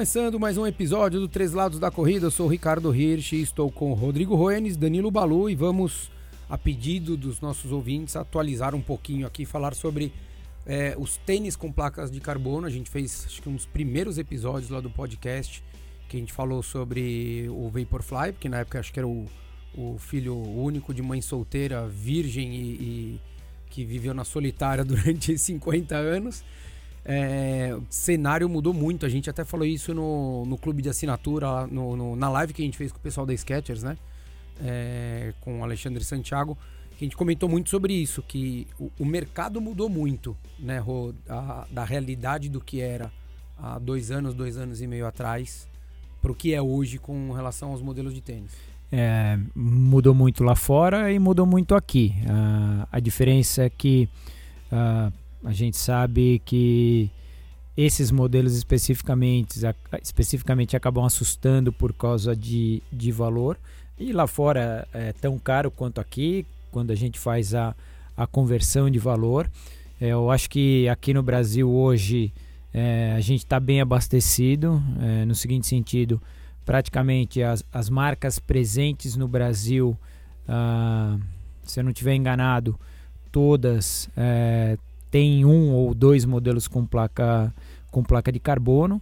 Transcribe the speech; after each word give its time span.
Começando 0.00 0.40
mais 0.40 0.56
um 0.56 0.66
episódio 0.66 1.20
do 1.20 1.28
Três 1.28 1.52
Lados 1.52 1.78
da 1.78 1.90
Corrida, 1.90 2.26
eu 2.26 2.30
sou 2.30 2.46
o 2.46 2.48
Ricardo 2.48 2.94
Hirsch, 2.94 3.34
estou 3.34 3.70
com 3.70 3.92
Rodrigo 3.92 4.34
Roenes, 4.34 4.76
Danilo 4.76 5.10
Balu 5.10 5.50
e 5.50 5.54
vamos, 5.54 6.10
a 6.48 6.56
pedido 6.56 7.16
dos 7.16 7.40
nossos 7.40 7.70
ouvintes, 7.70 8.16
atualizar 8.16 8.74
um 8.74 8.80
pouquinho 8.80 9.26
aqui, 9.26 9.44
falar 9.44 9.74
sobre 9.74 10.10
é, 10.64 10.94
os 10.98 11.18
tênis 11.18 11.54
com 11.54 11.70
placas 11.70 12.10
de 12.10 12.18
carbono. 12.18 12.66
A 12.66 12.70
gente 12.70 12.88
fez 12.88 13.26
acho 13.26 13.42
que 13.42 13.48
um 13.48 13.54
dos 13.54 13.66
primeiros 13.66 14.16
episódios 14.16 14.70
lá 14.70 14.80
do 14.80 14.88
podcast 14.88 15.62
que 16.10 16.16
a 16.16 16.20
gente 16.20 16.32
falou 16.32 16.60
sobre 16.60 17.46
o 17.48 17.70
Vaporfly, 17.70 18.32
porque 18.32 18.48
na 18.48 18.58
época 18.58 18.80
acho 18.80 18.92
que 18.92 18.98
era 18.98 19.06
o, 19.06 19.26
o 19.76 19.96
filho 19.96 20.36
único 20.36 20.92
de 20.92 21.00
mãe 21.00 21.22
solteira, 21.22 21.86
virgem 21.86 22.52
e, 22.52 22.66
e 22.72 23.20
que 23.70 23.84
viveu 23.84 24.12
na 24.12 24.24
solitária 24.24 24.82
durante 24.84 25.38
50 25.38 25.94
anos. 25.94 26.44
É, 27.04 27.72
o 27.76 27.84
cenário 27.88 28.48
mudou 28.48 28.74
muito. 28.74 29.06
A 29.06 29.08
gente 29.08 29.30
até 29.30 29.44
falou 29.44 29.64
isso 29.64 29.94
no, 29.94 30.44
no 30.46 30.58
clube 30.58 30.82
de 30.82 30.88
assinatura, 30.88 31.68
no, 31.68 31.96
no, 31.96 32.16
na 32.16 32.28
live 32.28 32.52
que 32.52 32.60
a 32.60 32.64
gente 32.64 32.76
fez 32.76 32.90
com 32.90 32.98
o 32.98 33.00
pessoal 33.00 33.24
da 33.24 33.34
Skechers, 33.34 33.84
né? 33.84 33.96
É, 34.60 35.32
com 35.40 35.60
o 35.60 35.64
Alexandre 35.64 36.02
Santiago. 36.02 36.58
Que 36.98 37.04
a 37.04 37.06
gente 37.06 37.16
comentou 37.16 37.48
muito 37.48 37.70
sobre 37.70 37.94
isso, 37.94 38.20
que 38.20 38.66
o, 38.78 38.90
o 38.98 39.06
mercado 39.06 39.60
mudou 39.60 39.88
muito, 39.88 40.36
né, 40.58 40.84
a, 41.28 41.66
da 41.70 41.82
realidade 41.82 42.50
do 42.50 42.60
que 42.60 42.80
era 42.80 43.10
há 43.56 43.78
dois 43.78 44.10
anos, 44.10 44.34
dois 44.34 44.58
anos 44.58 44.82
e 44.82 44.86
meio 44.86 45.06
atrás, 45.06 45.69
para 46.20 46.32
o 46.32 46.34
que 46.34 46.54
é 46.54 46.60
hoje 46.60 46.98
com 46.98 47.32
relação 47.32 47.70
aos 47.70 47.82
modelos 47.82 48.14
de 48.14 48.20
tênis. 48.20 48.50
É, 48.92 49.38
mudou 49.54 50.14
muito 50.14 50.42
lá 50.42 50.56
fora 50.56 51.12
e 51.12 51.18
mudou 51.18 51.46
muito 51.46 51.74
aqui. 51.74 52.14
Uh, 52.24 52.86
a 52.90 52.98
diferença 52.98 53.62
é 53.62 53.70
que 53.70 54.08
uh, 54.72 55.12
a 55.44 55.52
gente 55.52 55.76
sabe 55.76 56.42
que 56.44 57.10
esses 57.76 58.10
modelos 58.10 58.56
especificamente, 58.56 59.60
especificamente 60.02 60.76
acabam 60.76 61.04
assustando 61.04 61.72
por 61.72 61.92
causa 61.92 62.34
de, 62.34 62.82
de 62.92 63.12
valor. 63.12 63.56
E 63.98 64.12
lá 64.12 64.26
fora 64.26 64.86
é 64.92 65.12
tão 65.12 65.38
caro 65.38 65.70
quanto 65.70 66.00
aqui, 66.00 66.44
quando 66.70 66.90
a 66.90 66.94
gente 66.94 67.18
faz 67.18 67.54
a, 67.54 67.74
a 68.16 68.26
conversão 68.26 68.90
de 68.90 68.98
valor. 68.98 69.48
É, 70.00 70.08
eu 70.08 70.30
acho 70.30 70.50
que 70.50 70.88
aqui 70.88 71.14
no 71.14 71.22
Brasil 71.22 71.70
hoje 71.70 72.32
é, 72.72 73.14
a 73.16 73.20
gente 73.20 73.40
está 73.40 73.58
bem 73.58 73.80
abastecido, 73.80 74.82
é, 75.00 75.24
no 75.24 75.34
seguinte 75.34 75.66
sentido, 75.66 76.20
praticamente 76.64 77.42
as, 77.42 77.64
as 77.72 77.90
marcas 77.90 78.38
presentes 78.38 79.16
no 79.16 79.26
Brasil, 79.26 79.98
ah, 80.46 81.18
se 81.64 81.80
eu 81.80 81.84
não 81.84 81.90
estiver 81.90 82.14
enganado, 82.14 82.78
todas 83.32 84.08
é, 84.16 84.76
tem 85.10 85.44
um 85.44 85.72
ou 85.72 85.92
dois 85.94 86.24
modelos 86.24 86.68
com 86.68 86.86
placa, 86.86 87.52
com 87.90 88.02
placa 88.02 88.30
de 88.30 88.38
carbono. 88.38 89.00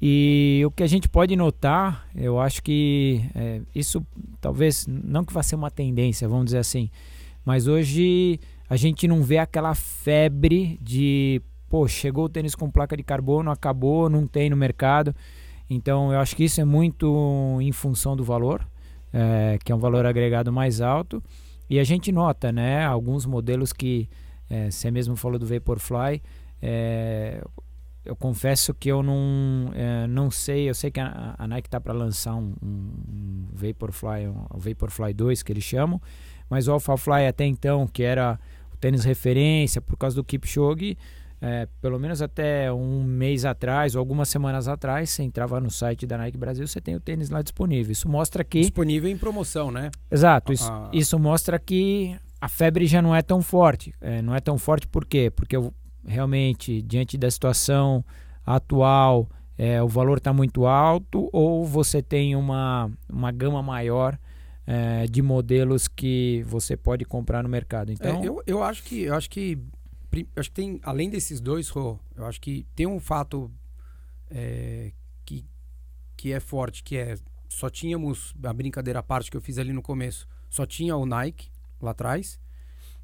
E 0.00 0.62
o 0.64 0.70
que 0.70 0.82
a 0.82 0.86
gente 0.86 1.08
pode 1.08 1.34
notar, 1.34 2.08
eu 2.14 2.40
acho 2.40 2.62
que 2.62 3.24
é, 3.34 3.60
isso 3.74 4.04
talvez 4.40 4.86
não 4.86 5.24
que 5.24 5.32
vá 5.32 5.42
ser 5.42 5.56
uma 5.56 5.70
tendência, 5.70 6.28
vamos 6.28 6.46
dizer 6.46 6.58
assim, 6.58 6.88
mas 7.44 7.66
hoje 7.66 8.38
a 8.70 8.76
gente 8.76 9.08
não 9.08 9.22
vê 9.22 9.38
aquela 9.38 9.74
febre 9.74 10.78
de, 10.80 11.42
pô, 11.68 11.86
chegou 11.86 12.24
o 12.24 12.28
tênis 12.28 12.54
com 12.54 12.70
placa 12.70 12.96
de 12.96 13.02
carbono, 13.02 13.50
acabou, 13.50 14.08
não 14.08 14.26
tem 14.26 14.50
no 14.50 14.56
mercado. 14.56 15.14
Então 15.68 16.12
eu 16.12 16.18
acho 16.18 16.34
que 16.34 16.44
isso 16.44 16.60
é 16.60 16.64
muito 16.64 17.58
em 17.60 17.72
função 17.72 18.16
do 18.16 18.24
valor, 18.24 18.66
é, 19.12 19.58
que 19.62 19.70
é 19.70 19.74
um 19.74 19.78
valor 19.78 20.06
agregado 20.06 20.52
mais 20.52 20.80
alto. 20.80 21.22
E 21.68 21.78
a 21.78 21.84
gente 21.84 22.10
nota, 22.10 22.50
né, 22.50 22.84
alguns 22.84 23.26
modelos 23.26 23.72
que 23.72 24.08
é, 24.48 24.70
você 24.70 24.90
mesmo 24.90 25.16
falou 25.16 25.38
do 25.38 25.46
Vaporfly. 25.46 26.22
É, 26.62 27.42
eu 28.04 28.16
confesso 28.16 28.72
que 28.72 28.88
eu 28.88 29.02
não, 29.02 29.70
é, 29.74 30.06
não 30.06 30.30
sei. 30.30 30.68
Eu 30.68 30.74
sei 30.74 30.90
que 30.90 30.98
a, 30.98 31.34
a 31.36 31.46
Nike 31.46 31.68
está 31.68 31.78
para 31.78 31.92
lançar 31.92 32.34
um, 32.34 32.54
um, 32.62 33.46
Vaporfly, 33.52 34.28
um, 34.28 34.46
Vaporfly 34.58 35.12
2 35.12 35.42
que 35.42 35.52
eles 35.52 35.64
chamam, 35.64 36.00
mas 36.48 36.68
o 36.68 36.72
AlphaFly 36.72 37.26
até 37.26 37.44
então, 37.44 37.86
que 37.86 38.02
era 38.02 38.40
o 38.72 38.76
tênis 38.78 39.04
referência 39.04 39.82
por 39.82 39.98
causa 39.98 40.16
do 40.16 40.24
Kipchoge, 40.24 40.96
é, 41.40 41.68
pelo 41.80 41.98
menos 41.98 42.20
até 42.20 42.72
um 42.72 43.02
mês 43.02 43.44
atrás 43.44 43.94
ou 43.94 44.00
algumas 44.00 44.28
semanas 44.28 44.66
atrás, 44.66 45.10
você 45.10 45.22
entrava 45.22 45.60
no 45.60 45.70
site 45.70 46.06
da 46.06 46.18
Nike 46.18 46.36
Brasil, 46.36 46.66
você 46.66 46.80
tem 46.80 46.96
o 46.96 47.00
tênis 47.00 47.30
lá 47.30 47.42
disponível. 47.42 47.92
Isso 47.92 48.08
mostra 48.08 48.42
que. 48.42 48.60
Disponível 48.60 49.10
em 49.10 49.16
promoção, 49.16 49.70
né? 49.70 49.90
Exato. 50.10 50.52
Isso, 50.52 50.70
ah. 50.70 50.90
isso 50.92 51.18
mostra 51.18 51.58
que 51.58 52.16
a 52.40 52.48
febre 52.48 52.86
já 52.86 53.00
não 53.00 53.14
é 53.14 53.22
tão 53.22 53.40
forte. 53.40 53.94
É, 54.00 54.20
não 54.20 54.34
é 54.34 54.40
tão 54.40 54.58
forte 54.58 54.86
por 54.86 55.04
quê? 55.04 55.30
Porque 55.30 55.56
eu, 55.56 55.72
realmente, 56.04 56.82
diante 56.82 57.16
da 57.16 57.30
situação 57.30 58.04
atual, 58.44 59.28
é, 59.56 59.82
o 59.82 59.88
valor 59.88 60.18
está 60.18 60.32
muito 60.32 60.66
alto 60.66 61.28
ou 61.32 61.64
você 61.64 62.02
tem 62.02 62.34
uma, 62.34 62.90
uma 63.08 63.30
gama 63.30 63.62
maior 63.62 64.18
é, 64.66 65.06
de 65.06 65.22
modelos 65.22 65.88
que 65.88 66.44
você 66.46 66.76
pode 66.76 67.04
comprar 67.04 67.42
no 67.42 67.48
mercado. 67.48 67.90
Então, 67.90 68.22
é, 68.22 68.26
eu, 68.26 68.42
eu 68.46 68.62
acho 68.62 68.82
que 68.82 69.04
eu 69.04 69.14
acho 69.14 69.30
que 69.30 69.58
acho 70.36 70.48
que 70.50 70.54
tem 70.54 70.80
além 70.82 71.10
desses 71.10 71.40
dois, 71.40 71.68
Rô, 71.68 71.98
eu 72.14 72.24
acho 72.26 72.40
que 72.40 72.66
tem 72.74 72.86
um 72.86 73.00
fato 73.00 73.50
é, 74.30 74.92
que 75.24 75.44
que 76.16 76.32
é 76.32 76.40
forte, 76.40 76.82
que 76.82 76.96
é 76.96 77.16
só 77.48 77.70
tínhamos 77.70 78.34
a 78.42 78.52
brincadeira 78.52 78.98
à 78.98 79.02
parte 79.02 79.30
que 79.30 79.36
eu 79.36 79.40
fiz 79.40 79.56
ali 79.58 79.72
no 79.72 79.82
começo, 79.82 80.26
só 80.50 80.66
tinha 80.66 80.96
o 80.96 81.06
Nike 81.06 81.50
lá 81.80 81.92
atrás. 81.92 82.38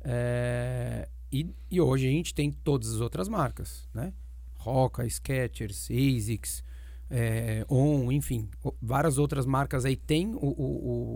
É, 0.02 1.08
e, 1.32 1.48
e, 1.70 1.80
hoje 1.80 2.06
a 2.06 2.10
gente 2.10 2.34
tem 2.34 2.50
todas 2.50 2.92
as 2.94 3.00
outras 3.00 3.28
marcas, 3.28 3.88
né? 3.94 4.12
Roca, 4.58 5.08
Skechers, 5.08 5.88
ASICS, 5.90 6.62
é, 7.10 7.64
On, 7.68 8.10
enfim, 8.12 8.48
várias 8.80 9.18
outras 9.18 9.46
marcas 9.46 9.84
aí 9.84 9.96
tem 9.96 10.34
o, 10.34 10.38
o, 10.38 10.64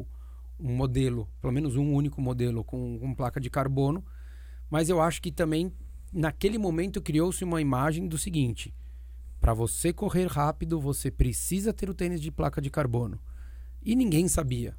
o, 0.00 0.06
um 0.58 0.74
modelo, 0.74 1.28
pelo 1.40 1.52
menos 1.52 1.76
um 1.76 1.92
único 1.92 2.20
modelo 2.20 2.64
com, 2.64 2.98
com 2.98 3.14
placa 3.14 3.40
de 3.40 3.50
carbono, 3.50 4.04
mas 4.70 4.88
eu 4.88 5.00
acho 5.00 5.20
que 5.22 5.32
também 5.32 5.72
naquele 6.12 6.58
momento 6.58 7.00
criou-se 7.00 7.42
uma 7.44 7.60
imagem 7.60 8.08
do 8.08 8.18
seguinte: 8.18 8.74
para 9.40 9.54
você 9.54 9.92
correr 9.92 10.26
rápido, 10.26 10.80
você 10.80 11.10
precisa 11.10 11.72
ter 11.72 11.88
o 11.88 11.94
tênis 11.94 12.20
de 12.20 12.30
placa 12.30 12.60
de 12.60 12.70
carbono. 12.70 13.20
E 13.82 13.94
ninguém 13.94 14.28
sabia 14.28 14.76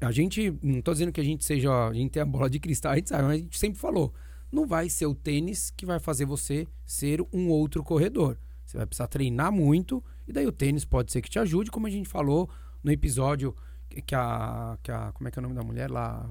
a 0.00 0.12
gente, 0.12 0.56
não 0.62 0.78
estou 0.78 0.94
dizendo 0.94 1.12
que 1.12 1.20
a 1.20 1.24
gente 1.24 1.44
seja, 1.44 1.88
a 1.88 1.92
gente 1.92 2.10
tem 2.10 2.22
a 2.22 2.26
bola 2.26 2.48
de 2.48 2.60
cristal, 2.60 2.92
a 2.92 2.96
gente 2.96 3.08
sabe, 3.08 3.24
mas 3.24 3.32
a 3.32 3.38
gente 3.38 3.58
sempre 3.58 3.78
falou, 3.78 4.14
não 4.50 4.66
vai 4.66 4.88
ser 4.88 5.06
o 5.06 5.14
tênis 5.14 5.70
que 5.70 5.84
vai 5.84 5.98
fazer 5.98 6.24
você 6.24 6.66
ser 6.84 7.20
um 7.32 7.48
outro 7.48 7.82
corredor. 7.82 8.38
Você 8.64 8.76
vai 8.76 8.86
precisar 8.86 9.08
treinar 9.08 9.50
muito 9.50 10.02
e 10.26 10.32
daí 10.32 10.46
o 10.46 10.52
tênis 10.52 10.84
pode 10.84 11.10
ser 11.10 11.20
que 11.20 11.28
te 11.28 11.38
ajude, 11.38 11.70
como 11.70 11.86
a 11.86 11.90
gente 11.90 12.08
falou 12.08 12.48
no 12.82 12.90
episódio 12.92 13.54
que 14.06 14.14
a, 14.14 14.78
que 14.82 14.90
a 14.90 15.12
como 15.12 15.28
é 15.28 15.30
que 15.30 15.38
é 15.38 15.40
o 15.40 15.42
nome 15.42 15.54
da 15.54 15.62
mulher 15.62 15.90
lá, 15.90 16.30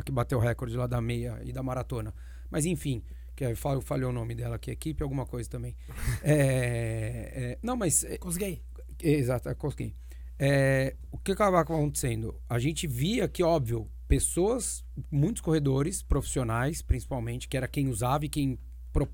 a 0.00 0.02
que 0.02 0.12
bateu 0.12 0.38
o 0.38 0.40
recorde 0.40 0.76
lá 0.76 0.86
da 0.86 1.00
meia 1.00 1.40
e 1.44 1.52
da 1.52 1.62
maratona. 1.62 2.14
Mas 2.50 2.66
enfim, 2.66 3.02
que 3.36 3.44
é, 3.44 3.54
falhou, 3.54 3.80
falhou 3.80 4.10
o 4.10 4.12
nome 4.12 4.34
dela 4.34 4.56
aqui, 4.56 4.70
equipe 4.70 5.02
alguma 5.02 5.24
coisa 5.24 5.48
também. 5.48 5.76
é, 6.22 7.32
é, 7.34 7.58
não, 7.62 7.76
mas 7.76 8.04
é, 8.04 8.18
consegui. 8.18 8.62
Exato, 9.02 9.54
consegui. 9.56 9.94
É, 10.38 10.96
o 11.10 11.18
que 11.18 11.32
acaba 11.32 11.60
acontecendo? 11.60 12.34
A 12.48 12.58
gente 12.58 12.86
via 12.86 13.28
que, 13.28 13.42
óbvio, 13.42 13.88
pessoas, 14.08 14.84
muitos 15.10 15.40
corredores 15.40 16.02
profissionais, 16.02 16.82
principalmente, 16.82 17.46
que 17.46 17.56
era 17.56 17.68
quem 17.68 17.88
usava 17.88 18.24
e 18.24 18.28
quem 18.28 18.58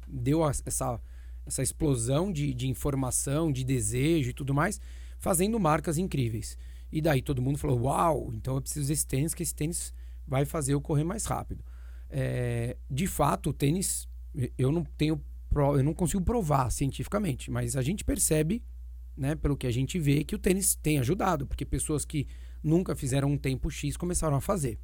deu 0.08 0.48
essa, 0.48 1.00
essa 1.44 1.62
explosão 1.62 2.32
de, 2.32 2.54
de 2.54 2.68
informação, 2.68 3.52
de 3.52 3.62
desejo 3.62 4.30
e 4.30 4.32
tudo 4.32 4.54
mais, 4.54 4.80
fazendo 5.18 5.60
marcas 5.60 5.98
incríveis. 5.98 6.56
E 6.90 7.00
daí 7.00 7.20
todo 7.20 7.42
mundo 7.42 7.58
falou: 7.58 7.82
Uau, 7.82 8.30
então 8.32 8.54
eu 8.54 8.62
preciso 8.62 8.88
desse 8.88 9.06
tênis, 9.06 9.34
que 9.34 9.42
esse 9.42 9.54
tênis 9.54 9.92
vai 10.26 10.44
fazer 10.44 10.74
eu 10.74 10.80
correr 10.80 11.04
mais 11.04 11.24
rápido. 11.24 11.64
É, 12.08 12.76
de 12.90 13.06
fato, 13.06 13.50
o 13.50 13.52
tênis, 13.52 14.08
eu 14.56 14.70
não 14.72 14.84
tenho, 14.84 15.20
eu 15.54 15.82
não 15.82 15.94
consigo 15.94 16.22
provar 16.22 16.70
cientificamente, 16.70 17.50
mas 17.50 17.76
a 17.76 17.82
gente 17.82 18.04
percebe 18.04 18.62
né, 19.16 19.34
pelo 19.34 19.56
que 19.56 19.66
a 19.66 19.70
gente 19.70 19.98
vê, 19.98 20.22
que 20.24 20.34
o 20.34 20.38
tênis 20.38 20.74
tem 20.74 20.98
ajudado, 20.98 21.46
porque 21.46 21.64
pessoas 21.64 22.04
que 22.04 22.26
nunca 22.62 22.94
fizeram 22.94 23.30
um 23.30 23.38
tempo 23.38 23.70
X 23.70 23.96
começaram 23.96 24.36
a 24.36 24.40
fazer. 24.40 24.78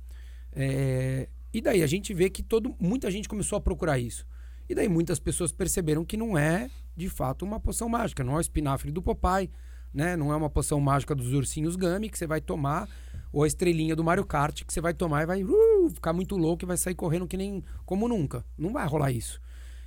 É, 0.53 1.29
e 1.53 1.61
daí 1.61 1.83
a 1.83 1.87
gente 1.87 2.15
vê 2.15 2.31
que 2.31 2.43
todo, 2.43 2.75
muita 2.81 3.11
gente 3.11 3.29
começou 3.29 3.57
a 3.57 3.61
procurar 3.61 3.99
isso. 3.99 4.27
E 4.69 4.75
daí 4.75 4.89
muitas 4.89 5.19
pessoas 5.19 5.53
perceberam 5.53 6.05
que 6.05 6.17
não 6.17 6.39
é, 6.39 6.71
de 6.97 7.09
fato, 7.09 7.45
uma 7.45 7.61
poção 7.61 7.89
mágica, 7.89 8.25
não 8.25 8.35
é 8.35 8.37
o 8.37 8.41
espinafre 8.41 8.91
do 8.91 9.03
Popeye, 9.03 9.51
né? 9.93 10.17
Não 10.17 10.33
é 10.33 10.37
uma 10.37 10.49
poção 10.49 10.81
mágica 10.81 11.15
dos 11.15 11.33
ursinhos 11.33 11.77
Gummy 11.77 12.09
que 12.09 12.17
você 12.17 12.27
vai 12.27 12.41
tomar, 12.41 12.89
ou 13.33 13.45
a 13.45 13.47
estrelinha 13.47 13.97
do 13.97 14.05
Mario 14.05 14.27
Kart 14.27 14.63
que 14.63 14.73
você 14.73 14.81
vai 14.81 14.93
tomar 14.93 15.23
e 15.23 15.27
vai 15.27 15.43
uh, 15.43 15.91
ficar 15.95 16.13
muito 16.13 16.37
louco 16.37 16.65
e 16.65 16.67
vai 16.67 16.77
sair 16.77 16.95
correndo 16.95 17.27
que 17.27 17.37
nem 17.37 17.65
como 17.87 18.07
nunca. 18.07 18.45
Não 18.59 18.73
vai 18.73 18.87
rolar 18.87 19.11
isso. 19.11 19.41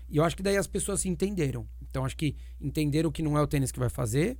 E 0.09 0.18
eu 0.18 0.24
acho 0.24 0.36
que 0.36 0.44
daí 0.44 0.57
as 0.57 0.68
pessoas 0.68 1.01
se 1.01 1.09
entenderam. 1.09 1.68
Então 1.81 2.03
acho 2.03 2.18
que 2.18 2.36
entenderam 2.59 3.12
que 3.12 3.21
não 3.21 3.38
é 3.38 3.42
o 3.42 3.47
tênis 3.47 3.71
que 3.71 3.80
vai 3.80 3.89
fazer, 3.89 4.38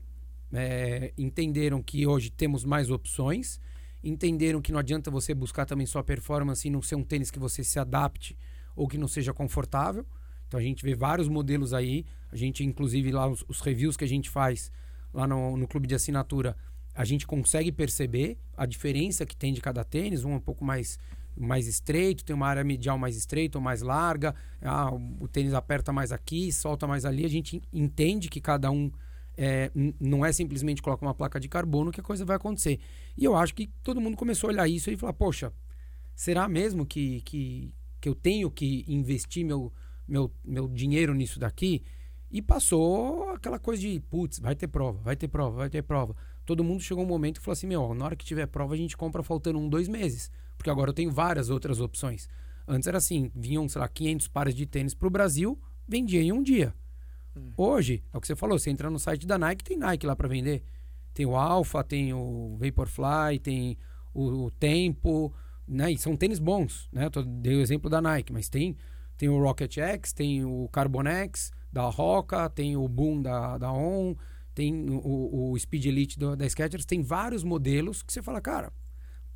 é, 0.52 1.14
entenderam 1.18 1.82
que 1.82 2.06
hoje 2.06 2.30
temos 2.30 2.64
mais 2.64 2.90
opções, 2.90 3.60
entenderam 4.04 4.62
que 4.62 4.72
não 4.72 4.80
adianta 4.80 5.10
você 5.10 5.34
buscar 5.34 5.66
também 5.66 5.86
sua 5.86 6.04
performance 6.04 6.68
e 6.68 6.72
não 6.72 6.82
ser 6.82 6.96
um 6.96 7.04
tênis 7.04 7.32
que 7.32 7.40
você 7.40 7.64
se 7.64 7.80
adapte 7.80 8.38
ou 8.76 8.88
que 8.88 8.98
não 8.98 9.08
seja 9.08 9.34
confortável. 9.34 10.06
Então 10.48 10.60
a 10.60 10.64
gente 10.64 10.84
vê 10.84 10.96
vários 10.96 11.28
modelos 11.28 11.74
aí, 11.74 12.06
a 12.32 12.36
gente 12.36 12.64
inclusive 12.64 13.12
lá 13.12 13.28
os, 13.28 13.44
os 13.48 13.62
reviews 13.62 13.98
que 13.98 14.04
a 14.04 14.08
gente 14.08 14.30
faz 14.30 14.72
lá 15.14 15.28
no, 15.28 15.58
no 15.58 15.68
clube 15.68 15.88
de 15.88 15.96
assinatura, 15.96 16.56
a 16.96 17.04
gente 17.04 17.28
consegue 17.28 17.72
perceber 17.72 18.38
a 18.56 18.66
diferença 18.66 19.26
que 19.26 19.36
tem 19.36 19.54
de 19.54 19.62
cada 19.62 19.84
tênis, 19.84 20.24
um 20.24 20.32
é 20.32 20.36
um 20.36 20.40
pouco 20.40 20.64
mais 20.64 20.98
mais 21.38 21.68
estreito, 21.68 22.24
tem 22.24 22.34
uma 22.34 22.48
área 22.48 22.64
medial 22.64 22.98
mais 22.98 23.18
estreita 23.18 23.58
ou 23.58 23.62
mais 23.62 23.82
larga, 23.82 24.34
ah, 24.62 24.90
o 25.20 25.28
tênis 25.28 25.54
aperta 25.54 25.92
mais 25.92 26.14
aqui, 26.14 26.50
solta 26.50 26.88
mais 26.88 27.04
ali, 27.04 27.26
a 27.26 27.30
gente 27.30 27.62
entende 27.74 28.30
que 28.30 28.40
cada 28.40 28.72
um 28.72 28.90
é, 29.38 29.70
não 30.00 30.26
é 30.26 30.32
simplesmente 30.32 30.82
colocar 30.82 31.06
uma 31.06 31.14
placa 31.14 31.40
de 31.40 31.50
carbono 31.50 31.92
que 31.92 32.00
a 32.00 32.04
coisa 32.04 32.24
vai 32.24 32.38
acontecer. 32.38 32.80
E 33.18 33.26
eu 33.26 33.36
acho 33.36 33.54
que 33.54 33.68
todo 33.84 34.00
mundo 34.00 34.16
começou 34.16 34.50
a 34.50 34.54
olhar 34.54 34.68
isso 34.68 34.90
e 34.90 34.96
falar, 34.96 35.14
poxa, 35.14 35.52
será 36.16 36.48
mesmo 36.48 36.86
que, 36.86 37.22
que, 37.22 37.74
que 38.00 38.08
eu 38.08 38.16
tenho 38.16 38.50
que 38.50 38.86
investir 38.88 39.46
meu, 39.46 39.74
meu, 40.08 40.32
meu 40.44 40.68
dinheiro 40.70 41.14
nisso 41.14 41.38
daqui? 41.38 41.84
E 42.32 42.42
passou 42.42 43.30
aquela 43.30 43.60
coisa 43.60 43.82
de, 43.82 44.00
putz, 44.10 44.40
vai 44.40 44.56
ter 44.56 44.68
prova, 44.68 45.02
vai 45.02 45.16
ter 45.16 45.28
prova, 45.28 45.58
vai 45.58 45.70
ter 45.70 45.82
prova. 45.82 46.16
Todo 46.46 46.64
mundo 46.64 46.82
chegou 46.82 47.04
um 47.04 47.08
momento 47.08 47.38
e 47.38 47.40
falou 47.42 47.54
assim, 47.54 47.68
meu, 47.68 47.94
na 47.94 48.06
hora 48.06 48.16
que 48.16 48.26
tiver 48.26 48.46
prova 48.46 48.74
a 48.74 48.78
gente 48.78 48.96
compra 48.96 49.24
faltando 49.24 49.58
um, 49.58 49.68
dois 49.68 49.88
meses. 49.88 50.32
Porque 50.58 50.70
agora 50.70 50.90
eu 50.90 50.94
tenho 50.94 51.12
várias 51.12 51.50
outras 51.50 51.80
opções. 51.80 52.28
Antes 52.68 52.88
era 52.88 52.98
assim, 52.98 53.32
vinham, 53.36 53.68
sei 53.68 53.80
lá, 53.80 53.88
500 53.88 54.28
pares 54.28 54.56
de 54.56 54.66
tênis 54.66 54.94
para 54.94 55.08
o 55.08 55.12
Brasil, 55.12 55.60
vendia 55.88 56.22
em 56.22 56.32
um 56.32 56.42
dia. 56.42 56.74
Hum. 57.36 57.52
Hoje, 57.58 58.04
é 58.14 58.18
o 58.18 58.22
que 58.22 58.28
você 58.28 58.36
falou, 58.36 58.58
você 58.58 58.70
entra 58.70 58.90
no 58.90 59.00
site 59.00 59.26
da 59.28 59.38
Nike, 59.38 59.64
tem 59.64 59.78
Nike 59.78 60.06
lá 60.06 60.16
para 60.16 60.28
vender. 60.28 60.64
Tem 61.14 61.26
o 61.26 61.36
Alpha, 61.36 61.84
tem 61.84 62.14
o 62.14 62.58
Vaporfly, 62.60 63.40
tem 63.42 63.78
o, 64.14 64.46
o 64.46 64.52
Tempo, 64.52 65.34
né? 65.68 65.92
E 65.92 65.98
são 65.98 66.16
tênis 66.16 66.40
bons, 66.40 66.90
né? 66.92 67.10
Eu 67.14 67.24
dei 67.24 67.56
o 67.56 67.62
exemplo 67.62 67.90
da 67.90 68.02
Nike, 68.02 68.34
mas 68.34 68.50
tem, 68.50 68.76
tem 69.18 69.30
o 69.30 69.42
Rocket 69.42 69.78
X, 69.78 70.14
tem 70.14 70.44
o 70.44 70.68
Carbon 70.72 71.08
X 71.08 71.52
da 71.72 71.84
Roca, 71.84 72.50
tem 72.50 72.76
o 72.78 72.88
Boom 72.88 73.22
da, 73.22 73.58
da 73.58 73.72
On, 73.72 74.16
tem 74.56 74.90
o, 74.90 75.52
o 75.52 75.60
Speed 75.60 75.86
Elite 75.86 76.18
do, 76.18 76.36
da 76.36 76.48
Skechers, 76.50 76.86
tem 76.86 77.04
vários 77.04 77.44
modelos 77.44 78.02
que 78.02 78.12
você 78.12 78.22
fala, 78.24 78.40
cara, 78.40 78.72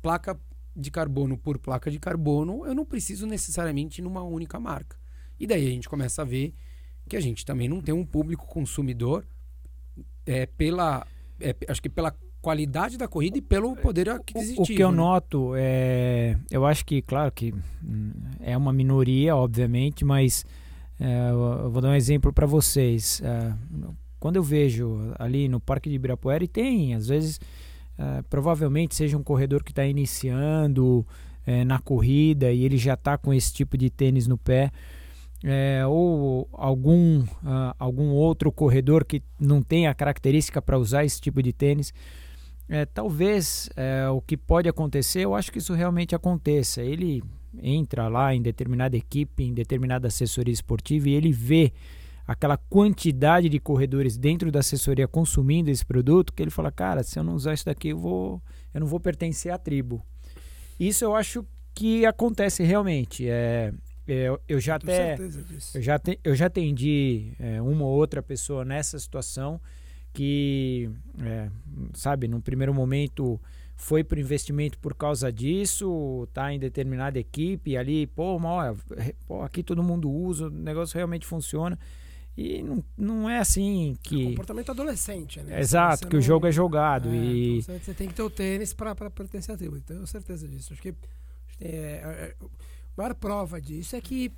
placa 0.00 0.40
de 0.74 0.90
carbono 0.90 1.36
por 1.36 1.58
placa 1.58 1.90
de 1.90 1.98
carbono, 1.98 2.64
eu 2.64 2.74
não 2.74 2.86
preciso 2.86 3.26
necessariamente 3.26 4.00
numa 4.00 4.22
única 4.22 4.58
marca. 4.58 4.96
E 5.38 5.46
daí 5.46 5.66
a 5.66 5.70
gente 5.70 5.88
começa 5.88 6.22
a 6.22 6.24
ver 6.24 6.54
que 7.08 7.16
a 7.16 7.20
gente 7.20 7.44
também 7.44 7.68
não 7.68 7.80
tem 7.80 7.94
um 7.94 8.04
público 8.04 8.46
consumidor 8.46 9.26
é, 10.24 10.46
pela. 10.46 11.06
É, 11.38 11.54
acho 11.68 11.82
que 11.82 11.88
pela 11.88 12.14
qualidade 12.40 12.96
da 12.96 13.06
corrida 13.06 13.36
e 13.36 13.42
pelo 13.42 13.76
poder 13.76 14.08
aquisitivo. 14.08 14.62
O, 14.62 14.66
que 14.66 14.80
eu 14.80 14.90
né? 14.90 14.96
noto 14.96 15.52
é. 15.54 16.38
Eu 16.50 16.64
acho 16.64 16.84
que, 16.84 17.02
claro, 17.02 17.30
que 17.30 17.52
hum, 17.84 18.12
é 18.40 18.56
uma 18.56 18.72
minoria, 18.72 19.36
obviamente, 19.36 20.04
mas 20.04 20.44
é, 20.98 21.30
eu 21.30 21.70
vou 21.70 21.82
dar 21.82 21.90
um 21.90 21.94
exemplo 21.94 22.32
para 22.32 22.46
vocês. 22.46 23.20
É, 23.22 23.52
quando 24.20 24.36
eu 24.36 24.42
vejo 24.42 25.12
ali 25.18 25.48
no 25.48 25.58
Parque 25.58 25.88
de 25.88 25.96
Ibirapuera, 25.96 26.44
e 26.44 26.48
tem, 26.48 26.94
às 26.94 27.08
vezes, 27.08 27.40
é, 27.98 28.22
provavelmente 28.30 28.94
seja 28.94 29.16
um 29.16 29.22
corredor 29.22 29.64
que 29.64 29.72
está 29.72 29.84
iniciando 29.84 31.04
é, 31.46 31.64
na 31.64 31.78
corrida 31.80 32.52
e 32.52 32.64
ele 32.64 32.76
já 32.76 32.94
está 32.94 33.18
com 33.18 33.34
esse 33.34 33.52
tipo 33.52 33.76
de 33.76 33.90
tênis 33.90 34.28
no 34.28 34.38
pé 34.38 34.70
é, 35.42 35.84
ou 35.86 36.48
algum, 36.52 37.20
uh, 37.20 37.74
algum 37.78 38.10
outro 38.10 38.52
corredor 38.52 39.04
que 39.04 39.22
não 39.38 39.62
tem 39.62 39.86
a 39.86 39.94
característica 39.94 40.60
para 40.60 40.78
usar 40.78 41.04
esse 41.04 41.20
tipo 41.20 41.42
de 41.42 41.52
tênis. 41.52 41.94
É, 42.68 42.84
talvez 42.84 43.68
é, 43.74 44.08
o 44.08 44.20
que 44.20 44.36
pode 44.36 44.68
acontecer, 44.68 45.20
eu 45.20 45.34
acho 45.34 45.50
que 45.50 45.58
isso 45.58 45.72
realmente 45.74 46.14
aconteça. 46.14 46.82
Ele 46.82 47.22
entra 47.62 48.06
lá 48.08 48.34
em 48.34 48.42
determinada 48.42 48.96
equipe, 48.96 49.42
em 49.42 49.52
determinada 49.52 50.08
assessoria 50.08 50.52
esportiva 50.52 51.08
e 51.08 51.14
ele 51.14 51.32
vê 51.32 51.72
aquela 52.30 52.56
quantidade 52.56 53.48
de 53.48 53.58
corredores 53.58 54.16
dentro 54.16 54.52
da 54.52 54.60
assessoria 54.60 55.08
consumindo 55.08 55.68
esse 55.68 55.84
produto 55.84 56.32
que 56.32 56.40
ele 56.40 56.50
fala, 56.50 56.70
cara, 56.70 57.02
se 57.02 57.18
eu 57.18 57.24
não 57.24 57.34
usar 57.34 57.54
isso 57.54 57.64
daqui, 57.64 57.88
eu, 57.88 57.98
vou, 57.98 58.40
eu 58.72 58.78
não 58.78 58.86
vou 58.86 59.00
pertencer 59.00 59.52
à 59.52 59.58
tribo. 59.58 60.00
Isso 60.78 61.04
eu 61.04 61.16
acho 61.16 61.44
que 61.74 62.06
acontece 62.06 62.62
realmente. 62.62 63.28
É, 63.28 63.74
eu, 64.06 64.40
eu 64.48 64.60
já 64.60 64.76
até 64.76 65.16
eu 65.74 65.82
já, 65.82 65.98
te, 65.98 66.20
eu 66.22 66.36
já 66.36 66.46
atendi 66.46 67.32
é, 67.40 67.60
uma 67.60 67.84
ou 67.84 67.96
outra 67.98 68.22
pessoa 68.22 68.64
nessa 68.64 68.96
situação 69.00 69.60
que 70.12 70.88
é, 71.20 71.50
sabe 71.94 72.28
no 72.28 72.40
primeiro 72.40 72.72
momento 72.72 73.40
foi 73.76 74.04
para 74.04 74.18
o 74.18 74.20
investimento 74.20 74.78
por 74.78 74.94
causa 74.94 75.32
disso 75.32 76.28
tá 76.32 76.52
em 76.52 76.58
determinada 76.58 77.18
equipe 77.18 77.76
ali 77.76 78.06
pô, 78.08 78.36
ó, 78.42 78.74
pô 79.26 79.42
aqui 79.42 79.62
todo 79.62 79.82
mundo 79.82 80.10
usa 80.10 80.46
o 80.46 80.50
negócio 80.50 80.96
realmente 80.96 81.24
funciona 81.24 81.78
e 82.40 82.62
não, 82.62 82.82
não 82.96 83.28
é 83.28 83.38
assim 83.38 83.98
que. 84.02 84.22
É 84.22 84.26
um 84.26 84.30
comportamento 84.30 84.70
adolescente, 84.70 85.42
né? 85.42 85.60
Exato, 85.60 86.08
que 86.08 86.14
não... 86.14 86.20
o 86.20 86.22
jogo 86.22 86.46
é 86.46 86.52
jogado. 86.52 87.10
É, 87.10 87.16
e... 87.16 87.58
Então 87.58 87.78
você 87.78 87.92
tem 87.92 88.08
que 88.08 88.14
ter 88.14 88.22
o 88.22 88.30
tênis 88.30 88.72
para 88.72 88.94
pertencer 88.94 89.54
à 89.54 89.58
tribo. 89.58 89.76
Então, 89.76 89.94
eu 89.94 90.00
tenho 90.00 90.06
certeza 90.06 90.48
disso. 90.48 90.72
Acho 90.72 90.80
que 90.80 90.94
é, 91.60 91.68
é, 91.70 92.34
maior 92.96 93.14
prova 93.14 93.60
disso 93.60 93.94
é 93.94 94.00
que 94.00 94.32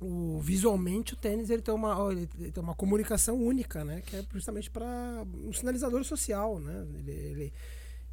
o, 0.00 0.40
visualmente 0.40 1.14
o 1.14 1.16
tênis 1.16 1.48
ele 1.48 1.62
tem, 1.62 1.72
uma, 1.72 2.12
ele 2.12 2.26
tem 2.26 2.62
uma 2.62 2.74
comunicação 2.74 3.40
única, 3.40 3.84
né? 3.84 4.02
Que 4.04 4.16
é 4.16 4.24
justamente 4.32 4.68
para 4.68 5.24
um 5.44 5.52
sinalizador 5.52 6.02
social, 6.02 6.58
né? 6.58 6.86
Ele, 6.98 7.12
ele, 7.12 7.52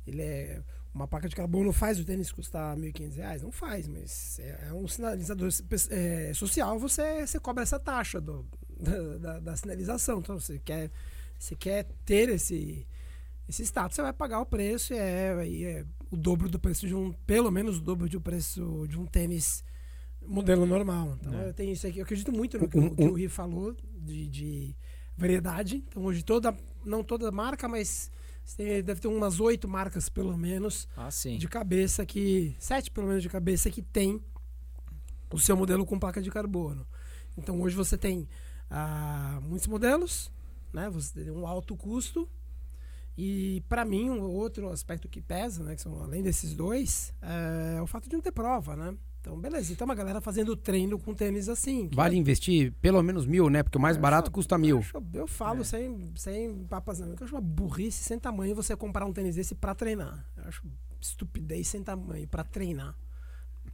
ele 0.06 0.22
é 0.22 0.62
uma 0.94 1.08
placa 1.08 1.28
de 1.28 1.36
carbono 1.36 1.74
faz 1.74 2.00
o 2.00 2.06
tênis 2.06 2.32
custar 2.32 2.78
R$ 2.78 2.92
1.500? 2.92 3.42
Não 3.42 3.52
faz, 3.52 3.88
mas 3.88 4.40
é, 4.40 4.68
é 4.68 4.74
um 4.74 4.88
sinalizador 4.88 5.50
é, 5.90 6.32
social, 6.36 6.78
você, 6.78 7.26
você 7.26 7.40
cobra 7.40 7.64
essa 7.64 7.80
taxa 7.80 8.22
do, 8.22 8.46
da, 8.80 9.18
da, 9.18 9.40
da, 9.40 9.56
sinalização. 9.56 10.20
Então, 10.20 10.40
você 10.40 10.60
quer, 10.60 10.92
você 11.38 11.56
quer 11.56 11.86
ter 12.06 12.30
esse, 12.30 12.86
esse 13.48 13.64
status, 13.64 13.96
você 13.96 14.02
vai 14.02 14.14
pagar 14.14 14.40
o 14.40 14.46
preço 14.46 14.94
e 14.94 14.98
é, 14.98 15.36
é 15.64 15.86
o 16.12 16.18
dobro 16.18 16.50
do 16.50 16.60
preço 16.60 16.88
de 16.88 16.96
um, 16.96 17.12
pelo 17.26 17.52
menos 17.52 17.78
o 17.78 17.82
dobro 17.82 18.08
do 18.08 18.22
preço 18.22 18.86
de 18.88 18.98
um 18.98 19.06
tênis 19.06 19.64
modelo 20.28 20.66
normal. 20.66 21.18
Então 21.20 21.34
é. 21.40 21.50
eu 21.50 21.54
tenho 21.54 21.72
isso 21.74 21.86
aqui. 21.88 22.00
Eu 22.00 22.04
acredito 22.04 22.32
muito 22.32 22.58
no 22.58 22.68
que, 22.68 22.78
um, 22.78 22.96
que 22.96 23.04
o 23.04 23.14
Ri 23.14 23.28
falou 23.28 23.76
de, 23.98 24.28
de, 24.28 24.76
variedade. 25.18 25.84
Então 25.88 26.04
hoje 26.04 26.24
toda, 26.24 26.56
não 26.84 27.04
toda 27.04 27.32
marca, 27.32 27.68
mas 27.68 28.12
tem, 28.58 28.84
deve 28.84 29.00
ter 29.00 29.08
umas 29.08 29.40
oito 29.40 29.68
marcas 29.68 30.10
pelo 30.10 30.38
menos 30.38 30.88
ah, 30.98 31.10
de 31.10 31.48
cabeça 31.48 32.06
que 32.06 32.56
sete 32.60 32.92
pelo 32.92 33.08
menos 33.08 33.24
de 33.24 33.30
cabeça 33.30 33.70
que 33.70 33.82
tem 33.82 34.22
o 35.32 35.40
seu 35.40 35.56
modelo 35.56 35.86
com 35.86 36.00
placa 36.00 36.22
de 36.22 36.30
carbono. 36.30 36.86
Então 37.38 37.62
hoje 37.62 37.76
você 37.76 37.98
tem 37.98 38.28
ah, 38.70 39.40
muitos 39.44 39.68
modelos, 39.68 40.32
né? 40.74 40.90
Você 40.90 41.24
tem 41.24 41.32
um 41.32 41.48
alto 41.48 41.76
custo 41.76 42.28
e 43.18 43.64
para 43.70 43.86
mim 43.86 44.10
um 44.10 44.24
outro 44.24 44.70
aspecto 44.70 45.08
que 45.08 45.22
pesa, 45.22 45.64
né? 45.64 45.76
Que 45.76 45.82
são 45.82 46.02
além 46.02 46.22
desses 46.22 46.54
dois, 46.54 47.14
é 47.22 47.82
o 47.82 47.88
fato 47.88 48.10
de 48.10 48.16
não 48.16 48.22
ter 48.22 48.32
prova, 48.32 48.76
né? 48.76 48.96
Então, 49.26 49.40
beleza. 49.40 49.74
Então, 49.74 49.86
uma 49.86 49.96
galera 49.96 50.22
fazendo 50.22 50.56
treino 50.56 51.00
com 51.00 51.12
tênis 51.12 51.50
assim. 51.50 51.90
Vale 51.92 52.16
é... 52.16 52.20
investir 52.20 52.72
pelo 52.80 53.02
menos 53.02 53.26
mil, 53.26 53.50
né? 53.50 53.64
Porque 53.64 53.78
o 53.78 53.82
mais 53.82 53.96
eu 53.96 54.02
barato 54.02 54.28
acho, 54.28 54.34
custa 54.34 54.56
mil. 54.56 54.76
Eu, 54.76 54.82
acho, 54.82 55.04
eu 55.16 55.28
falo 55.28 55.62
é. 55.62 55.64
sem, 55.64 56.12
sem 56.16 56.64
papas, 56.66 57.00
não. 57.00 57.08
Eu 57.08 57.18
acho 57.20 57.34
uma 57.34 57.42
burrice 57.42 58.04
sem 58.04 58.20
tamanho 58.20 58.54
você 58.54 58.76
comprar 58.76 59.04
um 59.04 59.12
tênis 59.12 59.36
desse 59.36 59.56
pra 59.56 59.74
treinar. 59.74 60.24
Eu 60.38 60.44
acho 60.44 60.64
estupidez 61.02 61.68
sem 61.68 61.82
tamanho 61.82 62.28
pra 62.28 62.44
treinar. 62.44 62.96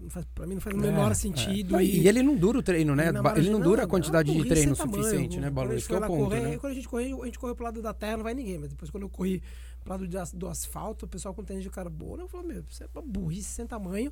Faz, 0.09 0.25
pra 0.33 0.47
mim 0.47 0.55
não 0.55 0.61
faz 0.61 0.75
o 0.75 0.79
menor 0.79 1.11
é, 1.11 1.13
sentido. 1.13 1.77
É. 1.77 1.83
E, 1.83 2.01
e, 2.01 2.07
ele 2.07 2.21
não 2.23 2.35
dura 2.35 2.59
o 2.59 2.63
treino, 2.63 2.95
né? 2.95 3.11
Ele 3.35 3.49
não 3.49 3.59
dura 3.59 3.83
a 3.83 3.87
quantidade 3.87 4.31
de 4.31 4.47
treino 4.47 4.75
suficiente, 4.75 5.35
tamanho. 5.35 5.41
né, 5.41 5.49
Balu? 5.49 5.73
Isso 5.75 5.87
que 5.87 5.93
é 5.93 5.97
o 5.97 6.01
ponto, 6.01 6.23
correr, 6.25 6.41
né? 6.41 6.57
Quando 6.57 6.71
a 6.71 6.75
gente 6.75 6.87
correu, 6.87 7.21
a 7.21 7.25
gente 7.25 7.39
correu 7.39 7.55
pro 7.55 7.65
lado 7.65 7.81
da 7.81 7.93
terra, 7.93 8.17
não 8.17 8.23
vai 8.23 8.33
ninguém. 8.33 8.57
Mas 8.57 8.69
depois 8.69 8.89
quando 8.89 9.03
eu 9.03 9.09
corri 9.09 9.41
pro 9.83 9.91
lado 9.91 10.07
do 10.33 10.47
asfalto, 10.47 11.05
o 11.05 11.07
pessoal 11.07 11.33
com 11.33 11.43
tênis 11.43 11.63
de 11.63 11.69
carbono, 11.69 12.23
eu 12.23 12.27
falei, 12.27 12.47
meu, 12.47 12.63
isso 12.69 12.83
é 12.83 12.87
uma 12.93 13.01
burrice 13.01 13.49
sem 13.49 13.65
tamanho. 13.65 14.11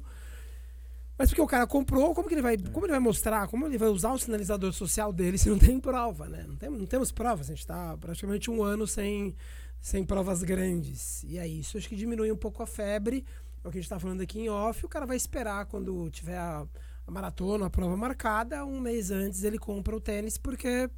Mas 1.19 1.29
porque 1.29 1.41
o 1.41 1.47
cara 1.47 1.67
comprou, 1.67 2.15
como 2.15 2.29
que 2.29 2.33
ele 2.33 2.41
vai, 2.41 2.57
como 2.57 2.85
ele 2.85 2.93
vai 2.93 2.99
mostrar, 3.01 3.45
como 3.49 3.65
ele 3.65 3.77
vai 3.77 3.89
usar 3.89 4.13
o 4.13 4.17
sinalizador 4.17 4.71
social 4.71 5.11
dele 5.11 5.37
se 5.37 5.49
não 5.49 5.59
tem 5.59 5.77
prova, 5.77 6.29
né? 6.29 6.45
Não, 6.47 6.55
tem, 6.55 6.69
não 6.69 6.85
temos 6.85 7.11
provas, 7.11 7.47
a 7.47 7.49
gente 7.49 7.59
está 7.59 7.97
praticamente 7.97 8.49
um 8.49 8.63
ano 8.63 8.87
sem, 8.87 9.35
sem 9.81 10.05
provas 10.05 10.43
grandes. 10.43 11.21
E 11.25 11.37
aí 11.37 11.59
isso 11.59 11.77
acho 11.77 11.89
que 11.89 11.95
diminui 11.97 12.31
um 12.31 12.37
pouco 12.37 12.63
a 12.63 12.65
febre. 12.65 13.25
É 13.63 13.67
o 13.67 13.71
que 13.71 13.77
a 13.77 13.81
gente 13.81 13.85
está 13.85 13.99
falando 13.99 14.21
aqui 14.21 14.39
em 14.39 14.49
off, 14.49 14.85
o 14.85 14.89
cara 14.89 15.05
vai 15.05 15.17
esperar 15.17 15.65
quando 15.65 16.09
tiver 16.09 16.37
a, 16.37 16.65
a 17.05 17.11
maratona, 17.11 17.65
a 17.65 17.69
prova 17.69 17.97
marcada, 17.97 18.65
um 18.65 18.79
mês 18.79 19.11
antes 19.11 19.43
ele 19.43 19.57
compra 19.57 19.95
o 19.95 19.99
tênis, 19.99 20.37
porque 20.37 20.89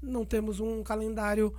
não 0.00 0.24
temos 0.24 0.60
um 0.60 0.82
calendário 0.82 1.54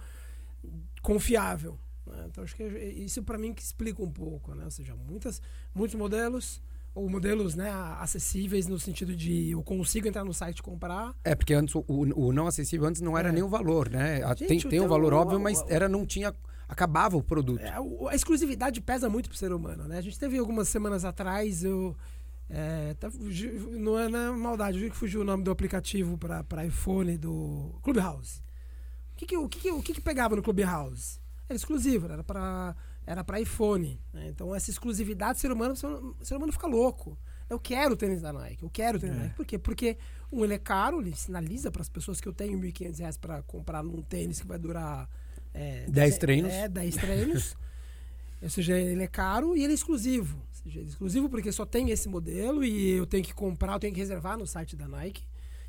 confiável. 1.02 1.78
Né? 2.06 2.26
Então 2.30 2.44
acho 2.44 2.56
que 2.56 2.64
isso 2.64 3.22
para 3.24 3.38
mim 3.38 3.54
que 3.54 3.62
explica 3.62 4.02
um 4.02 4.12
pouco, 4.12 4.54
né? 4.54 4.64
Ou 4.64 4.72
seja, 4.72 4.96
muitas, 4.96 5.42
muitos 5.74 5.96
modelos 5.96 6.62
ou 6.94 7.10
modelos 7.10 7.56
né, 7.56 7.70
acessíveis 8.00 8.68
no 8.68 8.80
sentido 8.80 9.14
de 9.14 9.52
eu 9.52 9.62
consigo 9.62 10.08
entrar 10.08 10.24
no 10.24 10.34
site 10.34 10.60
e 10.60 10.64
comprar. 10.64 11.14
É, 11.26 11.36
porque 11.36 11.54
antes 11.54 11.76
o, 11.76 11.84
o 11.88 12.32
não 12.32 12.48
acessível 12.48 12.88
antes 12.88 13.02
não 13.02 13.18
era 13.18 13.30
é. 13.30 13.32
nem 13.34 13.44
o 13.44 13.50
valor, 13.50 13.90
né? 13.90 14.22
Gente, 14.38 14.48
tem 14.48 14.60
tem 14.62 14.80
um 14.80 14.88
valor 14.88 15.14
óbvio, 15.14 15.38
mas 15.38 15.62
era 15.68 15.90
não 15.90 16.06
tinha 16.06 16.34
acabava 16.68 17.18
o 17.18 17.24
produto. 17.24 17.62
É, 17.62 17.74
a 18.10 18.16
exclusividade 18.16 18.82
pesa 18.82 19.10
muito 19.10 19.30
pro 19.30 19.38
ser 19.38 19.52
humano, 19.52 19.88
né? 19.88 19.98
A 19.98 20.02
gente 20.02 20.20
teve 20.20 20.38
algumas 20.38 20.68
semanas 20.68 21.06
atrás, 21.06 21.64
eu. 21.64 21.96
É, 22.48 22.94
tá, 22.96 23.10
não 23.72 23.98
é 23.98 24.08
na 24.08 24.32
maldade, 24.32 24.84
eu 24.84 24.92
que 24.92 24.96
fugiu 24.96 25.22
o 25.22 25.24
nome 25.24 25.44
do 25.44 25.50
aplicativo 25.50 26.18
para 26.18 26.66
iPhone 26.66 27.18
do 27.18 27.74
Clubhouse. 27.82 28.40
O 29.14 29.18
que 29.18 29.26
que, 29.26 29.38
o 29.38 29.50
que, 29.50 29.60
que, 29.60 29.72
o 29.72 29.82
que, 29.82 29.94
que 29.94 30.02
pegava 30.02 30.36
no 30.36 30.44
Clubhouse? 30.44 31.20
Era 31.50 31.56
exclusivo, 31.56 32.06
era 32.06 32.24
para 32.24 32.76
era 33.06 33.24
para 33.24 33.40
iPhone. 33.40 34.02
Né? 34.12 34.28
Então, 34.30 34.54
essa 34.54 34.70
exclusividade, 34.70 35.40
ser 35.40 35.52
humano, 35.52 35.74
o 35.74 36.26
ser 36.26 36.36
humano 36.36 36.52
fica 36.52 36.68
louco. 36.68 37.18
Eu 37.48 37.60
quero 37.60 37.94
o 37.94 37.98
tênis 37.98 38.22
da 38.22 38.34
Nike, 38.34 38.64
eu 38.64 38.70
quero 38.70 38.98
o 38.98 39.00
tênis 39.00 39.16
é. 39.16 39.20
da 39.20 39.24
Nike. 39.26 39.36
Por 39.36 39.46
quê? 39.46 39.60
Porque, 39.60 39.98
um, 40.32 40.44
ele 40.44 40.56
é 40.56 40.58
caro, 40.58 41.00
ele 41.00 41.16
sinaliza 41.16 41.70
para 41.70 41.84
as 41.84 41.90
pessoas 41.90 42.20
que 42.20 42.28
eu 42.28 42.34
tenho 42.34 42.60
R$ 42.60 42.72
1.500 42.72 43.20
para 43.20 43.44
comprar 43.44 43.86
um 43.86 44.02
tênis 44.02 44.42
que 44.42 44.48
vai 44.48 44.58
durar... 44.58 45.08
É, 45.56 45.86
10 45.88 46.18
treinos. 46.18 46.54
É, 46.54 46.68
10 46.68 46.96
treinos. 46.96 47.56
Ou 48.42 48.50
seja, 48.50 48.78
ele 48.78 49.04
é 49.04 49.08
caro 49.08 49.56
e 49.56 49.64
ele 49.64 49.74
é 49.74 49.76
exclusivo. 49.76 50.38
Ou 50.38 50.64
seja, 50.64 50.80
ele 50.80 50.88
é 50.88 50.92
exclusivo 50.92 51.30
porque 51.30 51.52
só 51.52 51.66
tem 51.66 51.90
esse 51.90 52.08
modelo 52.10 52.64
e 52.64 52.92
eu 52.92 53.06
tenho 53.06 53.24
que 53.24 53.34
comprar, 53.34 53.74
eu 53.74 53.80
tenho 53.80 53.94
que 53.94 54.00
reservar 54.00 54.38
no 54.38 54.46
site 54.46 54.76
da 54.76 54.88
Nike. 54.88 55.24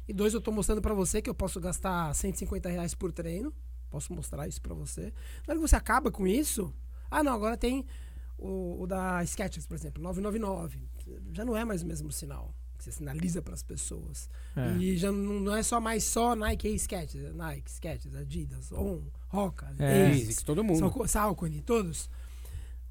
E 0.08 0.12
dois, 0.12 0.34
eu 0.34 0.38
estou 0.38 0.52
mostrando 0.52 0.82
para 0.82 0.94
você 0.94 1.22
que 1.22 1.30
eu 1.30 1.34
posso 1.34 1.60
gastar 1.60 2.14
150 2.14 2.68
reais 2.68 2.94
por 2.94 3.12
treino. 3.12 3.52
Posso 3.90 4.12
mostrar 4.12 4.46
isso 4.46 4.60
para 4.60 4.74
você. 4.74 5.12
Na 5.46 5.52
hora 5.52 5.54
que 5.54 5.68
você 5.68 5.76
acaba 5.76 6.10
com 6.10 6.26
isso, 6.26 6.74
ah, 7.10 7.22
não, 7.22 7.32
agora 7.32 7.56
tem 7.56 7.86
o, 8.36 8.82
o 8.82 8.86
da 8.86 9.24
Skechers, 9.24 9.66
por 9.66 9.74
exemplo, 9.74 10.02
999. 10.02 10.88
Já 11.32 11.44
não 11.44 11.56
é 11.56 11.64
mais 11.64 11.82
o 11.82 11.86
mesmo 11.86 12.10
sinal 12.12 12.54
que 12.76 12.84
você 12.84 12.92
sinaliza 12.92 13.40
para 13.40 13.54
as 13.54 13.62
pessoas. 13.62 14.28
É. 14.54 14.76
E 14.76 14.96
já 14.96 15.10
não, 15.10 15.40
não, 15.40 15.56
é 15.56 15.62
só 15.62 15.80
mais 15.80 16.04
só 16.04 16.36
Nike 16.36 16.68
e 16.68 16.78
Skechers, 16.78 17.24
é 17.24 17.32
Nike, 17.32 17.70
Skechers, 17.70 18.14
Adidas, 18.14 18.70
On, 18.72 19.00
Roca, 19.28 19.73
é, 19.78 20.11
Asics, 20.11 20.42
todo 20.42 20.62
mundo. 20.62 21.06
Salcone, 21.06 21.61
todos. 21.61 22.09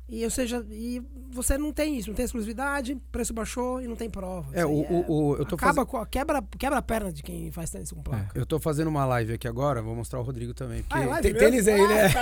E, 0.08 0.24
ou 0.24 0.30
seja, 0.30 0.64
e 0.70 1.02
você 1.32 1.58
não 1.58 1.74
tem 1.74 1.98
isso, 1.98 2.10
não 2.10 2.16
tem 2.16 2.26
exclusividade, 2.26 2.96
preço 3.12 3.34
baixou 3.34 3.82
e 3.82 3.88
não 3.88 3.96
tem 3.96 4.08
prova. 4.08 4.48
É, 4.54 4.64
o, 4.64 4.84
é, 4.84 4.88
o, 4.90 5.12
o, 5.12 5.36
eu 5.36 5.46
tô 5.46 5.56
acaba 5.56 5.84
faz... 5.84 6.08
quebra, 6.12 6.44
quebra 6.58 6.78
a 6.78 6.82
perna 6.82 7.12
de 7.12 7.24
quem 7.24 7.52
faz 7.52 7.72
tênis 7.72 7.92
com 7.92 8.04
placa. 8.04 8.38
É, 8.38 8.40
eu 8.40 8.46
tô 8.46 8.60
fazendo 8.60 8.88
uma 8.88 9.04
live 9.06 9.34
aqui 9.34 9.48
agora, 9.48 9.82
vou 9.82 9.96
mostrar 9.96 10.20
o 10.20 10.24
Rodrigo 10.24 10.54
também. 10.54 10.84
Porque 10.84 11.10
ah, 11.10 11.22
tem 11.22 11.34
tênis 11.34 11.68
aí, 11.68 11.88
né? 11.88 12.04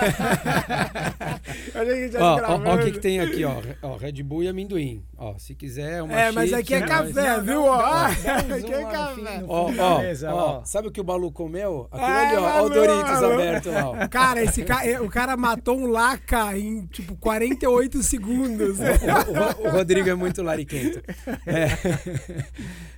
ó, 2.20 2.54
ó, 2.54 2.70
ó, 2.70 2.76
o 2.76 2.80
que, 2.80 2.94
que 2.94 3.00
tem 3.00 3.20
aqui, 3.20 3.44
ó. 3.44 3.62
ó. 3.82 3.98
Red 3.98 4.24
Bull 4.24 4.44
e 4.44 4.48
amendoim. 4.48 5.04
Ó, 5.18 5.38
se 5.38 5.54
quiser 5.54 6.02
uma 6.02 6.14
É, 6.14 6.32
mas 6.32 6.54
aqui 6.54 6.74
é 6.74 6.82
café, 6.82 7.42
viu? 7.42 7.66
Ó, 7.66 7.80
aqui 7.84 8.74
é 8.74 8.86
café. 8.86 9.44
Ó, 9.48 9.70
ó, 9.70 10.34
ó, 10.34 10.64
sabe 10.64 10.88
o 10.88 10.92
que 10.92 11.02
o 11.02 11.04
Balu 11.04 11.32
comeu? 11.32 11.88
Aquilo 11.92 12.12
ali, 12.12 12.36
ó, 12.38 12.62
ó 12.62 12.66
o 12.66 12.70
Doritos 12.70 13.24
aberto. 13.24 13.70
Ó. 13.70 14.08
Cara, 14.08 14.42
esse 14.42 14.64
cara, 14.64 15.04
o 15.04 15.10
cara 15.10 15.36
matou 15.36 15.78
um 15.78 15.88
laca 15.88 16.58
em, 16.58 16.86
tipo, 16.88 17.18
48 17.18 17.73
segundos 17.82 18.06
segundos. 18.08 18.78
O, 18.80 19.64
o, 19.64 19.68
o, 19.68 19.72
Rodrigo 19.72 20.10
é 20.10 20.16
muito 20.16 20.42
lariquento. 20.42 21.02
É. 21.46 21.68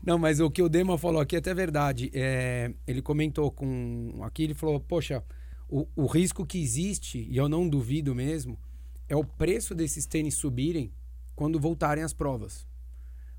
Não, 0.05 0.17
mas 0.17 0.39
o 0.39 0.49
que 0.49 0.61
o 0.61 0.69
Dema 0.69 0.97
falou 0.97 1.21
aqui 1.21 1.35
é 1.35 1.39
até 1.39 1.53
verdade. 1.53 2.11
É, 2.13 2.71
ele 2.87 3.01
comentou 3.01 3.51
com. 3.51 4.19
Aqui 4.23 4.43
ele 4.43 4.53
falou: 4.53 4.79
Poxa, 4.79 5.23
o, 5.69 5.87
o 5.95 6.05
risco 6.05 6.45
que 6.45 6.61
existe, 6.61 7.27
e 7.29 7.37
eu 7.37 7.49
não 7.49 7.67
duvido 7.67 8.13
mesmo, 8.13 8.57
é 9.09 9.15
o 9.15 9.23
preço 9.23 9.73
desses 9.73 10.05
tênis 10.05 10.35
subirem 10.35 10.91
quando 11.35 11.59
voltarem 11.59 12.03
as 12.03 12.13
provas. 12.13 12.65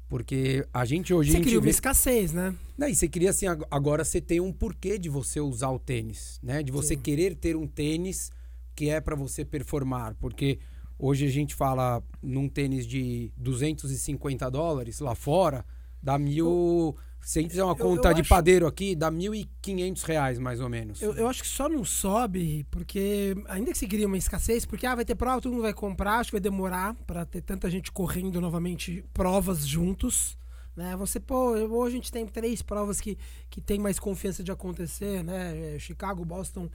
Porque 0.08 0.64
a 0.72 0.84
gente 0.84 1.12
hoje. 1.12 1.32
Você 1.32 1.40
cria 1.40 1.58
uma 1.58 1.68
escassez, 1.68 2.32
né? 2.32 2.54
Não, 2.78 2.88
e 2.88 2.94
você 2.94 3.08
queria 3.08 3.30
assim, 3.30 3.46
agora 3.70 4.04
você 4.04 4.20
tem 4.20 4.40
um 4.40 4.52
porquê 4.52 4.98
de 4.98 5.08
você 5.08 5.40
usar 5.40 5.70
o 5.70 5.78
tênis, 5.78 6.38
né? 6.42 6.62
De 6.62 6.70
você 6.70 6.94
Sim. 6.94 7.00
querer 7.00 7.34
ter 7.34 7.56
um 7.56 7.66
tênis 7.66 8.30
que 8.74 8.88
é 8.88 9.00
para 9.00 9.16
você 9.16 9.44
performar. 9.44 10.14
Porque 10.20 10.60
Hoje 10.98 11.26
a 11.26 11.30
gente 11.30 11.54
fala 11.54 12.02
num 12.22 12.48
tênis 12.48 12.86
de 12.86 13.30
250 13.36 14.50
dólares 14.50 15.00
lá 15.00 15.14
fora, 15.14 15.64
dá 16.02 16.18
mil. 16.18 16.96
Se 17.20 17.40
a 17.40 17.42
gente 17.42 17.50
fizer 17.50 17.64
uma 17.64 17.74
conta 17.74 18.08
eu, 18.08 18.12
eu 18.12 18.14
de 18.14 18.20
acho... 18.20 18.28
padeiro 18.30 18.66
aqui, 18.66 18.94
dá 18.94 19.10
1.500 19.10 20.02
reais 20.04 20.38
mais 20.38 20.60
ou 20.60 20.68
menos. 20.68 21.02
Eu, 21.02 21.12
eu, 21.14 21.26
acho 21.26 21.42
que 21.42 21.48
só 21.48 21.68
não 21.68 21.84
sobe, 21.84 22.64
porque 22.70 23.34
ainda 23.48 23.72
que 23.72 23.78
se 23.78 23.86
cria 23.86 24.06
uma 24.06 24.16
escassez, 24.16 24.64
porque 24.64 24.86
ah, 24.86 24.94
vai 24.94 25.04
ter 25.04 25.16
prova, 25.16 25.40
todo 25.40 25.52
mundo 25.52 25.62
vai 25.62 25.74
comprar, 25.74 26.20
acho 26.20 26.30
que 26.30 26.36
vai 26.36 26.40
demorar 26.40 26.94
para 27.06 27.26
ter 27.26 27.42
tanta 27.42 27.68
gente 27.68 27.90
correndo 27.90 28.40
novamente 28.40 29.04
provas 29.12 29.66
juntos. 29.66 30.38
Né? 30.76 30.94
Você, 30.96 31.18
pô, 31.18 31.52
hoje 31.52 31.94
a 31.94 31.96
gente 31.96 32.12
tem 32.12 32.26
três 32.26 32.62
provas 32.62 33.00
que, 33.00 33.18
que 33.50 33.60
tem 33.60 33.78
mais 33.78 33.98
confiança 33.98 34.44
de 34.44 34.52
acontecer, 34.52 35.24
né? 35.24 35.78
Chicago, 35.78 36.24
Boston 36.24 36.68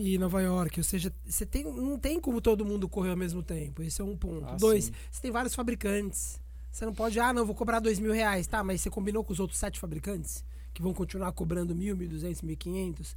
e 0.00 0.16
Nova 0.16 0.40
York. 0.40 0.80
Ou 0.80 0.84
seja, 0.84 1.12
você 1.26 1.44
tem, 1.44 1.62
não 1.62 1.98
tem 1.98 2.18
como 2.18 2.40
todo 2.40 2.64
mundo 2.64 2.88
correr 2.88 3.10
ao 3.10 3.16
mesmo 3.16 3.42
tempo. 3.42 3.82
Esse 3.82 4.00
é 4.00 4.04
um 4.04 4.16
ponto. 4.16 4.46
Ah, 4.46 4.56
Dois, 4.56 4.86
sim. 4.86 4.92
você 5.10 5.20
tem 5.20 5.30
vários 5.30 5.54
fabricantes. 5.54 6.40
Você 6.72 6.86
não 6.86 6.94
pode, 6.94 7.20
ah, 7.20 7.32
não, 7.32 7.44
vou 7.44 7.54
cobrar 7.54 7.80
dois 7.80 7.98
mil 7.98 8.12
reais. 8.12 8.46
Tá, 8.46 8.64
mas 8.64 8.80
você 8.80 8.88
combinou 8.88 9.22
com 9.22 9.32
os 9.32 9.38
outros 9.38 9.58
sete 9.58 9.78
fabricantes 9.78 10.42
que 10.72 10.80
vão 10.80 10.94
continuar 10.94 11.32
cobrando 11.32 11.74
mil, 11.74 11.94
mil 11.94 12.08
duzentos, 12.08 12.40
mil 12.40 12.56
quinhentos. 12.56 13.14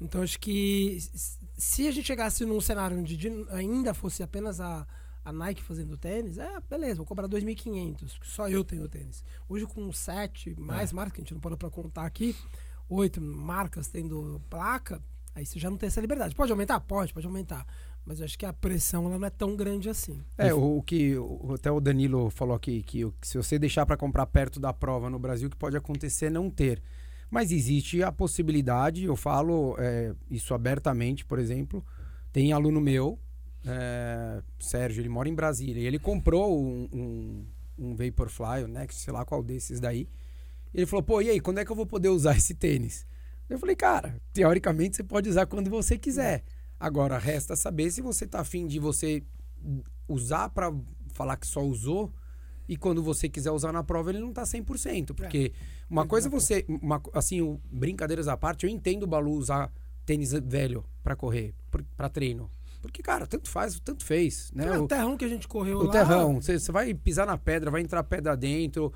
Então 0.00 0.20
acho 0.20 0.38
que 0.40 0.98
se 1.56 1.86
a 1.86 1.92
gente 1.92 2.06
chegasse 2.06 2.44
num 2.44 2.60
cenário 2.60 2.98
onde 2.98 3.18
ainda 3.50 3.94
fosse 3.94 4.22
apenas 4.22 4.60
a, 4.60 4.84
a 5.24 5.32
Nike 5.32 5.62
fazendo 5.62 5.96
tênis, 5.96 6.38
é, 6.38 6.60
beleza, 6.68 6.96
vou 6.96 7.06
cobrar 7.06 7.28
2.500, 7.28 8.18
só 8.22 8.48
eu 8.48 8.64
tenho 8.64 8.88
tênis. 8.88 9.22
Hoje 9.48 9.64
com 9.64 9.90
sete 9.92 10.58
mais 10.58 10.90
é. 10.90 10.94
marcas, 10.94 11.14
que 11.14 11.20
a 11.20 11.22
gente 11.22 11.34
não 11.34 11.40
pode 11.40 11.56
para 11.56 11.70
contar 11.70 12.04
aqui, 12.04 12.36
oito 12.88 13.22
marcas 13.22 13.88
tendo 13.88 14.40
placa, 14.50 15.00
Aí 15.36 15.44
você 15.44 15.58
já 15.58 15.68
não 15.68 15.76
tem 15.76 15.88
essa 15.88 16.00
liberdade. 16.00 16.34
Pode 16.34 16.50
aumentar? 16.50 16.80
Pode, 16.80 17.12
pode 17.12 17.26
aumentar. 17.26 17.66
Mas 18.06 18.22
acho 18.22 18.38
que 18.38 18.46
a 18.46 18.54
pressão 18.54 19.04
ela 19.04 19.18
não 19.18 19.26
é 19.26 19.28
tão 19.28 19.54
grande 19.54 19.86
assim. 19.90 20.24
É, 20.38 20.54
o, 20.54 20.78
o 20.78 20.82
que 20.82 21.14
o, 21.18 21.52
até 21.52 21.70
o 21.70 21.78
Danilo 21.78 22.30
falou 22.30 22.56
aqui, 22.56 22.82
que, 22.82 23.04
que 23.20 23.28
se 23.28 23.36
você 23.36 23.58
deixar 23.58 23.84
para 23.84 23.98
comprar 23.98 24.24
perto 24.24 24.58
da 24.58 24.72
prova 24.72 25.10
no 25.10 25.18
Brasil, 25.18 25.50
que 25.50 25.56
pode 25.56 25.76
acontecer 25.76 26.26
é 26.26 26.30
não 26.30 26.48
ter. 26.48 26.82
Mas 27.30 27.52
existe 27.52 28.02
a 28.02 28.10
possibilidade, 28.10 29.04
eu 29.04 29.14
falo 29.14 29.76
é, 29.78 30.14
isso 30.30 30.54
abertamente, 30.54 31.22
por 31.22 31.38
exemplo, 31.38 31.84
tem 32.32 32.54
aluno 32.54 32.80
meu, 32.80 33.18
é, 33.66 34.42
Sérgio, 34.58 35.02
ele 35.02 35.10
mora 35.10 35.28
em 35.28 35.34
Brasília, 35.34 35.82
e 35.82 35.86
ele 35.86 35.98
comprou 35.98 36.58
um, 36.58 36.88
um, 36.90 37.46
um 37.78 37.94
Vaporfly, 37.94 38.64
o 38.64 38.68
Next, 38.68 39.02
sei 39.02 39.12
lá 39.12 39.22
qual 39.22 39.42
desses 39.42 39.80
daí. 39.80 40.08
Ele 40.72 40.86
falou, 40.86 41.02
pô, 41.02 41.20
e 41.20 41.28
aí, 41.28 41.40
quando 41.40 41.58
é 41.58 41.64
que 41.64 41.70
eu 41.70 41.76
vou 41.76 41.86
poder 41.86 42.08
usar 42.08 42.38
esse 42.38 42.54
tênis? 42.54 43.04
Eu 43.48 43.58
falei, 43.58 43.76
cara, 43.76 44.20
teoricamente 44.32 44.96
você 44.96 45.04
pode 45.04 45.28
usar 45.28 45.46
quando 45.46 45.70
você 45.70 45.96
quiser. 45.96 46.42
Agora, 46.78 47.18
resta 47.18 47.56
saber 47.56 47.90
se 47.90 48.02
você 48.02 48.26
tá 48.26 48.40
afim 48.40 48.66
de 48.66 48.78
você 48.78 49.22
usar 50.08 50.48
para 50.50 50.72
falar 51.12 51.36
que 51.36 51.46
só 51.46 51.62
usou 51.62 52.12
e 52.68 52.76
quando 52.76 53.02
você 53.02 53.28
quiser 53.28 53.50
usar 53.50 53.72
na 53.72 53.82
prova 53.82 54.10
ele 54.10 54.20
não 54.20 54.32
tá 54.32 54.42
100%. 54.42 55.14
Porque 55.14 55.52
é. 55.54 55.84
uma 55.88 56.02
é 56.02 56.06
coisa 56.06 56.28
você, 56.28 56.64
uma, 56.68 57.00
assim, 57.14 57.58
brincadeiras 57.70 58.28
à 58.28 58.36
parte, 58.36 58.64
eu 58.64 58.70
entendo 58.70 59.04
o 59.04 59.06
Balu 59.06 59.32
usar 59.32 59.72
tênis 60.04 60.32
velho 60.32 60.84
para 61.02 61.16
correr, 61.16 61.54
para 61.96 62.08
treino. 62.08 62.50
Porque, 62.82 63.02
cara, 63.02 63.26
tanto 63.26 63.48
faz, 63.48 63.80
tanto 63.80 64.04
fez. 64.04 64.52
Né? 64.54 64.66
É 64.66 64.78
o 64.78 64.86
terrão 64.86 65.16
que 65.16 65.24
a 65.24 65.28
gente 65.28 65.48
correu 65.48 65.78
o 65.78 65.82
lá. 65.84 65.88
O 65.88 65.92
terrão. 65.92 66.40
Você 66.40 66.70
vai 66.70 66.94
pisar 66.94 67.26
na 67.26 67.36
pedra, 67.36 67.70
vai 67.70 67.80
entrar 67.80 68.02
pedra 68.04 68.36
dentro, 68.36 68.92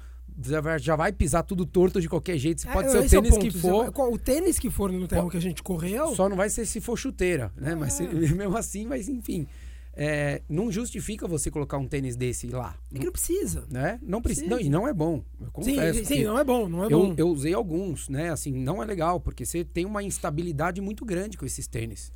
já 0.79 0.97
vai 0.97 1.13
pisar 1.13 1.43
tudo 1.43 1.65
torto 1.67 2.01
de 2.01 2.09
qualquer 2.09 2.39
jeito. 2.39 2.69
É, 2.69 2.73
pode 2.73 2.91
ser 2.91 2.99
o 2.99 3.09
tênis 3.09 3.33
é 3.33 3.37
o 3.37 3.41
que 3.41 3.51
for. 3.51 3.93
O 4.13 4.19
tênis 4.19 4.59
que 4.59 4.71
for 4.71 4.93
no 4.93 5.07
terreno 5.07 5.31
que 5.31 5.37
a 5.37 5.41
gente 5.41 5.63
correu. 5.63 6.15
Só 6.15 6.29
não 6.29 6.37
vai 6.37 6.49
ser 6.51 6.67
se 6.67 6.81
for 6.81 6.97
chuteira, 6.97 7.53
né? 7.57 7.73
É. 7.73 7.75
Mas 7.75 7.95
se, 7.95 8.07
mesmo 8.07 8.57
assim, 8.57 8.87
mas 8.87 9.09
enfim. 9.09 9.47
É, 9.93 10.41
não 10.49 10.71
justifica 10.71 11.27
você 11.27 11.51
colocar 11.51 11.77
um 11.77 11.87
tênis 11.87 12.17
desse 12.17 12.47
lá. 12.47 12.77
É 12.95 12.99
que 12.99 13.05
não 13.05 13.13
precisa. 13.13 13.67
Né? 13.69 13.99
Não 14.03 14.23
precisa. 14.23 14.47
Não, 14.49 14.61
e 14.61 14.69
não 14.69 14.87
é 14.87 14.95
bom. 14.95 15.23
Eu 15.41 15.51
confesso. 15.51 15.99
Sim, 15.99 16.05
sim 16.05 16.25
não 16.25 16.39
é 16.39 16.45
bom, 16.45 16.69
não 16.69 16.85
é 16.85 16.87
eu, 16.87 16.91
bom. 16.91 17.15
Eu 17.17 17.29
usei 17.29 17.53
alguns, 17.53 18.09
né? 18.09 18.31
Assim, 18.31 18.53
não 18.53 18.83
é 18.83 18.87
legal, 18.87 19.21
porque 19.21 19.45
você 19.45 19.65
tem 19.65 19.85
uma 19.85 20.03
instabilidade 20.03 20.81
muito 20.81 21.05
grande 21.05 21.37
com 21.37 21.45
esses 21.45 21.67
tênis. 21.67 22.13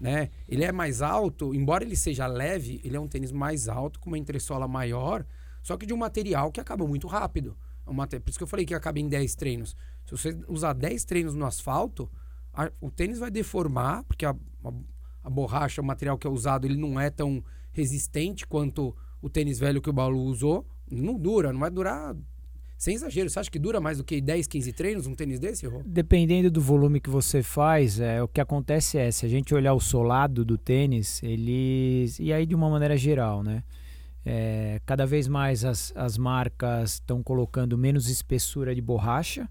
Né? 0.00 0.30
Ele 0.48 0.64
é 0.64 0.72
mais 0.72 1.02
alto, 1.02 1.54
embora 1.54 1.84
ele 1.84 1.96
seja 1.96 2.26
leve, 2.26 2.80
ele 2.84 2.96
é 2.96 3.00
um 3.00 3.08
tênis 3.08 3.32
mais 3.32 3.68
alto, 3.68 3.98
com 4.00 4.10
uma 4.10 4.18
entressola 4.18 4.66
maior, 4.66 5.24
só 5.68 5.76
que 5.76 5.84
de 5.84 5.92
um 5.92 5.98
material 5.98 6.50
que 6.50 6.60
acaba 6.60 6.86
muito 6.86 7.06
rápido. 7.06 7.54
Uma, 7.86 8.06
por 8.06 8.22
isso 8.26 8.38
que 8.38 8.42
eu 8.42 8.48
falei 8.48 8.64
que 8.64 8.72
acaba 8.72 8.98
em 8.98 9.06
10 9.06 9.34
treinos. 9.34 9.76
Se 10.06 10.12
você 10.12 10.38
usar 10.48 10.72
10 10.72 11.04
treinos 11.04 11.34
no 11.34 11.44
asfalto, 11.44 12.10
a, 12.54 12.72
o 12.80 12.90
tênis 12.90 13.18
vai 13.18 13.30
deformar, 13.30 14.02
porque 14.04 14.24
a, 14.24 14.30
a, 14.64 14.72
a, 15.24 15.28
borracha, 15.28 15.82
o 15.82 15.84
material 15.84 16.16
que 16.16 16.26
é 16.26 16.30
usado, 16.30 16.66
ele 16.66 16.78
não 16.78 16.98
é 16.98 17.10
tão 17.10 17.44
resistente 17.70 18.46
quanto 18.46 18.96
o 19.20 19.28
tênis 19.28 19.58
velho 19.58 19.82
que 19.82 19.90
o 19.90 19.92
Balu 19.92 20.22
usou. 20.22 20.66
Não 20.90 21.18
dura, 21.18 21.52
não 21.52 21.60
vai 21.60 21.70
durar. 21.70 22.16
Sem 22.78 22.94
exagero, 22.94 23.28
você 23.28 23.38
acha 23.38 23.50
que 23.50 23.58
dura 23.58 23.78
mais 23.78 23.98
do 23.98 24.04
que 24.04 24.22
10, 24.22 24.46
15 24.46 24.72
treinos 24.72 25.06
um 25.06 25.14
tênis 25.14 25.38
desse, 25.38 25.66
Rô? 25.66 25.82
Dependendo 25.84 26.50
do 26.50 26.62
volume 26.62 26.98
que 26.98 27.10
você 27.10 27.42
faz, 27.42 28.00
é, 28.00 28.22
o 28.22 28.28
que 28.28 28.40
acontece 28.40 28.96
é, 28.96 29.10
se 29.10 29.26
a 29.26 29.28
gente 29.28 29.54
olhar 29.54 29.74
o 29.74 29.80
solado 29.80 30.46
do 30.46 30.56
tênis, 30.56 31.22
eles. 31.22 32.18
E 32.18 32.32
aí 32.32 32.46
de 32.46 32.54
uma 32.54 32.70
maneira 32.70 32.96
geral, 32.96 33.42
né? 33.42 33.62
É, 34.30 34.78
cada 34.84 35.06
vez 35.06 35.26
mais 35.26 35.64
as, 35.64 35.90
as 35.96 36.18
marcas 36.18 36.94
estão 36.94 37.22
colocando 37.22 37.78
menos 37.78 38.10
espessura 38.10 38.74
de 38.74 38.82
borracha, 38.82 39.48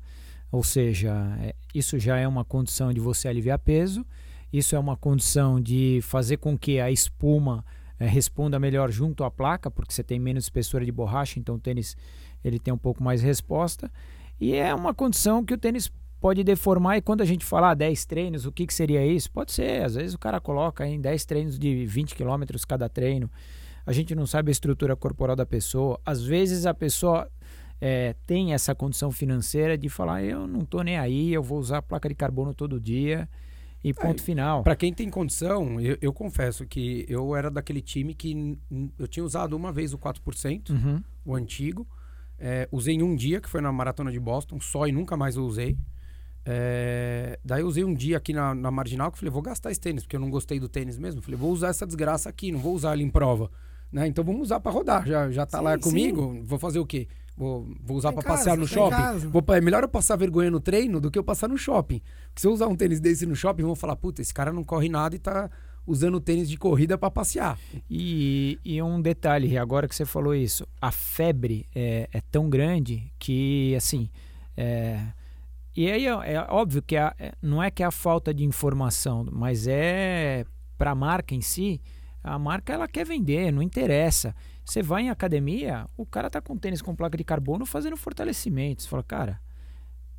ou 0.52 0.64
seja, 0.64 1.16
é, 1.42 1.56
isso 1.74 1.98
já 1.98 2.18
é 2.18 2.28
uma 2.28 2.46
condição 2.46 2.94
de 2.94 3.00
você 3.00 3.28
aliviar 3.28 3.58
peso. 3.58 4.06
Isso 4.54 4.76
é 4.76 4.80
uma 4.80 4.96
condição 4.96 5.60
de 5.60 6.00
fazer 6.04 6.38
com 6.38 6.56
que 6.56 6.80
a 6.80 6.92
espuma 6.92 7.66
é, 8.00 8.06
responda 8.06 8.60
melhor 8.60 8.92
junto 8.92 9.24
à 9.24 9.32
placa, 9.32 9.72
porque 9.72 9.92
você 9.92 10.04
tem 10.04 10.20
menos 10.20 10.44
espessura 10.44 10.86
de 10.86 10.92
borracha, 10.92 11.40
então 11.40 11.56
o 11.56 11.60
tênis 11.60 11.98
ele 12.44 12.60
tem 12.60 12.72
um 12.72 12.78
pouco 12.78 13.04
mais 13.04 13.24
resposta. 13.24 13.92
E 14.40 14.54
é 14.54 14.76
uma 14.76 14.94
condição 14.94 15.44
que 15.44 15.56
o 15.56 15.58
tênis 15.58 15.92
pode 16.22 16.44
deformar. 16.44 16.98
E 16.98 17.02
quando 17.02 17.22
a 17.22 17.26
gente 17.26 17.44
falar 17.44 17.74
10 17.74 18.06
treinos, 18.06 18.46
o 18.46 18.52
que, 18.52 18.68
que 18.68 18.74
seria 18.76 19.04
isso? 19.04 19.32
Pode 19.32 19.52
ser, 19.52 19.84
às 19.84 19.96
vezes 19.96 20.14
o 20.14 20.20
cara 20.20 20.40
coloca 20.40 20.86
em 20.86 21.02
10 21.02 21.26
treinos 21.26 21.58
de 21.58 21.84
20 21.88 22.14
km 22.14 22.44
cada 22.68 22.88
treino. 22.88 23.28
A 23.88 23.94
gente 23.94 24.14
não 24.14 24.28
sabe 24.28 24.50
a 24.50 24.52
estrutura 24.52 24.98
corporal 24.98 25.34
da 25.34 25.46
pessoa. 25.46 25.98
Às 26.06 26.22
vezes 26.22 26.66
a 26.66 26.74
pessoa 26.74 27.32
é, 27.80 28.14
tem 28.26 28.54
essa 28.54 28.76
condição 28.76 29.10
financeira 29.12 29.78
de 29.78 29.88
falar: 29.88 30.22
eu 30.26 30.46
não 30.46 30.60
estou 30.60 30.84
nem 30.84 30.98
aí, 30.98 31.34
eu 31.34 31.42
vou 31.42 31.58
usar 31.58 31.82
placa 31.82 32.10
de 32.10 32.14
carbono 32.16 32.54
todo 32.54 32.82
dia 32.82 33.30
e 33.82 33.94
ponto 33.94 34.22
é, 34.22 34.26
final. 34.26 34.62
Para 34.62 34.76
quem 34.76 34.94
tem 34.94 35.10
condição, 35.10 35.80
eu, 35.80 35.98
eu, 36.02 36.12
confesso 36.12 36.66
que 36.66 37.06
eu 37.08 37.34
era 37.34 37.50
daquele 37.50 37.82
time 37.82 38.14
que 38.14 38.60
eu 39.00 39.08
tinha 39.08 39.24
usado 39.24 39.56
uma 39.56 39.72
vez 39.72 39.94
o 39.94 39.98
4%, 39.98 40.70
uhum. 40.70 41.02
o 41.24 41.34
antigo. 41.34 41.88
É, 42.38 42.68
usei 42.70 42.96
em 42.96 43.02
um 43.02 43.16
dia, 43.16 43.40
que 43.40 43.50
foi 43.50 43.62
na 43.62 43.72
maratona 43.72 44.12
de 44.12 44.20
Boston, 44.20 44.60
só 44.60 44.86
e 44.86 44.92
nunca 44.92 45.16
mais 45.16 45.38
eu 45.38 45.46
usei. 45.46 45.78
É, 46.44 47.40
daí 47.44 47.62
eu 47.62 47.68
usei 47.68 47.86
um 47.86 47.94
dia 47.94 48.18
aqui 48.18 48.34
na, 48.34 48.54
na 48.54 48.70
marginal 48.70 49.12
que 49.12 49.18
falei, 49.18 49.32
vou 49.32 49.42
gastar 49.42 49.72
esse 49.72 49.80
tênis, 49.80 50.04
porque 50.04 50.18
eu 50.18 50.20
não 50.20 50.30
gostei 50.30 50.60
do 50.60 50.68
tênis 50.68 50.98
mesmo. 50.98 51.22
Falei, 51.22 51.40
vou 51.40 51.52
usar 51.52 51.70
essa 51.70 51.86
desgraça 51.86 52.28
aqui, 52.28 52.52
não 52.52 52.60
vou 52.60 52.76
usar 52.76 52.94
ele 52.94 53.04
em 53.04 53.10
prova. 53.10 53.50
Né? 53.92 54.08
Então 54.08 54.24
vamos 54.24 54.42
usar 54.44 54.60
para 54.60 54.72
rodar. 54.72 55.08
Já, 55.08 55.30
já 55.32 55.46
tá 55.46 55.60
sim, 55.60 55.64
lá 55.64 55.78
comigo, 55.78 56.34
sim. 56.34 56.44
vou 56.44 56.60
fazer 56.60 56.80
o 56.80 56.86
quê? 56.86 57.08
Vou, 57.36 57.68
vou 57.84 57.98
usar 57.98 58.12
para 58.14 58.24
passear 58.24 58.58
no 58.58 58.68
shopping. 58.68 59.28
Vou, 59.30 59.44
é 59.56 59.62
melhor 59.62 59.84
eu 59.84 59.90
passar 59.90 60.16
vergonha 60.16 60.50
no 60.50 60.60
treino 60.60 61.00
do 61.00 61.12
que 61.12 61.20
eu 61.20 61.24
passar 61.24 61.48
no 61.48 61.58
shopping. 61.58 62.02
Porque 62.30 62.42
se 62.42 62.48
eu 62.48 62.52
usar 62.52 62.68
um 62.68 62.76
tênis 62.76 63.00
desse 63.00 63.28
no 63.28 63.36
shopping, 63.36 63.62
vão 63.62 63.76
falar, 63.76 63.96
puta, 63.96 64.22
esse 64.22 64.34
cara 64.34 64.52
não 64.52 64.64
corre 64.64 64.90
nada 64.90 65.16
e 65.16 65.20
tá 65.20 65.50
usando 65.86 66.20
tênis 66.20 66.50
de 66.50 66.58
corrida 66.58 66.98
para 66.98 67.12
passear. 67.12 67.58
E, 67.90 68.60
e, 68.66 68.82
um 68.82 69.00
detalhe, 69.00 69.58
agora 69.58 69.88
que 69.88 69.96
você 69.96 70.04
falou 70.04 70.36
isso, 70.36 70.68
a 70.82 70.92
febre 70.92 71.66
é, 71.74 72.10
é 72.12 72.22
tão 72.32 72.50
grande 72.50 73.14
que, 73.18 73.74
assim, 73.76 74.10
é, 74.58 75.00
e 75.76 75.90
aí 75.92 76.08
é, 76.08 76.34
é 76.34 76.48
óbvio 76.50 76.82
que 76.82 76.98
a, 76.98 77.14
é, 77.20 77.34
não 77.40 77.62
é 77.62 77.70
que 77.70 77.84
é 77.84 77.86
a 77.86 77.92
falta 77.92 78.34
de 78.34 78.44
informação, 78.44 79.26
mas 79.32 79.68
é 79.68 80.44
para 80.76 80.92
a 80.92 80.96
marca 80.96 81.36
em 81.36 81.42
si, 81.42 81.80
a 82.24 82.38
marca 82.38 82.74
ela 82.74 82.88
quer 82.88 83.06
vender, 83.06 83.52
não 83.52 83.62
interessa. 83.62 84.36
Você 84.66 84.82
vai 84.82 85.04
em 85.04 85.10
academia, 85.10 85.86
o 85.96 86.06
cara 86.06 86.30
tá 86.30 86.42
com 86.42 86.58
tênis 86.58 86.82
com 86.82 86.96
placa 86.96 87.18
de 87.18 87.24
carbono 87.24 87.66
fazendo 87.66 87.96
fortalecimento. 87.96 88.84
Você 88.84 88.90
fala, 88.90 89.04
cara, 89.04 89.40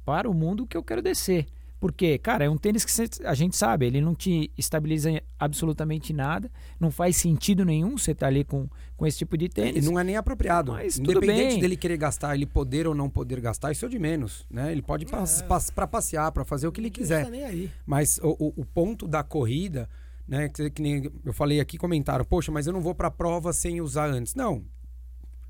para 0.05 0.29
o 0.29 0.35
mundo 0.35 0.67
que 0.67 0.77
eu 0.77 0.83
quero 0.83 1.03
descer. 1.03 1.47
Porque, 1.81 2.19
cara, 2.19 2.45
é 2.45 2.51
um 2.51 2.57
tênis 2.57 2.85
que 2.85 2.93
a 3.25 3.35
gente 3.35 3.57
sabe, 3.57 3.87
ele 3.87 4.01
não 4.01 4.13
te 4.15 4.51
estabiliza 4.59 5.23
absolutamente 5.39 6.13
nada, 6.13 6.51
não 6.81 6.91
faz 6.91 7.17
sentido 7.17 7.65
nenhum 7.65 7.97
você 7.97 8.11
estar 8.11 8.27
tá 8.27 8.29
ali 8.29 8.43
com, 8.43 8.69
com 8.97 9.07
esse 9.07 9.19
tipo 9.19 9.37
de 9.39 9.49
tênis. 9.49 9.87
E 9.87 9.89
não 9.89 9.99
é 9.99 10.03
nem 10.03 10.17
apropriado. 10.17 10.73
Mas 10.73 10.99
Independente 10.99 11.53
bem. 11.53 11.61
dele 11.61 11.77
querer 11.77 11.97
gastar, 11.97 12.35
ele 12.35 12.47
poder 12.47 12.89
ou 12.89 12.95
não 12.97 13.09
poder 13.09 13.41
gastar, 13.41 13.71
isso 13.71 13.87
é 13.87 13.89
de 13.89 13.99
menos, 13.99 14.45
né? 14.51 14.73
Ele 14.73 14.83
pode 14.83 15.07
é. 15.07 15.73
para 15.73 15.87
passear, 15.87 16.33
para 16.33 16.45
fazer 16.45 16.67
o 16.67 16.73
que 16.73 16.81
ele 16.81 16.91
quiser. 16.91 17.25
Tá 17.25 17.31
nem 17.31 17.45
aí. 17.45 17.71
Mas 17.87 18.19
o, 18.19 18.31
o, 18.31 18.63
o 18.63 18.65
ponto 18.65 19.07
da 19.07 19.23
corrida, 19.23 19.89
né, 20.29 20.49
que, 20.49 20.71
que 20.71 20.83
nem 20.83 21.11
eu 21.25 21.33
falei 21.33 21.59
aqui, 21.59 21.79
comentaram, 21.79 22.25
poxa, 22.25 22.53
mas 22.53 22.67
eu 22.67 22.73
não 22.73 22.81
vou 22.81 22.95
para 22.95 23.09
a 23.09 23.11
prova 23.11 23.53
sem 23.53 23.81
usar 23.81 24.09
antes. 24.11 24.35
Não. 24.35 24.65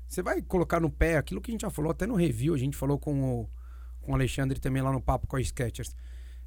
Você 0.07 0.23
vai 0.23 0.41
colocar 0.41 0.79
no 0.79 0.89
pé 0.89 1.17
aquilo 1.17 1.41
que 1.41 1.51
a 1.51 1.53
gente 1.53 1.61
já 1.61 1.69
falou 1.69 1.91
até 1.91 2.07
no 2.07 2.15
review, 2.15 2.55
a 2.55 2.57
gente 2.57 2.75
falou 2.75 2.97
com 2.97 3.41
o, 3.41 3.49
com 4.01 4.13
o 4.13 4.15
Alexandre 4.15 4.59
também 4.59 4.81
lá 4.81 4.91
no 4.91 5.01
papo 5.01 5.27
com 5.27 5.35
a 5.35 5.41
Sketchers 5.41 5.93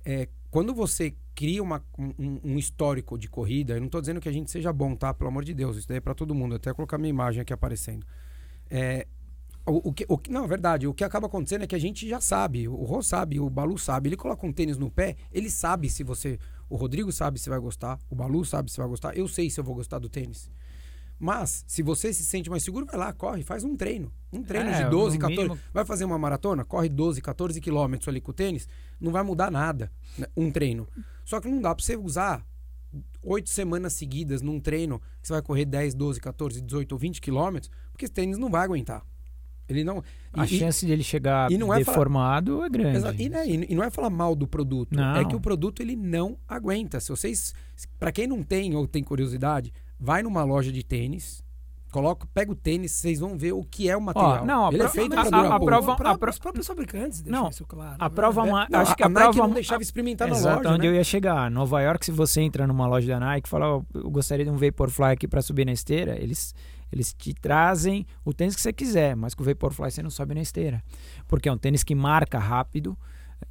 é, 0.05 0.29
quando 0.51 0.75
você 0.75 1.15
cria 1.35 1.63
uma, 1.63 1.83
um, 1.99 2.41
um, 2.45 2.59
histórico 2.59 3.17
de 3.17 3.29
corrida, 3.29 3.75
eu 3.75 3.81
não 3.81 3.87
estou 3.87 4.01
dizendo 4.01 4.21
que 4.21 4.29
a 4.29 4.33
gente 4.33 4.51
seja 4.51 4.73
bom, 4.73 4.95
tá? 4.95 5.15
Pelo 5.15 5.29
amor 5.29 5.45
de 5.45 5.55
Deus, 5.55 5.77
isso 5.77 5.89
daí 5.89 5.99
é 5.99 6.01
para 6.01 6.15
todo 6.15 6.35
mundo. 6.35 6.57
Até 6.57 6.73
colocar 6.75 6.99
minha 6.99 7.11
imagem 7.11 7.41
aqui 7.41 7.53
aparecendo. 7.53 8.07
É, 8.69 9.07
o, 9.65 9.91
o, 9.91 9.93
que, 9.93 10.05
o, 10.09 10.21
não, 10.29 10.45
é 10.45 10.49
verdade. 10.49 10.87
O 10.87 10.93
que 10.93 11.05
acaba 11.05 11.27
acontecendo 11.27 11.63
é 11.63 11.67
que 11.67 11.75
a 11.75 11.81
gente 11.81 12.07
já 12.09 12.21
sabe. 12.21 12.69
O 12.69 12.85
Rô 12.85 13.03
sabe, 13.03 13.41
o 13.41 13.49
Balu 13.49 13.79
sabe. 13.79 14.09
Ele 14.09 14.17
coloca 14.17 14.47
um 14.47 14.53
tênis 14.53 14.77
no 14.77 14.91
pé, 14.91 15.17
ele 15.31 15.49
sabe 15.49 15.89
se 15.89 16.03
você. 16.03 16.39
O 16.73 16.77
Rodrigo 16.77 17.13
sabe 17.13 17.39
se 17.39 17.51
vai 17.51 17.59
gostar. 17.59 17.99
O 18.09 18.15
Balu 18.15 18.47
sabe 18.47 18.71
se 18.71 18.79
vai 18.79 18.89
gostar. 18.89 19.15
Eu 19.15 19.29
sei 19.29 19.51
se 19.51 19.61
eu 19.61 19.65
vou 19.65 19.75
gostar 19.75 19.99
do 19.99 20.09
tênis. 20.09 20.51
Mas, 21.19 21.67
se 21.69 21.83
você 21.83 22.15
se 22.15 22.25
sente 22.25 22.49
mais 22.49 22.65
seguro, 22.65 22.87
vai 22.87 22.97
lá, 22.97 23.13
corre, 23.13 23.43
faz 23.43 23.63
um 23.63 23.77
treino. 23.77 24.11
Um 24.33 24.43
treino 24.43 24.71
é, 24.71 24.85
de 24.85 24.89
12, 24.89 25.19
14. 25.19 25.43
Mínimo... 25.43 25.61
Vai 25.71 25.85
fazer 25.85 26.07
uma 26.07 26.19
maratona? 26.19 26.65
Corre 26.65 26.89
12, 26.89 27.21
14 27.21 27.61
quilômetros 27.61 28.09
ali 28.09 28.23
com 28.23 28.31
o 28.31 28.35
tênis. 28.35 28.67
Não 28.99 29.13
vai 29.13 29.23
mudar 29.23 29.51
nada. 29.51 29.93
Né? 30.17 30.27
Um 30.35 30.51
treino. 30.51 30.89
Só 31.27 31.43
que 31.43 31.47
não 31.47 31.61
dá 31.61 31.75
pra 31.75 31.85
você 31.85 31.95
usar 31.95 32.43
oito 33.23 33.51
semanas 33.51 33.93
seguidas 33.93 34.41
num 34.41 34.59
treino 34.59 34.99
que 35.21 35.29
você 35.29 35.35
vai 35.35 35.43
correr 35.43 35.67
10, 35.67 35.95
12, 35.95 36.21
14, 36.23 36.59
18 36.63 36.93
ou 36.93 36.99
20 36.99 37.21
quilômetros, 37.21 37.71
porque 37.91 38.07
esse 38.07 38.15
tênis 38.15 38.39
não 38.39 38.49
vai 38.49 38.65
aguentar. 38.65 39.05
Ele 39.73 39.85
não. 39.85 40.03
A 40.33 40.45
e, 40.45 40.49
chance 40.49 40.87
dele 40.87 41.03
chegar 41.03 41.51
é 41.51 41.57
deformado 41.79 42.55
falar, 42.55 42.67
é 42.67 42.71
grande. 42.71 42.97
Exato, 42.97 43.23
e, 43.23 43.29
né, 43.29 43.47
e, 43.47 43.75
não 43.75 43.83
é 43.83 43.91
falar 43.91 44.11
mal 44.11 44.35
do 44.35 44.47
produto. 44.47 44.95
Não. 44.95 45.17
É 45.17 45.25
que 45.25 45.37
o 45.37 45.41
produto 45.41 45.81
ele 45.81 45.97
não 45.97 46.37
aguenta. 46.49 47.01
Se 47.01 47.11
vocês. 47.11 47.55
para 47.99 48.13
quem 48.13 48.27
não 48.27 48.43
tem 48.43 48.75
ou 48.75 48.87
tem 48.87 49.03
curiosidade, 49.03 49.73
vai 49.99 50.23
numa 50.23 50.43
loja 50.45 50.73
de 50.73 50.83
tênis, 50.83 51.45
coloca, 51.93 52.27
pega 52.33 52.51
o 52.51 52.55
tênis, 52.55 52.91
vocês 52.93 53.21
vão 53.21 53.37
ver 53.37 53.53
o 53.53 53.63
que 53.63 53.89
é 53.89 53.97
o 53.97 54.01
material. 54.01 54.41
Ó, 54.43 54.45
não, 54.45 54.67
a 54.67 54.73
Ele 54.73 54.83
é 54.83 54.89
feito 54.89 55.15
a, 55.15 55.21
a, 55.21 55.57
a 55.57 55.61
prova, 55.61 55.93
a 55.93 56.17
pro... 56.17 56.31
Os 56.31 56.39
próprios 56.39 56.67
fabricantes 56.67 57.21
deixam 57.21 57.43
não, 57.43 57.51
isso 57.51 57.67
claro. 57.67 57.97
A 57.99 58.09
né? 58.09 58.15
prova, 58.15 58.47
é, 58.47 58.51
não, 58.51 58.81
acho 58.81 58.97
que 58.97 59.03
a, 59.03 59.07
a 59.07 59.09
Nike 59.11 59.25
prova 59.25 59.47
não 59.47 59.55
deixava 59.55 59.83
experimentar 59.83 60.27
na 60.27 60.35
loja, 60.35 60.71
onde 60.71 60.79
né? 60.79 60.89
eu 60.89 60.95
ia 60.95 61.05
chegar. 61.05 61.51
Nova 61.51 61.81
York, 61.83 62.05
se 62.05 62.11
você 62.11 62.41
entra 62.41 62.67
numa 62.67 62.87
loja 62.87 63.07
da 63.07 63.21
Nike 63.21 63.47
e 63.47 63.51
fala, 63.51 63.77
oh, 63.77 63.85
eu 63.95 64.11
gostaria 64.11 64.45
de 64.45 64.51
um 64.51 64.57
Vaporfly 64.57 65.13
aqui 65.13 65.29
para 65.29 65.43
subir 65.43 65.67
na 65.67 65.73
esteira, 65.73 66.17
eles 66.19 66.55
eles 66.93 67.13
te 67.13 67.33
trazem 67.33 68.07
o 68.25 68.35
tênis 68.35 68.55
que 68.55 68.61
você 68.61 68.73
quiser, 68.73 69.17
mas 69.17 69.35
com 69.35 69.43
o 69.43 69.47
Vaporfly 69.47 69.91
você 69.91 70.03
não 70.03 70.11
sobe 70.11 70.35
na 70.35 70.43
esteira. 70.43 70.83
Porque 71.27 71.49
é 71.49 71.53
um 71.53 71.59
tênis 71.59 71.83
que 71.83 71.95
marca 71.95 72.39
rápido, 72.39 72.97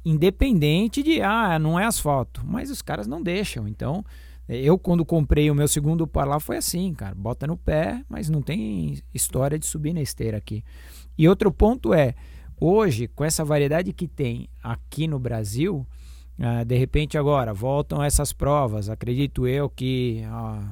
independente 0.04 1.02
de, 1.02 1.20
ah, 1.20 1.58
não 1.58 1.78
é 1.78 1.84
asfalto. 1.84 2.42
Mas 2.46 2.70
os 2.70 2.80
caras 2.80 3.06
não 3.06 3.22
deixam. 3.22 3.66
Então, 3.66 4.04
eu, 4.48 4.78
quando 4.78 5.04
comprei 5.04 5.50
o 5.50 5.54
meu 5.54 5.68
segundo 5.68 6.06
par 6.06 6.26
lá, 6.26 6.38
foi 6.40 6.56
assim, 6.56 6.92
cara. 6.94 7.14
Bota 7.14 7.46
no 7.46 7.56
pé, 7.56 8.04
mas 8.08 8.28
não 8.28 8.42
tem 8.42 9.02
história 9.14 9.58
de 9.58 9.66
subir 9.66 9.92
na 9.92 10.02
esteira 10.02 10.36
aqui. 10.36 10.64
E 11.16 11.28
outro 11.28 11.52
ponto 11.52 11.94
é, 11.94 12.14
hoje, 12.60 13.08
com 13.08 13.24
essa 13.24 13.44
variedade 13.44 13.92
que 13.92 14.08
tem 14.08 14.48
aqui 14.62 15.06
no 15.06 15.18
Brasil, 15.18 15.86
uh, 16.38 16.64
de 16.64 16.76
repente 16.76 17.16
agora 17.16 17.54
voltam 17.54 18.02
essas 18.02 18.32
provas. 18.32 18.88
Acredito 18.88 19.46
eu 19.46 19.68
que, 19.68 20.22
uh, 20.26 20.68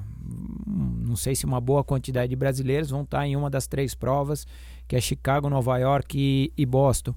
não 0.67 1.17
sei 1.17 1.35
se 1.35 1.45
uma 1.45 1.61
boa 1.61 1.83
quantidade 1.83 2.31
de 2.31 2.37
brasileiros 2.37 2.91
vão 2.91 3.03
estar 3.03 3.27
em 3.27 3.37
uma 3.37 3.51
das 3.51 3.67
três 3.67 3.95
provas, 3.95 4.47
que 4.87 4.97
é 4.97 5.01
Chicago, 5.01 5.51
Nova 5.51 5.77
York 5.79 6.17
e, 6.19 6.53
e 6.57 6.65
Boston. 6.65 7.15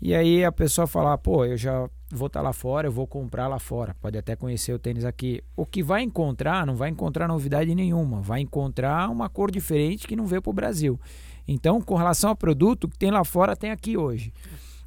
E 0.00 0.14
aí 0.14 0.44
a 0.44 0.52
pessoa 0.52 0.86
fala, 0.86 1.18
pô, 1.18 1.44
eu 1.44 1.56
já 1.56 1.88
vou 2.10 2.28
estar 2.28 2.40
tá 2.40 2.44
lá 2.44 2.52
fora, 2.52 2.86
eu 2.86 2.92
vou 2.92 3.06
comprar 3.06 3.48
lá 3.48 3.58
fora. 3.58 3.96
Pode 4.00 4.16
até 4.16 4.36
conhecer 4.36 4.72
o 4.72 4.78
tênis 4.78 5.04
aqui. 5.04 5.42
O 5.56 5.66
que 5.66 5.82
vai 5.82 6.02
encontrar, 6.02 6.64
não 6.64 6.76
vai 6.76 6.88
encontrar 6.88 7.26
novidade 7.26 7.74
nenhuma. 7.74 8.20
Vai 8.20 8.40
encontrar 8.40 9.10
uma 9.10 9.28
cor 9.28 9.50
diferente 9.50 10.06
que 10.06 10.14
não 10.14 10.26
veio 10.26 10.40
para 10.40 10.50
o 10.50 10.54
Brasil. 10.54 11.00
Então, 11.48 11.80
com 11.80 11.96
relação 11.96 12.30
ao 12.30 12.36
produto, 12.36 12.88
que 12.88 12.96
tem 12.96 13.10
lá 13.10 13.24
fora, 13.24 13.56
tem 13.56 13.70
aqui 13.70 13.96
hoje. 13.96 14.32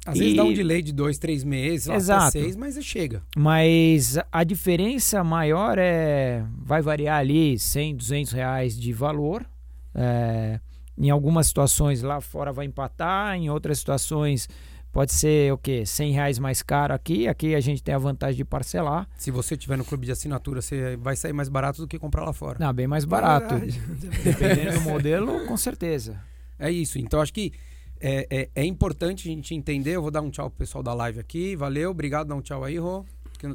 Às 0.04 0.16
e... 0.16 0.18
vezes 0.18 0.36
dá 0.36 0.44
um 0.44 0.52
delay 0.52 0.82
de 0.82 0.92
dois, 0.92 1.18
três 1.18 1.44
meses, 1.44 1.88
Exato. 1.88 2.22
até 2.22 2.40
seis, 2.40 2.56
mas 2.56 2.82
chega. 2.84 3.22
Mas 3.36 4.18
a 4.30 4.44
diferença 4.44 5.22
maior 5.22 5.78
é... 5.78 6.44
Vai 6.58 6.82
variar 6.82 7.18
ali 7.18 7.58
100, 7.58 7.96
200 7.96 8.32
reais 8.32 8.78
de 8.78 8.92
valor. 8.92 9.44
É... 9.94 10.60
Em 10.98 11.10
algumas 11.10 11.46
situações 11.46 12.02
lá 12.02 12.20
fora 12.20 12.52
vai 12.52 12.66
empatar, 12.66 13.36
em 13.36 13.48
outras 13.48 13.78
situações 13.78 14.48
Pode 14.92 15.14
ser 15.14 15.50
o 15.50 15.56
quê? 15.56 15.86
100 15.86 16.12
reais 16.12 16.38
mais 16.38 16.62
caro 16.62 16.92
aqui. 16.92 17.26
Aqui 17.26 17.54
a 17.54 17.60
gente 17.60 17.82
tem 17.82 17.94
a 17.94 17.98
vantagem 17.98 18.36
de 18.36 18.44
parcelar. 18.44 19.08
Se 19.16 19.30
você 19.30 19.56
tiver 19.56 19.78
no 19.78 19.86
clube 19.86 20.04
de 20.04 20.12
assinatura, 20.12 20.60
você 20.60 20.96
vai 20.96 21.16
sair 21.16 21.32
mais 21.32 21.48
barato 21.48 21.80
do 21.80 21.88
que 21.88 21.98
comprar 21.98 22.26
lá 22.26 22.32
fora. 22.34 22.58
Não, 22.60 22.70
bem 22.74 22.86
mais 22.86 23.06
barato. 23.06 23.54
Dependendo 24.22 24.74
do 24.74 24.80
modelo, 24.82 25.46
com 25.46 25.56
certeza. 25.56 26.20
É 26.58 26.70
isso. 26.70 26.98
Então 26.98 27.22
acho 27.22 27.32
que 27.32 27.54
é, 28.04 28.26
é, 28.28 28.50
é, 28.56 28.64
importante 28.64 29.28
a 29.28 29.32
gente 29.32 29.54
entender. 29.54 29.92
Eu 29.92 30.02
vou 30.02 30.10
dar 30.10 30.20
um 30.20 30.30
tchau 30.30 30.50
pro 30.50 30.58
pessoal 30.58 30.82
da 30.82 30.92
live 30.92 31.20
aqui. 31.20 31.54
Valeu, 31.54 31.92
obrigado. 31.92 32.26
Dá 32.26 32.34
um 32.34 32.42
tchau 32.42 32.64
aí, 32.64 32.76
Rô. 32.76 33.06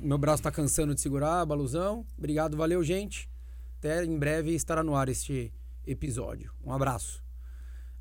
Meu 0.01 0.17
braço 0.17 0.41
tá 0.41 0.49
cansando 0.49 0.95
de 0.95 1.01
segurar, 1.01 1.45
baluzão. 1.45 2.05
Obrigado, 2.17 2.55
valeu, 2.55 2.81
gente. 2.81 3.29
Até 3.77 4.05
em 4.05 4.17
breve 4.17 4.53
estará 4.55 4.83
no 4.83 4.95
ar 4.95 5.10
este 5.10 5.51
episódio. 5.86 6.51
Um 6.63 6.71
abraço. 6.71 7.21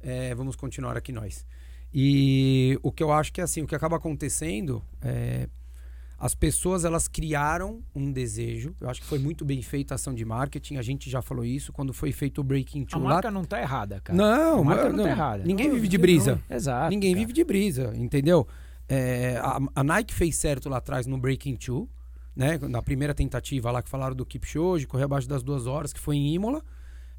É, 0.00 0.34
vamos 0.36 0.54
continuar 0.54 0.96
aqui 0.96 1.10
nós. 1.10 1.44
E 1.92 2.78
o 2.82 2.92
que 2.92 3.02
eu 3.02 3.12
acho 3.12 3.32
que 3.32 3.40
é 3.40 3.44
assim, 3.44 3.62
o 3.62 3.66
que 3.66 3.74
acaba 3.74 3.96
acontecendo 3.96 4.84
é 5.02 5.48
as 6.18 6.34
pessoas 6.34 6.84
elas 6.84 7.08
criaram 7.08 7.82
um 7.94 8.10
desejo. 8.10 8.74
Eu 8.80 8.88
acho 8.88 9.02
que 9.02 9.06
foi 9.06 9.18
muito 9.18 9.44
bem 9.44 9.60
feita 9.60 9.94
a 9.94 9.96
ação 9.96 10.14
de 10.14 10.24
marketing. 10.24 10.76
A 10.76 10.82
gente 10.82 11.10
já 11.10 11.20
falou 11.20 11.44
isso 11.44 11.72
quando 11.72 11.92
foi 11.92 12.10
feito 12.10 12.40
o 12.40 12.44
Breaking 12.44 12.86
Two. 12.86 12.98
A 12.98 13.02
marca 13.02 13.28
lá... 13.28 13.32
não 13.32 13.44
tá 13.44 13.60
errada, 13.60 14.00
cara. 14.00 14.16
Não, 14.16 14.60
a 14.60 14.64
marca 14.64 14.88
não, 14.88 14.96
não 14.96 15.04
tá 15.04 15.10
errada. 15.10 15.44
Ninguém 15.44 15.70
vive 15.70 15.88
de 15.88 15.98
brisa. 15.98 16.40
Exato. 16.48 16.90
Ninguém 16.90 17.12
cara. 17.12 17.20
vive 17.20 17.32
de 17.34 17.44
brisa, 17.44 17.92
entendeu? 17.94 18.46
É, 18.88 19.36
a, 19.42 19.58
a, 19.74 19.84
Nike 19.84 20.14
fez 20.14 20.36
certo 20.36 20.68
lá 20.68 20.78
atrás 20.78 21.06
no 21.06 21.18
Breaking 21.18 21.56
Two. 21.56 21.88
né? 22.34 22.58
Na 22.62 22.80
primeira 22.80 23.12
tentativa 23.12 23.70
lá 23.70 23.82
que 23.82 23.88
falaram 23.90 24.16
do 24.16 24.24
Kipchoge, 24.24 24.86
correr 24.86 25.04
abaixo 25.04 25.28
das 25.28 25.42
duas 25.42 25.66
horas, 25.66 25.92
que 25.92 26.00
foi 26.00 26.16
em 26.16 26.34
Imola. 26.34 26.62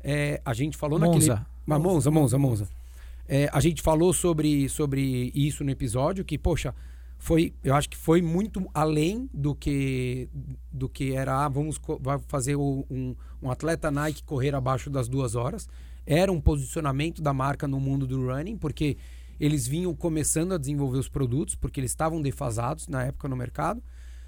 É, 0.01 0.41
a 0.43 0.53
gente 0.55 0.75
falou 0.75 0.97
Monza. 0.97 1.35
naquele. 1.35 1.47
Ah, 1.69 1.79
Monza, 1.79 2.09
Monza, 2.09 2.37
Monza. 2.39 2.67
É, 3.27 3.47
a 3.51 3.59
gente 3.59 3.81
falou 3.81 4.11
sobre, 4.11 4.69
sobre 4.69 5.31
isso 5.35 5.63
no 5.63 5.69
episódio, 5.69 6.23
que, 6.25 6.37
poxa, 6.37 6.73
foi, 7.17 7.53
eu 7.63 7.73
acho 7.73 7.89
que 7.89 7.97
foi 7.97 8.21
muito 8.21 8.69
além 8.73 9.29
do 9.33 9.55
que 9.55 10.29
do 10.71 10.87
que 10.87 11.13
era, 11.13 11.45
ah, 11.45 11.49
vamos 11.49 11.79
fazer 12.27 12.55
um, 12.55 13.15
um 13.41 13.49
atleta 13.49 13.89
Nike 13.89 14.23
correr 14.23 14.53
abaixo 14.53 14.89
das 14.89 15.07
duas 15.07 15.35
horas. 15.35 15.67
Era 16.05 16.31
um 16.31 16.39
posicionamento 16.39 17.21
da 17.21 17.33
marca 17.33 17.67
no 17.67 17.79
mundo 17.79 18.05
do 18.07 18.27
running, 18.27 18.57
porque 18.57 18.97
eles 19.39 19.67
vinham 19.67 19.93
começando 19.93 20.53
a 20.53 20.57
desenvolver 20.57 20.97
os 20.99 21.09
produtos, 21.09 21.55
porque 21.55 21.79
eles 21.79 21.91
estavam 21.91 22.21
defasados 22.21 22.87
na 22.87 23.03
época 23.03 23.27
no 23.27 23.35
mercado. 23.35 23.83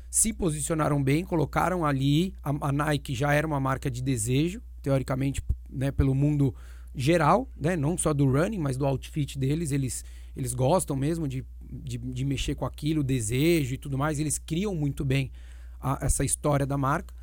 Se 0.10 0.34
posicionaram 0.34 1.02
bem, 1.02 1.24
colocaram 1.24 1.86
ali. 1.86 2.34
A, 2.44 2.70
a 2.70 2.72
Nike 2.72 3.14
já 3.14 3.34
era 3.34 3.46
uma 3.46 3.60
marca 3.60 3.90
de 3.90 4.02
desejo, 4.02 4.62
teoricamente, 4.82 5.42
né, 5.70 5.92
pelo 5.92 6.14
mundo 6.14 6.54
geral, 6.94 7.48
né, 7.56 7.76
não 7.78 7.98
só 7.98 8.14
do 8.14 8.26
running, 8.26 8.60
mas 8.60 8.76
do 8.76 8.86
outfit 8.86 9.38
deles. 9.38 9.72
Eles, 9.72 10.04
eles 10.36 10.54
gostam 10.54 10.96
mesmo 10.96 11.28
de, 11.28 11.46
de, 11.72 11.98
de 11.98 12.26
mexer 12.26 12.56
com 12.56 12.66
aquilo, 12.66 13.04
desejo 13.04 13.74
e 13.74 13.78
tudo 13.78 13.98
mais. 13.98 14.20
Eles 14.20 14.38
criam 14.38 14.74
muito 14.76 15.04
bem 15.06 15.32
a- 15.80 16.00
essa 16.02 16.24
história 16.24 16.66
da 16.66 16.78
marca. 16.78 17.14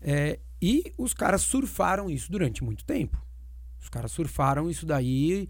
É, 0.00 0.38
e 0.60 0.92
os 0.98 1.14
caras 1.14 1.42
surfaram 1.42 2.10
isso 2.10 2.30
durante 2.30 2.62
muito 2.62 2.84
tempo. 2.84 3.22
Os 3.80 3.88
caras 3.88 4.12
surfaram 4.12 4.70
isso 4.70 4.84
daí 4.86 5.48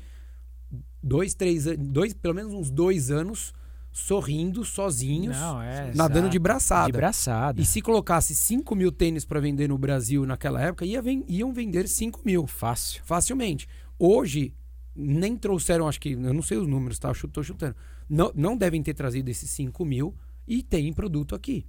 dois, 1.03 1.35
três 1.35 1.67
anos, 1.67 1.87
dois, 1.89 2.15
pelo 2.15 2.35
menos 2.35 2.53
uns 2.53 2.71
dois 2.71 3.11
anos 3.11 3.53
sorrindo 3.93 4.65
sozinhos, 4.65 5.37
Não, 5.37 5.63
é. 5.63 5.93
nadando 5.95 6.29
de 6.29 6.39
braçada. 6.39 6.87
De 6.91 6.97
braçada. 6.99 7.61
E 7.61 7.65
se 7.65 7.81
colocasse 7.81 8.35
5 8.35 8.75
mil 8.75 8.91
tênis 8.91 9.25
para 9.25 9.39
vender 9.39 9.69
no 9.69 9.79
Brasil 9.79 10.27
naquela 10.27 10.61
época, 10.61 10.85
ia 10.85 11.01
ven- 11.01 11.25
iam 11.29 11.53
vender 11.53 11.87
5 11.89 12.21
mil 12.25 12.45
Fácil. 12.47 13.01
facilmente. 13.05 13.69
Hoje, 13.97 14.53
nem 14.95 15.37
trouxeram, 15.37 15.89
acho 15.89 16.01
que, 16.01 16.11
eu 16.13 16.35
não 16.35 16.43
sei 16.43 16.57
os 16.59 16.67
números, 16.67 16.99
tá? 16.99 17.09
Eu 17.23 17.29
tô 17.29 17.43
chutando. 17.43 17.75
Não, 18.09 18.31
não 18.35 18.57
devem 18.57 18.83
ter 18.83 18.95
trazido 18.95 19.31
esses 19.31 19.51
5 19.51 19.85
mil 19.85 20.15
e 20.47 20.63
tem 20.63 20.93
produto 20.93 21.35
aqui. 21.35 21.67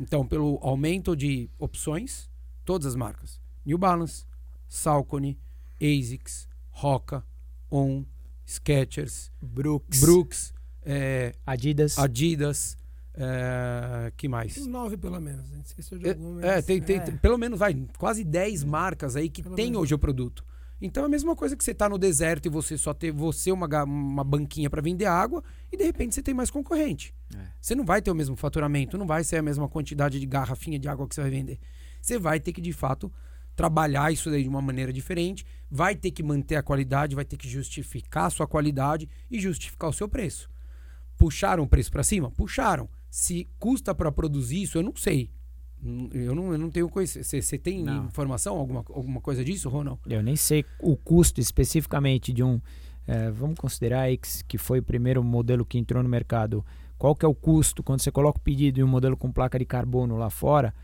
Então, 0.00 0.26
pelo 0.26 0.58
aumento 0.62 1.14
de 1.16 1.48
opções, 1.58 2.28
todas 2.64 2.86
as 2.86 2.94
marcas. 2.96 3.40
New 3.64 3.78
Balance, 3.78 4.24
Saucony, 4.68 5.38
ASICS, 5.80 6.48
Roca, 6.70 7.24
On, 7.70 8.04
Skechers, 8.46 9.30
Brooks. 9.40 10.00
Brooks, 10.00 10.54
é, 10.82 11.34
Adidas. 11.46 11.98
Adidas, 11.98 12.76
é, 13.14 14.12
que 14.16 14.28
mais? 14.28 14.54
Tem 14.54 14.66
nove, 14.66 14.96
pelo 14.96 15.20
menos. 15.20 15.50
A 15.50 15.54
gente 15.54 15.66
esqueceu 15.66 15.98
de 15.98 16.08
alguma. 16.10 16.44
É, 16.44 16.56
mas- 16.56 16.64
tem, 16.64 16.80
tem, 16.82 16.96
é. 16.96 17.00
tem 17.00 17.16
pelo 17.16 17.38
menos 17.38 17.58
vai, 17.58 17.74
quase 17.98 18.22
10 18.24 18.62
marcas 18.64 19.16
aí 19.16 19.28
que 19.28 19.42
Pelo 19.42 19.54
tem 19.56 19.66
menos. 19.66 19.82
hoje 19.82 19.94
o 19.94 19.98
produto. 19.98 20.44
Então 20.80 21.04
é 21.04 21.06
a 21.06 21.08
mesma 21.08 21.34
coisa 21.34 21.56
que 21.56 21.64
você 21.64 21.72
tá 21.72 21.88
no 21.88 21.96
deserto 21.96 22.46
e 22.46 22.48
você 22.50 22.76
só 22.76 22.92
ter 22.92 23.10
você 23.10 23.50
uma, 23.50 23.66
uma 23.84 24.24
banquinha 24.24 24.68
para 24.68 24.82
vender 24.82 25.06
água 25.06 25.42
e 25.72 25.76
de 25.76 25.84
repente 25.84 26.14
você 26.14 26.22
tem 26.22 26.34
mais 26.34 26.50
concorrente. 26.50 27.14
É. 27.34 27.46
Você 27.60 27.74
não 27.74 27.84
vai 27.84 28.02
ter 28.02 28.10
o 28.10 28.14
mesmo 28.14 28.36
faturamento, 28.36 28.98
não 28.98 29.06
vai 29.06 29.24
ser 29.24 29.36
a 29.36 29.42
mesma 29.42 29.68
quantidade 29.68 30.20
de 30.20 30.26
garrafinha 30.26 30.78
de 30.78 30.88
água 30.88 31.08
que 31.08 31.14
você 31.14 31.22
vai 31.22 31.30
vender. 31.30 31.58
Você 32.02 32.18
vai 32.18 32.38
ter 32.38 32.52
que 32.52 32.60
de 32.60 32.72
fato 32.72 33.10
trabalhar 33.56 34.12
isso 34.12 34.30
daí 34.30 34.42
de 34.42 34.48
uma 34.48 34.60
maneira 34.60 34.92
diferente, 34.92 35.46
vai 35.70 35.96
ter 35.96 36.10
que 36.10 36.22
manter 36.22 36.56
a 36.56 36.62
qualidade, 36.62 37.16
vai 37.16 37.24
ter 37.24 37.38
que 37.38 37.48
justificar 37.48 38.26
a 38.26 38.30
sua 38.30 38.46
qualidade 38.46 39.08
e 39.30 39.40
justificar 39.40 39.88
o 39.88 39.94
seu 39.94 40.06
preço. 40.06 40.48
Puxaram 41.16 41.64
o 41.64 41.66
preço 41.66 41.90
para 41.90 42.04
cima? 42.04 42.30
Puxaram. 42.30 42.88
Se 43.10 43.48
custa 43.58 43.94
para 43.94 44.12
produzir 44.12 44.62
isso, 44.62 44.76
eu 44.76 44.82
não 44.82 44.94
sei. 44.94 45.30
Eu 46.12 46.34
não, 46.34 46.52
eu 46.52 46.58
não 46.58 46.70
tenho 46.70 46.88
coisa. 46.88 47.22
Você 47.22 47.58
tem 47.58 47.82
Não. 47.84 48.06
informação, 48.06 48.56
alguma, 48.56 48.84
alguma 48.88 49.20
coisa 49.20 49.44
disso, 49.44 49.68
Ronald? 49.68 50.00
Eu 50.06 50.22
nem 50.22 50.34
sei 50.36 50.64
o 50.80 50.96
custo 50.96 51.40
especificamente 51.40 52.32
de 52.32 52.42
um. 52.42 52.60
eh, 53.06 53.30
vamos 53.30 53.56
considerar 53.58 54.00
aí 54.02 54.16
que, 54.16 54.28
que 54.48 54.58
foi 54.58 54.80
o 54.80 54.82
primeiro 54.82 55.22
modelo 55.22 55.64
que 55.64 55.78
entrou 55.78 56.02
no 56.02 56.08
mercado. 56.08 56.64
Qual 56.98 57.14
que 57.14 57.24
é 57.24 57.28
o 57.28 57.34
custo 57.34 57.82
quando 57.82 58.00
você 58.00 58.10
coloca 58.10 58.38
o 58.38 58.42
pedido 58.42 58.76
de 58.76 58.82
um 58.82 58.88
modelo 58.88 59.16
com 59.16 59.30
placa 59.30 59.58
de 59.58 59.64
carbono 59.64 60.16
lá 60.16 60.30
fora? 60.30 60.74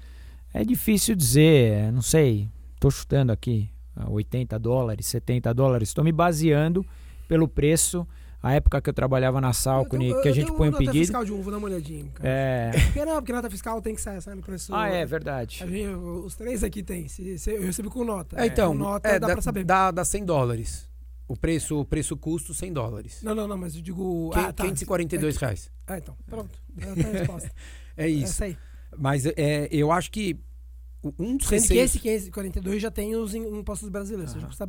É 0.54 0.62
difícil 0.64 1.16
dizer, 1.16 1.72
eh, 1.72 1.90
não 1.90 2.02
sei. 2.02 2.48
Estou 2.74 2.90
chutando 2.90 3.32
aqui, 3.32 3.70
ah, 3.96 4.10
80 4.10 4.58
dólares, 4.58 5.06
70 5.06 5.52
dólares. 5.54 5.88
Estou 5.88 6.04
me 6.04 6.12
baseando 6.12 6.84
pelo 7.26 7.48
preço. 7.48 8.06
A 8.42 8.54
época 8.54 8.82
que 8.82 8.90
eu 8.90 8.94
trabalhava 8.94 9.40
na 9.40 9.52
Salcone, 9.52 10.08
Eu 10.08 10.20
que 10.20 10.28
a 10.28 10.32
gente 10.32 10.50
põe 10.52 10.68
nota 10.68 10.78
pedido. 10.78 10.98
fiscal 10.98 11.24
de 11.24 11.32
um, 11.32 11.40
vou 11.40 11.52
dar 11.52 11.58
uma 11.58 11.68
olhadinha. 11.68 12.06
Cara. 12.14 12.28
É... 12.28 12.70
Porque 12.86 13.04
não, 13.04 13.14
porque 13.16 13.32
nota 13.32 13.48
fiscal 13.48 13.80
tem 13.80 13.94
que 13.94 14.00
sair, 14.00 14.20
sabe? 14.20 14.42
Preço. 14.42 14.74
Ah, 14.74 14.88
é 14.88 15.06
verdade. 15.06 15.60
A 15.62 15.66
gente- 15.66 15.86
os 15.94 16.34
três 16.34 16.64
aqui 16.64 16.82
tem. 16.82 17.06
Se, 17.06 17.38
se- 17.38 17.52
eu 17.54 17.62
recebi 17.62 17.88
com 17.88 18.02
nota. 18.04 18.40
É, 18.42 18.46
então, 18.46 18.72
Com 18.72 18.78
nota 18.78 19.08
é, 19.08 19.18
dá, 19.20 19.28
dá, 19.28 19.32
pra 19.34 19.42
saber. 19.42 19.62
Dá, 19.64 19.90
dá 19.92 20.04
100 20.04 20.24
dólares. 20.24 20.90
O 21.28 21.36
preço, 21.36 21.78
o 21.80 21.84
preço 21.84 22.16
custo 22.16 22.52
100 22.52 22.72
dólares. 22.72 23.20
Não, 23.22 23.32
não, 23.34 23.46
não, 23.46 23.56
mas 23.56 23.76
eu 23.76 23.80
digo. 23.82 24.30
Quen- 24.32 24.40
ah, 24.42 24.52
tá. 24.52 24.64
542 24.64 25.36
reais. 25.36 25.70
Ah, 25.86 25.98
então. 25.98 26.16
Pronto. 26.26 26.58
Já 26.76 26.90
a 26.90 26.94
resposta. 26.94 27.50
É 27.96 28.08
isso. 28.08 28.24
Essa 28.32 28.44
aí. 28.46 28.56
Mas 28.98 29.24
é, 29.26 29.68
eu 29.70 29.92
acho 29.92 30.10
que 30.10 30.36
um 31.18 31.36
dos 31.36 31.46
Sendo 31.46 31.62
que 31.68 31.74
receios- 31.74 31.90
esse 31.90 31.98
542 32.00 32.80
já 32.82 32.90
tem 32.90 33.14
os 33.14 33.34
im- 33.34 33.58
impostos 33.58 33.88
brasileiros. 33.88 34.30
Ou 34.30 34.34
seja, 34.34 34.46
Aham. 34.46 34.50
custa, 34.50 34.66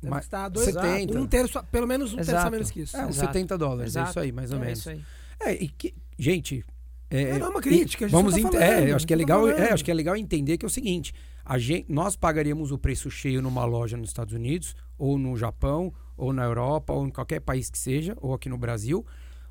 deve 0.00 0.10
Mas 0.10 0.20
custar 0.24 0.50
dois, 0.50 0.66
70. 0.72 1.18
um 1.18 1.26
terço, 1.26 1.62
pelo 1.64 1.86
menos 1.86 2.12
um 2.12 2.16
terço 2.16 2.30
a 2.30 2.34
Exato. 2.34 2.50
menos 2.52 2.70
que 2.70 2.80
isso. 2.82 2.96
É, 2.96 3.06
uns 3.06 3.16
Exato. 3.16 3.32
70 3.32 3.58
dólares, 3.58 3.96
é 3.96 4.00
Exato. 4.00 4.10
isso 4.10 4.20
aí, 4.20 4.32
mais 4.32 4.50
ou 4.52 4.58
É 4.58 4.60
menos. 4.60 4.78
isso 4.78 4.90
aí. 4.90 5.00
É, 5.40 5.54
e 5.54 5.68
que, 5.68 5.94
gente. 6.18 6.64
É, 7.08 7.32
Não, 7.34 7.38
não 7.38 7.46
é 7.46 7.50
uma 7.50 7.60
e- 7.60 7.62
crítica, 7.62 8.04
gente 8.06 8.12
vamos 8.12 8.34
tá 8.34 8.40
falando, 8.40 8.56
é, 8.60 8.80
gente 8.80 8.92
acho 8.92 9.06
que 9.06 9.12
é 9.14 9.16
tá 9.16 9.18
legal, 9.18 9.48
é, 9.48 9.72
acho 9.72 9.84
que 9.84 9.90
é 9.92 9.94
legal 9.94 10.16
entender 10.16 10.58
que 10.58 10.64
é 10.64 10.68
o 10.68 10.70
seguinte: 10.70 11.14
a 11.44 11.56
gente, 11.56 11.86
nós 11.90 12.16
pagaríamos 12.16 12.72
o 12.72 12.78
preço 12.78 13.08
cheio 13.10 13.40
numa 13.40 13.64
loja 13.64 13.96
nos 13.96 14.08
Estados 14.08 14.34
Unidos, 14.34 14.74
ou 14.98 15.16
no 15.16 15.36
Japão, 15.36 15.92
ou 16.16 16.32
na 16.32 16.42
Europa, 16.44 16.92
ou 16.92 17.06
em 17.06 17.10
qualquer 17.10 17.40
país 17.40 17.70
que 17.70 17.78
seja, 17.78 18.16
ou 18.20 18.34
aqui 18.34 18.48
no 18.48 18.58
Brasil. 18.58 19.06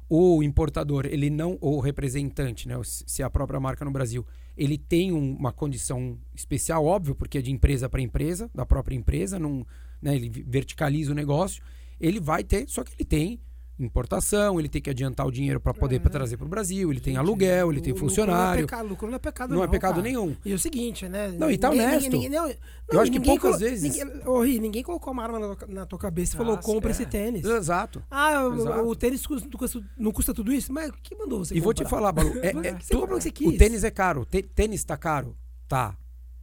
O 0.10 0.44
importador, 0.44 1.06
ele 1.08 1.30
não, 1.32 1.58
ou 1.62 1.78
o 1.78 1.80
representante, 1.80 2.68
né, 2.68 2.76
se 2.84 3.04
se 3.08 3.22
é 3.22 3.26
a 3.26 3.30
própria 3.30 3.60
marca 3.60 3.84
no 3.86 3.90
Brasil, 3.92 4.26
ele 4.58 4.78
tem 4.78 5.12
um- 5.14 5.36
uma 5.36 5.52
condição 5.54 6.18
especial, 6.36 6.86
óbvio, 6.86 7.16
porque 7.16 7.38
é 7.38 7.42
de 7.42 7.52
empresa 7.52 7.88
para 7.90 8.02
empresa, 8.02 8.50
da 8.54 8.66
própria 8.66 8.96
empresa, 8.96 9.40
não, 9.40 9.66
né, 10.02 10.16
ele 10.16 10.30
verticaliza 10.30 11.12
o 11.12 11.16
negócio. 11.16 11.64
Ele 12.00 12.20
vai 12.20 12.44
ter, 12.44 12.68
só 12.68 12.84
que 12.84 12.92
ele 12.98 13.06
tem 13.06 13.40
importação, 13.78 14.58
ele 14.58 14.70
tem 14.70 14.82
que 14.82 14.90
adiantar 14.90 15.28
o 15.28 15.32
dinheiro 15.32 15.60
para 15.60 15.74
poder 15.74 15.98
É. 15.98 16.00
pra 16.00 16.10
trazer 16.10 16.38
para 16.38 16.46
o 16.46 16.50
Brasil, 16.50 16.90
ele 16.92 17.02
tem 17.02 17.14
Gente, 17.14 17.20
aluguel, 17.20 17.72
ele 17.74 17.82
tem 17.82 17.92
lucro 17.92 18.08
funcionário. 18.08 18.54
Não 18.62 18.64
é 18.64 18.68
pecado, 18.68 18.88
lucro 18.88 19.08
não 19.08 19.16
é 19.16 19.20
pecado, 19.20 19.54
Não 19.54 19.64
é 19.64 19.68
pecado 19.68 19.96
cara. 19.96 20.02
nenhum. 20.04 20.34
E 20.46 20.52
é 20.54 20.56
o 20.56 20.60
seguinte, 20.60 21.10
né? 21.10 21.30
Não, 21.38 21.52
e 21.52 21.58
tá 21.58 21.70
ninguém- 21.70 21.86
honesto. 21.88 22.10
ninguém- 22.12 22.30
não, 22.30 22.48
Eu 22.48 22.56
não, 22.94 23.02
acho 23.02 23.12
que 23.12 23.20
poucas 23.20 23.60
vezes- 23.60 23.84
Ninguém, 23.98 24.22
Ô, 24.26 24.42
Ri, 24.42 24.60
ninguém 24.60 24.82
colocou 24.82 25.12
uma 25.12 25.24
arma 25.24 25.40
na, 25.40 25.56
tua- 25.56 25.68
na 25.68 25.86
tua 25.86 26.00
cabeça 26.00 26.36
e 26.36 26.38
falou, 26.38 26.56
Nossa, 26.56 26.66
compra 26.66 26.90
é. 26.90 26.94
esse 26.94 27.06
tênis. 27.06 27.44
Exato. 27.46 28.02
Ah, 28.10 28.48
o- 28.48 28.56
Exato. 28.56 28.80
o, 28.88 28.96
tênis 28.96 29.28
custa- 29.28 29.48
não 29.52 29.58
custa, 29.60 29.84
não 29.98 30.12
tudo 30.36 30.54
isso? 30.54 30.72
Mas 30.72 30.92
quem 31.04 31.18
mandou 31.18 31.44
você 31.44 31.54
E 31.56 31.60
vou 31.60 31.74
te 31.74 31.84
comprar? 31.84 31.98
falar, 31.98 32.12
Balu, 32.14 32.30
é, 32.40 32.52
é, 32.70 32.96
o 32.96 33.20
que 33.34 33.58
tênis 33.58 33.84
é 33.84 33.92
caro. 33.92 34.26
Tê- 34.26 34.42
tênis 34.42 34.84
tá 34.86 34.96
caro? 34.96 35.36
Tá. 35.68 35.98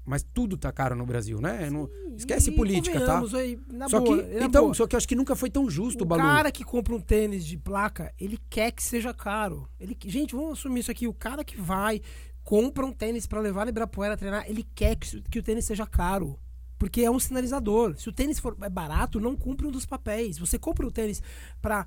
Mas 0.05 0.25
tudo 0.35 0.57
tá 0.57 0.73
caro 0.73 0.97
no 0.97 1.07
Brasil, 1.07 1.41
né? 1.41 1.71
Não- 1.71 1.89
esquece 2.17 2.51
E 2.51 2.57
política, 2.57 3.01
tá? 3.07 3.23
Aí, 3.39 3.59
Só 3.89 4.01
boa, 4.01 4.23
que, 4.23 4.45
então, 4.45 4.63
boa. 4.65 4.75
só 4.75 4.87
que 4.87 4.95
eu 4.95 4.99
acho 4.99 5.07
que 5.09 5.15
nunca 5.15 5.37
foi 5.37 5.49
tão 5.49 5.71
justo, 5.71 6.03
o 6.03 6.07
Balu. 6.07 6.23
cara 6.23 6.51
que 6.51 6.65
compra 6.65 6.95
um 6.95 7.01
tênis 7.01 7.45
de 7.47 7.57
placa, 7.57 8.13
ele 8.19 8.39
quer 8.51 8.73
que 8.73 8.83
seja 8.83 9.15
caro. 9.15 9.69
Ele, 9.79 9.97
gente, 10.07 10.35
vamos 10.35 10.59
assumir 10.59 10.81
isso 10.81 10.91
aqui. 10.91 11.07
O 11.07 11.15
cara 11.15 11.45
que 11.45 11.57
vai, 11.61 12.01
compra 12.43 12.85
um 12.85 12.93
tênis 12.93 13.27
pra 13.27 13.41
levar 13.41 13.65
no 13.65 13.71
Ibirapuera 13.71 14.17
treinar, 14.17 14.45
ele 14.49 14.67
quer 14.75 14.97
que, 14.97 15.21
que 15.23 15.39
o 15.39 15.43
tênis 15.43 15.65
seja 15.65 15.87
caro. 15.87 16.39
Porque 16.79 17.03
é 17.03 17.11
um 17.11 17.21
sinalizador. 17.21 17.95
Se 17.97 18.09
o 18.09 18.13
tênis 18.13 18.41
for 18.41 18.57
é 18.61 18.69
barato, 18.69 19.21
não 19.21 19.37
cumpre 19.37 19.69
um 19.69 19.71
dos 19.71 19.87
papéis. 19.87 20.37
Você 20.37 20.59
compra 20.59 20.85
o 20.85 20.91
tênis 20.91 21.23
pra, 21.61 21.87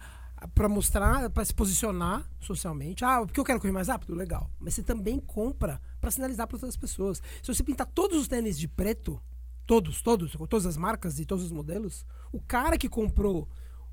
pra 0.53 0.67
mostrar, 0.69 1.29
pra 1.29 1.43
se 1.45 1.53
posicionar 1.53 2.29
socialmente. 2.39 3.03
Ah, 3.05 3.21
porque 3.25 3.39
eu 3.39 3.43
quero 3.43 3.59
correr 3.59 3.71
mais 3.71 3.87
rápido? 3.87 4.13
Legal. 4.15 4.49
Mas 4.59 4.73
você 4.75 4.83
também 4.83 5.19
compra 5.19 5.81
pra 5.99 6.11
sinalizar 6.11 6.47
para 6.47 6.55
outras 6.57 6.75
pessoas. 6.77 7.21
Se 7.41 7.53
você 7.53 7.63
pintar 7.63 7.87
todos 7.87 8.19
os 8.19 8.27
tênis 8.27 8.57
de 8.57 8.67
preto, 8.67 9.19
todos, 9.65 10.01
todos, 10.01 10.35
com 10.35 10.45
todas 10.45 10.65
as 10.65 10.77
marcas 10.77 11.19
e 11.19 11.25
todos 11.25 11.43
os 11.45 11.51
modelos, 11.51 12.05
o 12.31 12.39
cara 12.41 12.77
que 12.77 12.89
comprou 12.89 13.47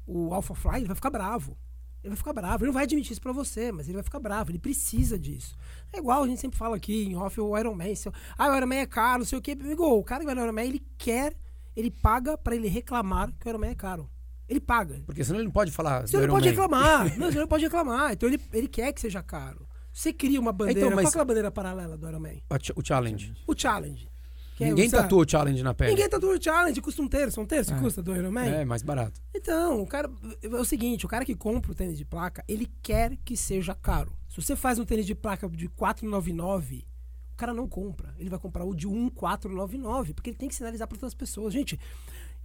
o 0.07 0.35
Alpha 0.35 0.55
Fly 0.55 0.85
vai 0.85 0.97
ficar 0.97 1.11
bravo. 1.11 1.57
Ele 2.03 2.09
vai 2.11 2.17
ficar 2.17 2.33
bravo. 2.33 2.65
Ele 2.65 2.67
não 2.67 2.75
vai 2.75 2.83
admitir 2.83 3.13
isso 3.13 3.21
pra 3.21 3.31
você, 3.33 3.71
mas 3.71 3.87
ele 3.87 3.95
vai 3.95 4.03
ficar 4.03 4.19
bravo. 4.19 4.51
Ele 4.51 4.59
precisa 4.59 5.17
disso. 5.17 5.57
É 5.93 5.99
igual 5.99 6.25
a 6.25 6.27
gente 6.27 6.41
sempre 6.41 6.59
fala 6.59 6.75
aqui 6.77 7.05
em 7.05 7.15
off 7.17 7.41
o 7.41 7.57
Iron 7.57 7.75
Man. 7.77 7.95
Se 7.95 8.09
eu- 8.09 8.13
ah, 8.37 8.49
o 8.51 8.57
Iron 8.57 8.67
Man 8.67 8.75
é 8.75 8.87
caro, 8.87 9.21
não 9.21 9.25
sei 9.27 9.39
o 9.39 9.43
quê. 9.43 9.53
Amigo, 9.53 9.85
o 9.87 10.03
cara 10.03 10.21
que 10.21 10.27
vai 10.27 10.35
no 10.35 10.43
Iron 10.43 10.53
Man, 10.53 10.65
ele 10.65 10.85
quer, 10.99 11.37
ele 11.77 11.93
paga 11.93 12.37
pra 12.37 12.57
ele 12.57 12.67
reclamar 12.67 13.33
que 13.39 13.47
o 13.47 13.49
Iron 13.49 13.61
Man 13.61 13.69
é 13.69 13.75
caro. 13.77 14.11
Ele 14.49 14.61
paga. 14.61 15.01
Porque 15.07 15.23
senão 15.25 15.39
ele 15.39 15.47
não 15.47 15.53
pode 15.53 15.71
falar 15.73 16.07
Você 16.07 16.17
do 16.21 16.27
não 16.27 16.35
pode 16.35 16.45
Man. 16.47 16.51
reclamar. 16.51 17.19
Não, 17.19 17.33
você 17.33 17.39
não 17.39 17.49
pode 17.49 17.65
reclamar. 17.65 18.13
Então 18.13 18.29
ele, 18.29 18.41
ele 18.53 18.69
quer 18.69 18.93
que 18.93 19.01
seja 19.01 19.23
caro. 19.23 19.67
Você 19.93 20.13
cria 20.13 20.41
uma 20.41 20.53
bandeira. 20.53 20.81
Então, 20.81 20.97
mas- 20.97 21.11
Qual 21.13 21.21
é 21.21 21.23
a 21.23 21.25
bandeira 21.25 21.51
paralela 21.51 21.97
do 21.99 22.09
Iron 22.09 22.21
Man? 22.21 22.35
O 22.77 22.83
challenge. 22.85 23.35
O 23.47 23.55
Challenge. 23.57 24.09
Que 24.57 24.65
é 24.65 24.69
Ninguém 24.69 24.89
sabe? 24.91 25.05
tatua 25.05 25.25
o 25.25 25.29
challenge 25.29 25.63
na 25.63 25.73
pele. 25.73 25.91
Ninguém 25.93 26.09
tatua 26.11 26.37
o 26.37 26.43
Challenge. 26.43 26.79
Custa 26.83 27.01
um 27.03 27.09
terço. 27.09 27.41
Um 27.41 27.47
terço 27.47 27.73
É. 27.73 27.79
custa 27.79 28.03
do 28.03 28.15
Iron 28.15 28.31
Man. 28.31 28.45
É, 28.45 28.65
mais 28.67 28.83
barato. 28.83 29.19
Então, 29.35 29.81
o 29.81 29.87
cara. 29.87 30.11
É 30.43 30.49
o 30.49 30.65
seguinte: 30.65 31.07
o 31.07 31.09
cara 31.09 31.25
que 31.25 31.35
compra 31.35 31.73
o 31.73 31.75
tênis 31.75 31.97
de 31.97 32.05
placa, 32.05 32.45
ele 32.47 32.71
quer 32.83 33.17
que 33.25 33.35
seja 33.35 33.75
caro. 33.75 34.13
Se 34.29 34.41
você 34.43 34.55
faz 34.55 34.79
um 34.79 34.85
tênis 34.85 35.07
de 35.07 35.15
placa 35.15 35.49
de 35.49 35.69
499, 35.69 36.87
o 37.33 37.37
cara 37.37 37.55
não 37.55 37.67
compra. 37.67 38.15
Ele 38.19 38.29
vai 38.29 38.39
comprar 38.39 38.65
o 38.65 38.75
de 38.75 38.87
1499, 38.87 40.13
porque 40.15 40.31
ele 40.31 40.37
tem 40.37 40.49
que 40.51 40.55
sinalizar 40.55 40.87
para 40.87 40.97
outras 40.97 41.15
pessoas. 41.15 41.53
Gente, 41.53 41.79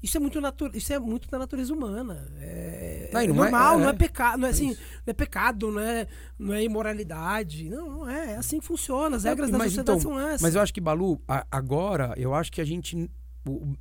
isso 0.01 0.15
é 0.17 0.19
muito 0.19 0.39
natu 0.39 0.69
isso 0.73 0.93
é 0.93 0.99
muito 0.99 1.27
da 1.29 1.39
natureza 1.39 1.73
humana. 1.73 2.31
É, 2.39 3.09
Não, 3.13 3.21
e 3.21 3.25
é 3.25 3.27
não 3.27 3.35
é- 3.35 3.37
normal, 3.51 3.75
é- 3.79 3.81
não 3.83 3.89
é 3.89 3.93
pecado, 3.93 4.37
não 4.39 4.47
é 4.47 4.51
assim, 4.51 4.69
não 4.69 4.75
é 5.07 5.13
pecado, 5.13 5.71
não 5.71 5.79
é, 5.81 6.07
não 6.37 6.53
é 6.53 6.63
imoralidade. 6.63 7.69
Não, 7.69 7.89
não 7.89 8.09
é, 8.09 8.33
é 8.33 8.35
assim 8.37 8.59
que 8.59 8.65
funciona. 8.65 9.15
As 9.17 9.23
regras 9.23 9.49
da 9.49 9.57
sociedade 9.57 9.81
então, 9.81 9.99
são 9.99 10.19
essas. 10.19 10.41
Mas 10.41 10.55
eu 10.55 10.61
acho 10.61 10.73
que, 10.73 10.81
Balu, 10.81 11.21
a- 11.27 11.45
agora, 11.51 12.13
eu 12.17 12.33
acho 12.33 12.51
que 12.51 12.61
a 12.61 12.65
gente. 12.65 13.09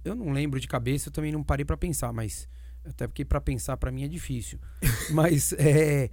Eu 0.05 0.14
não 0.14 0.31
lembro 0.33 0.61
de 0.61 0.68
cabeça, 0.68 1.09
eu 1.09 1.12
também 1.12 1.33
não 1.33 1.42
parei 1.42 1.64
pra 1.64 1.76
pensar, 1.76 2.12
mas. 2.12 2.48
Até 2.85 3.07
porque 3.09 3.24
pra 3.24 3.40
pensar 3.40 3.76
pra 3.76 3.90
mim 3.90 4.05
é 4.05 4.09
difícil. 4.09 4.61
mas 5.12 5.52
é, 5.59 6.09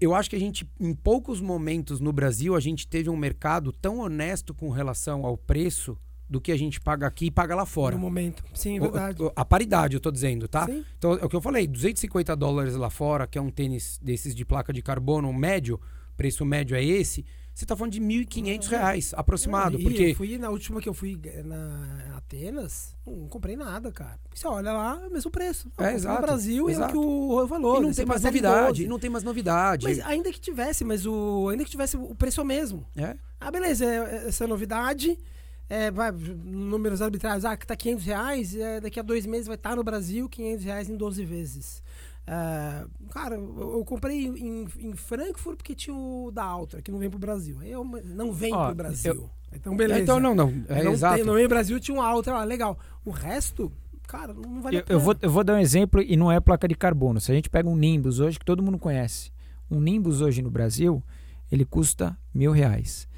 eu 0.00 0.14
acho 0.14 0.30
que 0.30 0.36
a 0.36 0.40
gente, 0.40 0.66
em 0.80 0.94
poucos 0.94 1.38
momentos 1.40 2.00
no 2.00 2.12
Brasil, 2.12 2.56
a 2.56 2.60
gente 2.60 2.88
teve 2.88 3.10
um 3.10 3.16
mercado 3.16 3.70
tão 3.72 3.98
honesto 3.98 4.54
com 4.54 4.70
relação 4.70 5.26
ao 5.26 5.36
preço 5.36 5.98
do 6.28 6.40
que 6.40 6.52
a 6.52 6.56
gente 6.58 6.80
paga 6.80 7.06
aqui 7.06 7.26
e 7.26 7.30
paga 7.30 7.54
lá 7.54 7.64
fora. 7.64 7.94
No 7.96 8.00
momento. 8.02 8.44
Sim, 8.54 8.76
é 8.76 8.80
verdade. 8.80 9.22
o- 9.22 9.32
a 9.34 9.44
paridade, 9.44 9.94
eu 9.94 10.00
tô 10.00 10.10
dizendo, 10.10 10.46
tá? 10.46 10.66
Sim. 10.66 10.84
Então, 10.98 11.12
é 11.14 11.24
o 11.24 11.28
que 11.28 11.36
eu 11.36 11.40
falei, 11.40 11.66
250 11.66 12.36
dólares 12.36 12.74
lá 12.74 12.90
fora, 12.90 13.26
que 13.26 13.38
é 13.38 13.40
um 13.40 13.50
tênis 13.50 13.98
desses 14.02 14.34
de 14.34 14.44
placa 14.44 14.72
de 14.72 14.82
carbono 14.82 15.32
médio, 15.32 15.80
preço 16.16 16.44
médio 16.44 16.76
é 16.76 16.84
esse, 16.84 17.24
você 17.54 17.66
tá 17.66 17.74
falando 17.74 17.92
de 17.92 18.00
1.500 18.00 18.68
reais 18.68 19.12
aproximado, 19.16 19.80
E 19.80 19.82
porque... 19.82 20.02
Eu 20.10 20.14
fui, 20.14 20.38
na 20.38 20.48
última 20.50 20.80
que 20.80 20.88
eu 20.88 20.94
fui 20.94 21.18
eh, 21.24 21.42
na 21.42 22.14
Atenas, 22.16 22.94
não 23.06 23.26
comprei 23.26 23.56
nada, 23.56 23.90
cara. 23.90 24.18
Você 24.32 24.46
olha 24.46 24.72
lá, 24.72 25.00
é 25.02 25.08
o 25.08 25.10
mesmo 25.10 25.28
preço. 25.30 25.68
Eu 25.76 25.84
É, 25.84 25.94
exato, 25.94 26.20
No 26.20 26.26
Brasil 26.26 26.70
exato. 26.70 26.84
é 26.94 26.98
o 26.98 27.00
que 27.00 27.06
o, 27.06 27.42
o 27.42 27.46
valor. 27.48 27.78
E 27.78 27.80
não 27.80 27.88
você 27.92 28.02
tem 28.02 28.06
mais 28.06 28.22
novidade, 28.22 28.66
12. 28.82 28.86
não 28.88 28.98
tem 28.98 29.10
mais 29.10 29.24
novidade. 29.24 29.84
Mas 29.84 29.98
ainda 30.00 30.30
que 30.30 30.38
tivesse, 30.40 30.84
mas 30.84 31.04
o. 31.06 31.48
Ainda 31.48 31.64
que 31.64 31.70
tivesse, 31.70 31.96
o 31.96 32.14
preço 32.14 32.40
é 32.40 32.44
o 32.44 32.46
mesmo. 32.46 32.86
É? 32.96 33.16
Ah, 33.40 33.50
beleza, 33.50 33.84
é- 33.84 34.28
essa 34.28 34.44
é 34.44 34.46
novidade. 34.46 35.18
É, 35.68 35.90
vai, 35.90 36.10
números 36.10 37.02
arbitrários, 37.02 37.44
ah, 37.44 37.56
que 37.56 37.66
tá 37.66 37.76
500 37.76 38.04
reais, 38.04 38.56
é, 38.56 38.80
daqui 38.80 38.98
a 38.98 39.02
dois 39.02 39.26
meses 39.26 39.46
vai 39.46 39.56
estar 39.56 39.76
no 39.76 39.84
Brasil 39.84 40.28
500 40.28 40.64
reais 40.64 40.88
em 40.88 40.96
12 40.96 41.24
vezes. 41.24 41.82
É, 42.26 42.84
cara, 43.10 43.36
eu, 43.36 43.78
eu 43.78 43.84
comprei 43.84 44.26
em, 44.26 44.66
em 44.78 44.96
Frankfurt 44.96 45.56
porque 45.56 45.74
tinha 45.74 45.96
o 45.96 46.30
da 46.30 46.44
Altra, 46.44 46.80
que 46.82 46.90
não 46.90 46.98
vem 46.98 47.08
pro 47.10 47.18
Brasil. 47.18 47.62
Eu, 47.62 47.84
não 47.84 48.32
vem 48.32 48.54
Ó, 48.54 48.66
pro 48.66 48.74
Brasil. 48.74 49.30
Então, 49.52 49.76
beleza. 49.76 50.00
Então, 50.00 50.20
não, 50.20 50.34
não, 50.34 50.52
é 50.68 50.82
não, 50.82 50.92
exato. 50.92 51.16
tem, 51.16 51.24
não 51.24 51.34
vem 51.34 51.44
pro 51.44 51.56
Brasil, 51.56 51.80
tinha 51.80 51.96
um 51.96 52.02
Altra, 52.02 52.34
ah, 52.34 52.44
legal. 52.44 52.78
O 53.04 53.10
resto, 53.10 53.72
cara, 54.06 54.34
não 54.34 54.60
vale 54.60 54.76
Eu, 54.76 54.80
a 54.80 54.84
pena. 54.84 54.98
eu 54.98 55.00
vou, 55.00 55.16
eu 55.20 55.30
vou 55.30 55.42
dar 55.42 55.54
um 55.54 55.58
exemplo 55.58 56.02
e 56.02 56.16
não 56.16 56.30
é 56.30 56.38
placa 56.38 56.68
de 56.68 56.74
carbono. 56.74 57.20
Se 57.20 57.32
a 57.32 57.34
gente 57.34 57.48
pega 57.48 57.68
um 57.68 57.76
Nimbus 57.76 58.20
hoje, 58.20 58.38
que 58.38 58.44
todo 58.44 58.62
mundo 58.62 58.78
conhece. 58.78 59.30
Um 59.70 59.80
Nimbus 59.80 60.20
hoje 60.20 60.42
no 60.42 60.50
Brasil, 60.50 61.02
ele 61.50 61.64
custa 61.64 62.16
mil 62.34 62.52
reais. 62.52 63.08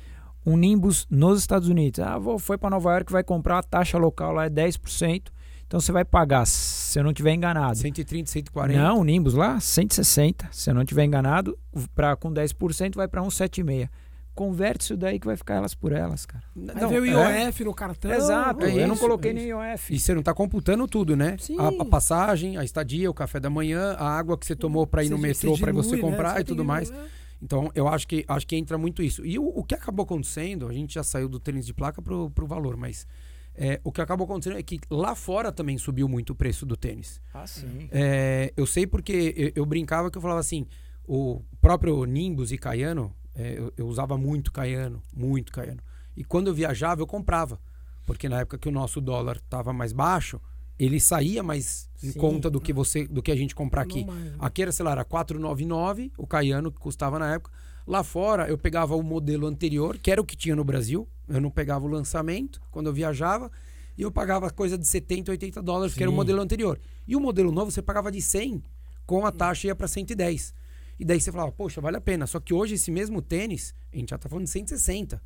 Um 0.45 0.57
Nimbus 0.57 1.07
nos 1.11 1.39
Estados 1.41 1.69
Unidos. 1.69 2.01
Ah, 2.01 2.19
vou, 2.19 2.39
foi 2.39 2.57
para 2.57 2.71
Nova 2.71 2.93
York, 2.93 3.13
vai 3.13 3.23
comprar, 3.23 3.59
a 3.59 3.63
taxa 3.63 3.99
local 3.99 4.33
lá 4.33 4.47
é 4.47 4.51
10%. 4.51 5.25
Então 5.67 5.79
você 5.81 5.93
vai 5.93 6.05
pagar, 6.05 6.47
se 6.47 6.99
eu 6.99 7.05
não 7.05 7.11
estiver 7.13 7.33
enganado. 7.33 7.77
130, 7.77 8.29
140. 8.29 8.77
Não, 8.83 8.99
o 9.01 9.05
Nimbus 9.05 9.35
lá, 9.35 9.61
160. 9.61 10.49
Se 10.51 10.69
eu 10.71 10.75
não 10.75 10.83
estiver 10.83 11.05
enganado, 11.05 11.57
pra, 11.95 12.17
com 12.17 12.33
10% 12.33 12.97
vai 12.97 13.07
para 13.07 13.23
1,76. 13.23 13.89
Converte 14.35 14.85
isso 14.85 14.97
daí 14.97 15.19
que 15.21 15.27
vai 15.27 15.37
ficar 15.37 15.57
elas 15.57 15.75
por 15.75 15.93
elas, 15.93 16.25
cara. 16.25 16.43
Aí 16.75 16.81
Não, 16.81 16.89
veio 16.89 17.03
o 17.03 17.07
é. 17.07 17.47
IOF 17.47 17.65
no 17.65 17.75
cartão. 17.75 18.11
Exato, 18.11 18.65
é 18.65 18.83
eu 18.83 18.89
não 18.89 18.97
coloquei 18.97 19.33
é 19.33 19.35
no. 19.35 19.41
IOF. 19.41 19.93
E 19.95 19.99
você 19.99 20.15
não 20.15 20.23
tá 20.23 20.33
computando 20.33 20.89
tudo, 20.89 21.15
né? 21.15 21.37
Sim. 21.39 21.57
A, 21.59 21.83
a 21.83 21.85
passagem, 21.85 22.57
a 22.57 22.65
estadia, 22.65 23.11
o 23.11 23.15
café 23.15 23.39
da 23.39 23.51
manhã, 23.51 23.95
a 23.99 24.09
água 24.09 24.39
que 24.39 24.47
você 24.47 24.57
tomou 24.57 24.87
pra 24.87 25.05
ir 25.05 25.11
no 25.11 25.17
Você- 25.19 25.23
metrô 25.27 25.57
você 25.57 25.63
pra 25.63 25.73
você 25.73 25.97
né? 25.97 26.01
comprar 26.03 26.35
Você 26.35 26.41
e 26.41 26.45
tudo 26.45 26.65
mais. 26.65 26.91
é. 26.91 26.95
Então, 27.43 27.71
eu 27.75 27.89
acho 27.89 28.07
que 28.07 28.25
acho 28.29 28.47
que 28.47 28.57
entra 28.57 28.77
muito 28.77 29.03
isso. 29.03 29.25
E 29.25 29.39
o, 29.39 29.47
o 29.47 29.65
que 29.65 29.75
acabou 29.75 30.05
acontecendo, 30.05 30.69
a 30.69 30.73
gente 30.73 30.95
já 30.95 31.03
saiu 31.03 31.29
do 31.29 31.41
tênis 31.41 31.65
de 31.67 31.73
placa 31.73 32.03
pro, 32.03 32.31
pro 32.31 32.47
valor, 32.47 32.77
mas 32.77 33.07
é, 33.55 33.81
o 33.83 33.91
que 33.91 34.01
acabou 34.01 34.25
acontecendo 34.25 34.59
é 34.59 34.63
que 34.63 34.79
lá 34.91 35.15
fora 35.15 35.51
também 35.51 35.79
subiu 35.79 36.09
muito 36.09 36.31
o 36.31 36.35
preço 36.35 36.65
do 36.67 36.77
tênis. 36.77 37.21
Ah, 37.33 37.47
sim. 37.47 37.89
É, 37.91 38.53
eu 38.57 38.67
sei 38.67 38.87
porque 38.87 39.35
eu, 39.37 39.63
eu 39.63 39.67
brincava 39.67 40.11
que 40.11 40.19
eu 40.19 40.23
falava 40.23 40.41
assim, 40.41 40.67
o 41.07 41.43
próprio 41.61 42.05
Nimbus 42.05 42.53
e 42.53 42.59
Caiano, 42.59 43.15
é, 43.35 43.59
eu, 43.59 43.73
eu 43.77 43.87
usava 43.87 44.17
muito 44.17 44.53
Caiano, 44.53 45.03
muito 45.15 45.53
Caiano. 45.53 45.81
E 46.17 46.25
quando 46.25 46.49
eu 46.49 46.55
viajava, 46.55 47.01
eu 47.01 47.07
comprava. 47.07 47.61
Porque 48.07 48.29
na 48.29 48.41
época 48.41 48.59
que 48.59 48.69
o 48.69 48.73
nosso 48.73 49.01
dólar 49.01 49.37
estava 49.37 49.73
mais 49.73 49.93
baixo, 49.93 50.41
ele 50.85 50.99
saía 50.99 51.43
mais 51.43 51.89
em 52.03 52.13
Sim. 52.13 52.19
conta 52.19 52.49
do 52.49 52.59
que 52.59 52.73
você 52.73 53.07
do 53.07 53.23
que 53.23 53.31
a 53.31 53.37
gente 53.37 53.55
comprar 53.55 53.83
aqui. 53.83 54.07
Aqui 54.39 54.63
era, 54.63 54.73
sei 54.73 54.85
lá, 54.85 54.93
era 54.93 55.05
499, 55.05 56.11
o 56.17 56.27
Caiano 56.27 56.73
que 56.73 56.79
custava 56.79 57.19
na 57.19 57.35
época. 57.35 57.53
Lá 57.87 58.03
fora, 58.03 58.49
eu 58.49 58.57
pegava 58.57 58.97
o 58.97 59.03
modelo 59.03 59.47
anterior, 59.47 59.99
que 59.99 60.11
era 60.11 60.21
o 60.21 60.25
que 60.25 60.37
tinha 60.37 60.57
no 60.57 60.65
Brasil. 60.65 61.07
Eu 61.29 61.41
não 61.41 61.51
pegava 61.51 61.85
o 61.85 61.89
lançamento 61.89 62.61
quando 62.71 62.87
eu 62.87 62.93
viajava. 62.93 63.51
E 63.99 64.03
eu 64.03 64.11
pagava 64.11 64.49
coisa 64.51 64.79
de 64.79 64.87
70, 64.87 65.31
80 65.31 65.63
dólares, 65.63 65.95
que 65.95 66.03
era 66.03 66.09
o 66.09 66.13
Sim. 66.13 66.17
modelo 66.17 66.41
anterior. 66.41 66.81
E 67.07 67.15
o 67.15 67.21
modelo 67.21 67.53
novo 67.53 67.71
você 67.71 67.83
pagava 67.83 68.11
de 68.11 68.23
100, 68.23 68.63
com 69.05 69.27
a 69.27 69.33
taxa 69.33 69.67
ia 69.67 69.75
para 69.75 69.87
110. 69.87 70.55
E 70.99 71.05
daí 71.05 71.21
você 71.21 71.31
falava, 71.31 71.53
poxa, 71.53 71.81
vale 71.81 71.99
a 71.99 72.01
pena. 72.01 72.27
Só 72.27 72.41
que 72.41 72.55
hoje 72.55 72.77
esse 72.77 72.91
mesmo 72.91 73.21
tênis, 73.21 73.75
a 73.93 73.97
gente 73.97 74.11
já 74.11 74.19
tá 74.19 74.29
falando 74.29 74.45
de 74.45 74.51
160. 74.51 75.21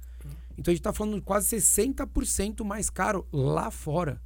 Então 0.56 0.72
a 0.72 0.74
gente 0.74 0.82
tá 0.82 0.92
falando 0.92 1.16
de 1.16 1.20
quase 1.20 1.56
60% 1.56 2.64
mais 2.64 2.90
caro 2.90 3.26
lá 3.32 3.70
fora. 3.70 4.20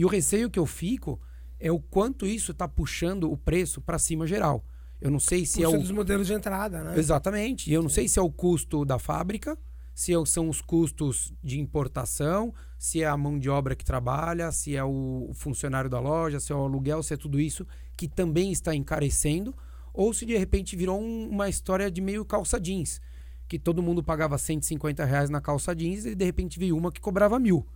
E 0.00 0.04
o 0.06 0.08
receio 0.08 0.48
que 0.48 0.58
eu 0.58 0.64
fico 0.64 1.20
é 1.58 1.70
o 1.70 1.78
quanto 1.78 2.26
isso 2.26 2.54
tá 2.54 2.66
puxando 2.66 3.30
o 3.30 3.36
preço 3.36 3.82
para 3.82 3.98
cima 3.98 4.26
geral. 4.26 4.64
Eu 4.98 5.10
não 5.10 5.20
sei 5.20 5.44
se 5.44 5.60
é 5.62 5.66
Custo 5.66 5.76
o 5.78 5.82
dos 5.82 5.90
modelos 5.90 6.26
de 6.26 6.32
entrada, 6.32 6.82
né? 6.82 6.98
Exatamente. 6.98 7.68
E 7.70 7.74
eu 7.74 7.82
não 7.82 7.90
sei 7.90 8.08
se 8.08 8.18
é 8.18 8.22
o 8.22 8.30
custo 8.30 8.82
da 8.86 8.98
fábrica, 8.98 9.58
se 9.94 10.14
é- 10.14 10.24
são 10.24 10.48
os 10.48 10.62
custos 10.62 11.34
de 11.44 11.60
importação, 11.60 12.54
se 12.78 13.02
é 13.02 13.06
a 13.06 13.14
mão 13.14 13.38
de 13.38 13.50
obra 13.50 13.76
que 13.76 13.84
trabalha, 13.84 14.50
se 14.52 14.74
é 14.74 14.82
o 14.82 15.32
funcionário 15.34 15.90
da 15.90 16.00
loja, 16.00 16.40
se 16.40 16.50
é 16.50 16.54
o 16.56 16.60
aluguel, 16.64 17.02
se 17.02 17.12
é 17.12 17.16
tudo 17.18 17.38
isso 17.38 17.66
que 17.94 18.08
também 18.08 18.50
está 18.52 18.74
encarecendo, 18.74 19.54
ou 19.92 20.14
se 20.14 20.24
de 20.24 20.34
repente 20.34 20.76
virou 20.76 20.98
um- 20.98 21.28
uma 21.28 21.46
história 21.50 21.90
de 21.90 22.00
meio 22.00 22.24
calça 22.24 22.58
jeans, 22.58 23.02
que 23.46 23.58
todo 23.58 23.82
mundo 23.82 24.02
pagava 24.02 24.38
150 24.38 25.04
reais 25.04 25.28
na 25.28 25.42
calça 25.42 25.74
jeans 25.74 26.06
e 26.06 26.14
de 26.14 26.24
repente 26.24 26.58
veio 26.58 26.74
uma 26.74 26.90
que 26.90 27.02
cobrava 27.02 27.38
mil. 27.38 27.66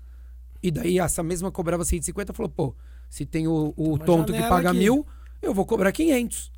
E 0.65 0.71
daí 0.71 0.99
essa 0.99 1.23
mesma 1.23 1.53
cobrava 1.53 1.85
150 1.85 2.33
falou, 2.33 2.49
pô, 2.49 2.75
se 3.11 3.27
tem 3.27 3.47
o, 3.47 3.75
o 3.77 3.91
uma 3.91 3.99
tonto 3.99 4.33
que 4.33 4.41
paga 4.49 4.71
aqui. 4.71 4.79
mil, 4.79 5.07
eu 5.43 5.53
vou 5.53 5.67
cobrar 5.67 5.93
500. 5.93 6.51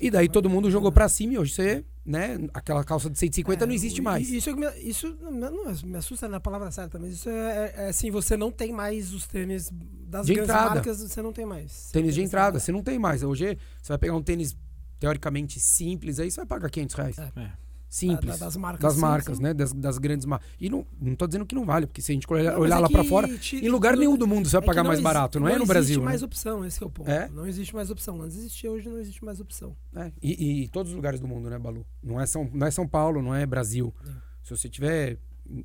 E 0.00 0.10
daí 0.10 0.28
todo 0.28 0.50
mundo 0.50 0.68
jogou 0.72 0.90
pra 0.90 1.08
cima 1.08 1.34
e 1.34 1.38
hoje 1.38 1.52
você, 1.52 1.84
né, 2.04 2.36
aquela 2.52 2.82
calça 2.82 3.08
de 3.08 3.16
150 3.16 3.62
É, 3.62 3.66
não 3.66 3.72
existe 3.72 4.02
mais. 4.02 4.28
Isso, 4.28 4.50
é 4.50 4.80
isso 4.80 5.16
não, 5.20 5.72
me 5.84 5.96
assusta 5.96 6.26
na 6.26 6.40
palavra 6.40 6.68
certa, 6.72 6.98
mas 6.98 7.12
isso 7.12 7.28
é, 7.28 7.32
é, 7.32 7.74
é 7.84 7.88
assim, 7.90 8.10
você 8.10 8.36
não 8.36 8.50
tem 8.50 8.72
mais 8.72 9.14
os 9.14 9.24
tênis 9.24 9.70
das 9.70 10.26
De 10.26 10.34
grandes 10.34 10.50
entrada. 10.50 10.74
marcas, 10.74 10.98
você 10.98 11.22
não 11.22 11.32
tem 11.32 11.46
mais. 11.46 11.90
Tênis 11.92 12.12
de 12.12 12.22
entrada, 12.22 12.58
tem 12.58 12.60
você 12.60 12.72
não 12.72 12.82
tem 12.82 12.98
mais. 12.98 13.22
Hoje 13.22 13.56
você 13.80 13.88
vai 13.88 13.98
pegar 13.98 14.16
um 14.16 14.22
tênis 14.22 14.56
teoricamente 14.98 15.60
simples, 15.60 16.18
aí 16.18 16.28
você 16.28 16.38
vai 16.38 16.46
pagar 16.46 16.70
500 16.70 16.94
reais. 16.96 17.18
É. 17.18 17.63
É. 17.94 17.96
Simples. 17.96 18.26
Da- 18.26 18.36
da- 18.36 18.44
das 18.46 18.56
marcas, 18.56 18.80
Das 18.82 18.96
marcas, 18.96 19.36
sim. 19.36 19.42
né? 19.44 19.54
Das, 19.54 19.72
das 19.72 19.98
grandes 19.98 20.26
marcas. 20.26 20.48
E 20.60 20.68
não, 20.68 20.84
não 21.00 21.14
tô 21.14 21.26
dizendo 21.28 21.46
que 21.46 21.54
não 21.54 21.64
vale, 21.64 21.86
porque 21.86 22.02
se 22.02 22.10
a 22.10 22.14
gente 22.14 22.26
olhar, 22.32 22.52
Não, 22.54 22.60
olhar 22.60 22.78
é 22.78 22.80
lá 22.80 22.88
que 22.88 23.04
fora, 23.04 23.38
tira- 23.38 23.64
em 23.64 23.68
lugar 23.68 23.92
não- 23.92 24.00
nenhum 24.00 24.16
do 24.16 24.26
mundo 24.26 24.48
você 24.48 24.56
vai 24.56 24.58
é 24.58 24.62
que 24.62 24.66
pagar 24.66 24.82
mais 24.82 24.98
exi- 24.98 25.04
barato, 25.04 25.38
não, 25.38 25.46
é 25.46 25.50
no 25.52 25.56
existe 25.58 25.68
Brasil. 25.68 26.02
mais 26.02 26.20
né? 26.20 26.26
opção, 26.26 26.64
esse 26.64 26.76
que 26.78 26.82
é 26.84 26.86
o 26.86 26.90
ponto. 26.90 27.08
É? 27.10 27.28
Não 27.28 27.46
existe 27.46 27.72
mais 27.74 27.90
opção. 27.90 28.20
Antes 28.20 28.36
existia, 28.36 28.70
hoje 28.70 28.88
não 28.88 28.98
existe 28.98 29.24
mais 29.24 29.38
opção. 29.38 29.76
É, 29.94 30.10
E, 30.20 30.62
e 30.64 30.68
todos 30.68 30.90
os 30.90 30.96
lugares 30.96 31.20
do 31.20 31.28
mundo, 31.28 31.48
né, 31.48 31.56
Balu? 31.58 31.86
Não 32.02 32.20
é 32.20 32.26
São, 32.26 32.50
não 32.52 32.66
é 32.66 32.70
São 32.72 32.86
Paulo, 32.88 33.22
não 33.22 33.32
é 33.34 33.46
Brasil. 33.46 33.94
É. 34.04 34.10
Se 34.42 34.50
você 34.56 34.66
estiver 34.66 35.18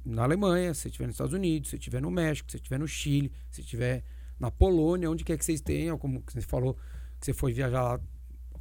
na 0.05 0.23
Alemanha, 0.23 0.71
se 0.75 0.81
você 0.81 0.87
estiver 0.89 1.07
nos 1.07 1.15
Estados 1.15 1.33
Unidos, 1.33 1.69
se 1.69 1.71
você 1.71 1.77
estiver 1.77 2.01
no 2.01 2.11
México, 2.11 2.47
se 2.49 2.51
você 2.51 2.57
estiver 2.57 2.77
no 2.77 2.87
Chile, 2.87 3.31
se 3.49 3.61
estiver 3.61 4.03
na 4.39 4.51
Polônia, 4.51 5.09
onde 5.09 5.23
quer 5.23 5.35
que 5.37 5.43
vocês 5.43 5.61
tenham, 5.61 5.97
como 5.97 6.21
você 6.27 6.41
falou 6.41 6.75
que 7.19 7.25
você 7.25 7.33
foi 7.33 7.51
viajar 7.53 7.81
lá, 7.81 7.99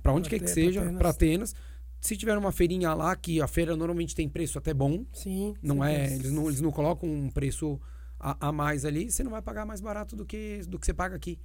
para 0.02 0.12
onde 0.12 0.28
Pra 0.28 0.38
quer 0.38 0.44
que 0.44 0.50
Te- 0.50 0.54
seja, 0.54 0.81
para 0.81 1.11
Atenas. 1.11 1.50
Atenas. 1.52 1.54
Se 2.01 2.17
tiver 2.17 2.37
uma 2.39 2.53
feirinha 2.53 2.95
lá, 2.95 3.15
que 3.17 3.41
a 3.41 3.49
feira 3.49 3.77
normalmente 3.77 4.15
tem 4.15 4.29
preço 4.29 4.59
até 4.59 4.73
bom, 4.73 5.05
Sim. 5.13 5.55
não 5.63 5.77
sim, 5.77 5.85
é, 5.85 6.15
eles 6.15 6.31
não, 6.33 6.47
eles 6.47 6.61
não 6.61 6.71
colocam 6.71 7.09
um 7.09 7.31
preço 7.31 7.81
a, 8.19 8.49
a 8.49 8.53
mais 8.53 8.85
ali, 8.85 9.11
você 9.11 9.23
não 9.23 9.31
vai 9.31 9.43
pagar 9.43 9.67
mais 9.67 9.81
barato 9.81 10.15
do 10.15 10.25
que, 10.25 10.61
do 10.69 10.79
que 10.79 10.87
você 10.87 10.95
paga 10.95 11.17
aqui. 11.17 11.39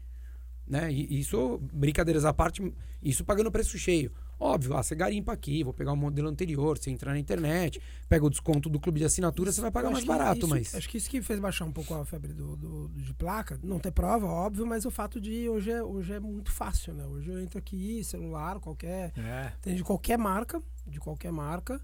Né? 0.66 0.92
E 0.92 1.20
isso, 1.20 1.60
brincadeiras 1.74 2.24
à 2.24 2.34
parte, 2.34 2.74
isso 3.02 3.26
pagando 3.26 3.52
preço 3.52 3.78
cheio. 3.78 4.12
Óbvio, 4.44 4.76
ah, 4.76 4.84
você 4.84 4.94
garimpa 4.94 5.32
aqui, 5.32 5.64
vou 5.64 5.74
pegar 5.74 5.94
o 5.94 5.96
modelo 5.96 6.28
anterior, 6.28 6.78
você 6.78 6.92
entrar 6.92 7.14
na 7.14 7.20
internet, 7.20 7.82
pega 8.10 8.26
o 8.26 8.30
desconto 8.30 8.68
do 8.70 8.78
clube 8.80 9.00
de 9.00 9.06
assinatura, 9.06 9.52
você 9.52 9.62
vai 9.62 9.72
pagar 9.72 9.90
mais 9.90 10.04
barato, 10.04 10.40
isso- 10.40 10.48
mas. 10.50 10.76
Acho 10.76 10.90
que 10.90 10.98
isso 10.98 11.10
que 11.10 11.22
fez 11.22 11.40
baixar 11.40 11.64
um 11.66 11.72
pouco 11.72 11.94
a 11.94 12.04
febre 12.04 12.34
do, 12.34 12.56
do- 12.58 12.90
de 12.90 13.14
placa. 13.14 13.58
Não 13.64 13.80
ter 13.80 13.92
prova, 13.92 14.26
óbvio, 14.28 14.68
mas 14.68 14.86
o 14.86 14.92
fato 14.92 15.22
de 15.22 15.48
hoje 15.48 15.72
é, 15.72 15.82
hoje 15.82 16.12
é 16.14 16.20
muito 16.20 16.52
fácil, 16.52 16.94
né? 16.94 17.06
Hoje 17.06 17.30
eu 17.32 17.40
entro 17.40 17.58
aqui, 17.58 18.04
celular, 18.04 18.60
qualquer. 18.60 19.14
É. 19.18 19.54
Tem 19.62 19.76
de 19.76 19.84
qualquer 19.84 20.18
marca, 20.18 20.62
de 20.86 21.00
qualquer 21.00 21.32
marca. 21.32 21.80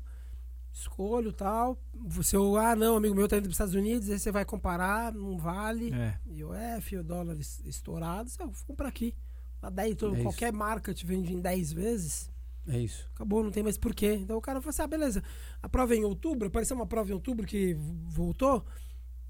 Escolho 0.72 1.32
tal. 1.34 1.78
Você, 2.08 2.36
ah, 2.60 2.76
não, 2.76 2.96
amigo 2.98 3.16
meu 3.16 3.28
tá 3.28 3.38
indo 3.38 3.44
para 3.44 3.50
os 3.50 3.56
Estados 3.56 3.74
Unidos, 3.74 4.10
aí 4.10 4.20
você 4.20 4.32
vai 4.32 4.46
comparar, 4.46 5.14
não 5.14 5.38
vale. 5.38 5.92
É. 5.94 6.18
IOF, 6.28 6.98
o 6.98 7.04
dólar 7.04 7.38
es- 7.40 7.62
estourado, 7.66 8.30
você, 8.30 8.42
eu 8.44 8.48
vou 8.50 8.66
comprar 8.68 8.88
aqui. 8.88 9.16
A 9.62 9.70
10, 9.70 9.96
todo- 9.96 10.14
É 10.16 10.20
isso. 10.20 10.24
qualquer 10.24 10.54
marca 10.54 10.94
te 10.94 11.06
vende 11.06 11.34
em 11.34 11.42
10 11.42 11.74
vezes. 11.74 12.29
É 12.68 12.78
isso. 12.80 13.10
Acabou, 13.16 13.44
não 13.44 13.52
tem 13.52 13.64
mais 13.64 13.78
porquê. 13.78 14.14
Então 14.14 14.38
o 14.38 14.42
cara 14.42 14.60
falou 14.62 14.70
assim: 14.70 14.82
ah, 14.82 14.88
beleza. 14.88 15.24
A 15.62 15.68
prova 15.70 15.94
é 15.94 15.98
em 15.98 16.04
outubro, 16.04 16.48
apareceu 16.48 16.76
uma 16.76 16.86
prova 16.86 17.10
em 17.10 17.14
outubro 17.14 17.46
que 17.46 17.76
voltou. 18.08 18.66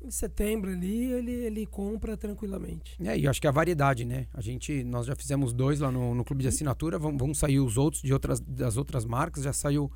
Em 0.01 0.09
setembro 0.11 0.71
ali, 0.71 1.11
ele, 1.11 1.31
ele 1.31 1.65
compra 1.65 2.15
tranquilamente. 2.15 2.95
É, 3.03 3.17
e 3.17 3.25
eu 3.25 3.29
acho 3.29 3.41
que 3.41 3.47
a 3.47 3.51
variedade, 3.51 4.05
né? 4.05 4.27
A 4.33 4.39
gente, 4.39 4.81
nós 4.85 5.05
já 5.05 5.13
fizemos 5.13 5.51
dois 5.51 5.81
lá 5.81 5.91
no, 5.91 6.15
no 6.15 6.23
clube 6.23 6.41
de 6.41 6.47
assinatura, 6.47 6.97
vão, 6.97 7.17
vão 7.17 7.33
sair 7.33 7.59
os 7.59 7.77
outros 7.77 8.01
de 8.01 8.13
outras, 8.13 8.39
das 8.39 8.77
outras 8.77 9.03
marcas. 9.03 9.43
Já 9.43 9.51
saiu 9.51 9.91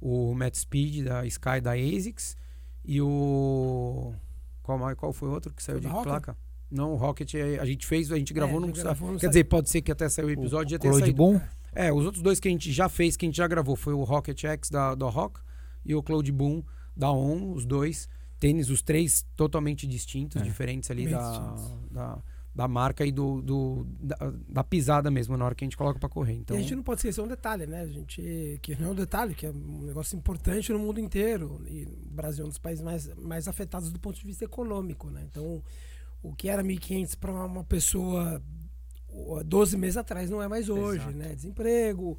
o 0.00 0.34
Matt 0.34 0.54
Speed 0.56 1.04
da 1.06 1.24
Sky 1.26 1.62
da 1.62 1.72
ASICS 1.72 2.36
e 2.84 3.00
o. 3.00 4.12
Qual, 4.62 4.76
mais- 4.78 4.96
qual 4.98 5.12
foi 5.14 5.28
o 5.30 5.32
outro 5.32 5.52
que 5.54 5.62
saiu 5.62 5.78
O 5.78 5.80
de 5.80 5.86
Rocket? 5.86 6.04
placa? 6.04 6.36
Não, 6.70 6.92
o 6.92 6.96
Rocket 6.96 7.32
é- 7.34 7.58
a 7.58 7.64
gente 7.64 7.86
fez, 7.86 8.12
a 8.12 8.18
gente 8.18 8.34
gravou, 8.34 8.58
É, 8.58 8.66
não 8.66 8.70
gravou, 8.70 9.08
não 9.08 9.14
Quer 9.16 9.20
saiu. 9.20 9.30
dizer, 9.30 9.44
pode 9.44 9.70
ser 9.70 9.80
que 9.80 9.90
até 9.90 10.06
saiu 10.10 10.28
o 10.28 10.30
episódio 10.30 10.72
já 10.72 10.78
tenha 10.78 10.92
saído. 10.92 11.16
Boom? 11.16 11.40
É, 11.74 11.92
os 11.92 12.04
outros 12.04 12.22
dois 12.22 12.40
que 12.40 12.48
a 12.48 12.50
gente 12.50 12.72
já 12.72 12.88
fez, 12.88 13.16
que 13.16 13.24
a 13.24 13.28
gente 13.28 13.36
já 13.36 13.46
gravou, 13.46 13.76
foi 13.76 13.92
o 13.94 14.02
Rocket 14.04 14.42
X 14.44 14.70
da, 14.70 14.94
da 14.94 15.06
Rock 15.08 15.40
e 15.84 15.94
o 15.94 16.02
Cloud 16.02 16.30
Boom 16.32 16.62
da 16.96 17.10
On, 17.12 17.52
os 17.52 17.64
dois. 17.64 18.08
Tênis, 18.40 18.70
os 18.70 18.82
três 18.82 19.26
totalmente 19.34 19.84
distintos, 19.86 20.40
É. 20.40 20.44
diferentes 20.44 20.88
ali 20.92 21.08
da, 21.08 21.28
distintos. 21.28 21.90
da, 21.90 22.22
da 22.54 22.68
marca 22.68 23.04
e 23.04 23.10
do, 23.10 23.42
do- 23.42 23.84
da, 24.00 24.16
da 24.48 24.62
pisada 24.64 25.10
mesmo, 25.10 25.36
na 25.36 25.44
hora 25.44 25.54
que 25.56 25.64
a 25.64 25.66
gente 25.66 25.76
coloca 25.76 25.98
pra 25.98 26.08
correr. 26.08 26.34
Então, 26.34 26.56
E 26.56 26.60
a 26.60 26.62
gente 26.62 26.76
não 26.76 26.82
pode 26.84 27.00
esquecer 27.00 27.20
um 27.20 27.26
detalhe, 27.26 27.66
né? 27.66 27.80
A 27.80 27.86
gente, 27.88 28.58
que 28.62 28.76
não 28.80 28.90
é 28.90 28.92
um 28.92 28.94
detalhe, 28.94 29.34
que 29.34 29.44
é 29.44 29.50
um 29.50 29.82
negócio 29.82 30.16
importante 30.16 30.72
no 30.72 30.78
mundo 30.78 31.00
inteiro. 31.00 31.60
E 31.66 31.82
o 31.84 32.10
Brasil 32.14 32.44
é 32.44 32.46
um 32.46 32.48
dos 32.48 32.58
países 32.58 32.82
mais, 32.84 33.12
mais 33.16 33.48
afetados 33.48 33.90
do 33.90 33.98
ponto 33.98 34.16
de 34.20 34.24
vista 34.24 34.44
econômico, 34.44 35.10
né? 35.10 35.26
Então, 35.28 35.60
o 36.22 36.32
que 36.32 36.48
era 36.48 36.62
1.500 36.62 37.16
para 37.16 37.32
uma 37.44 37.64
pessoa 37.64 38.40
12 39.44 39.76
meses 39.76 39.96
atrás 39.96 40.30
não 40.30 40.42
é 40.42 40.48
mais 40.48 40.68
hoje, 40.68 41.00
Exato. 41.02 41.16
né? 41.16 41.34
Desemprego, 41.34 42.18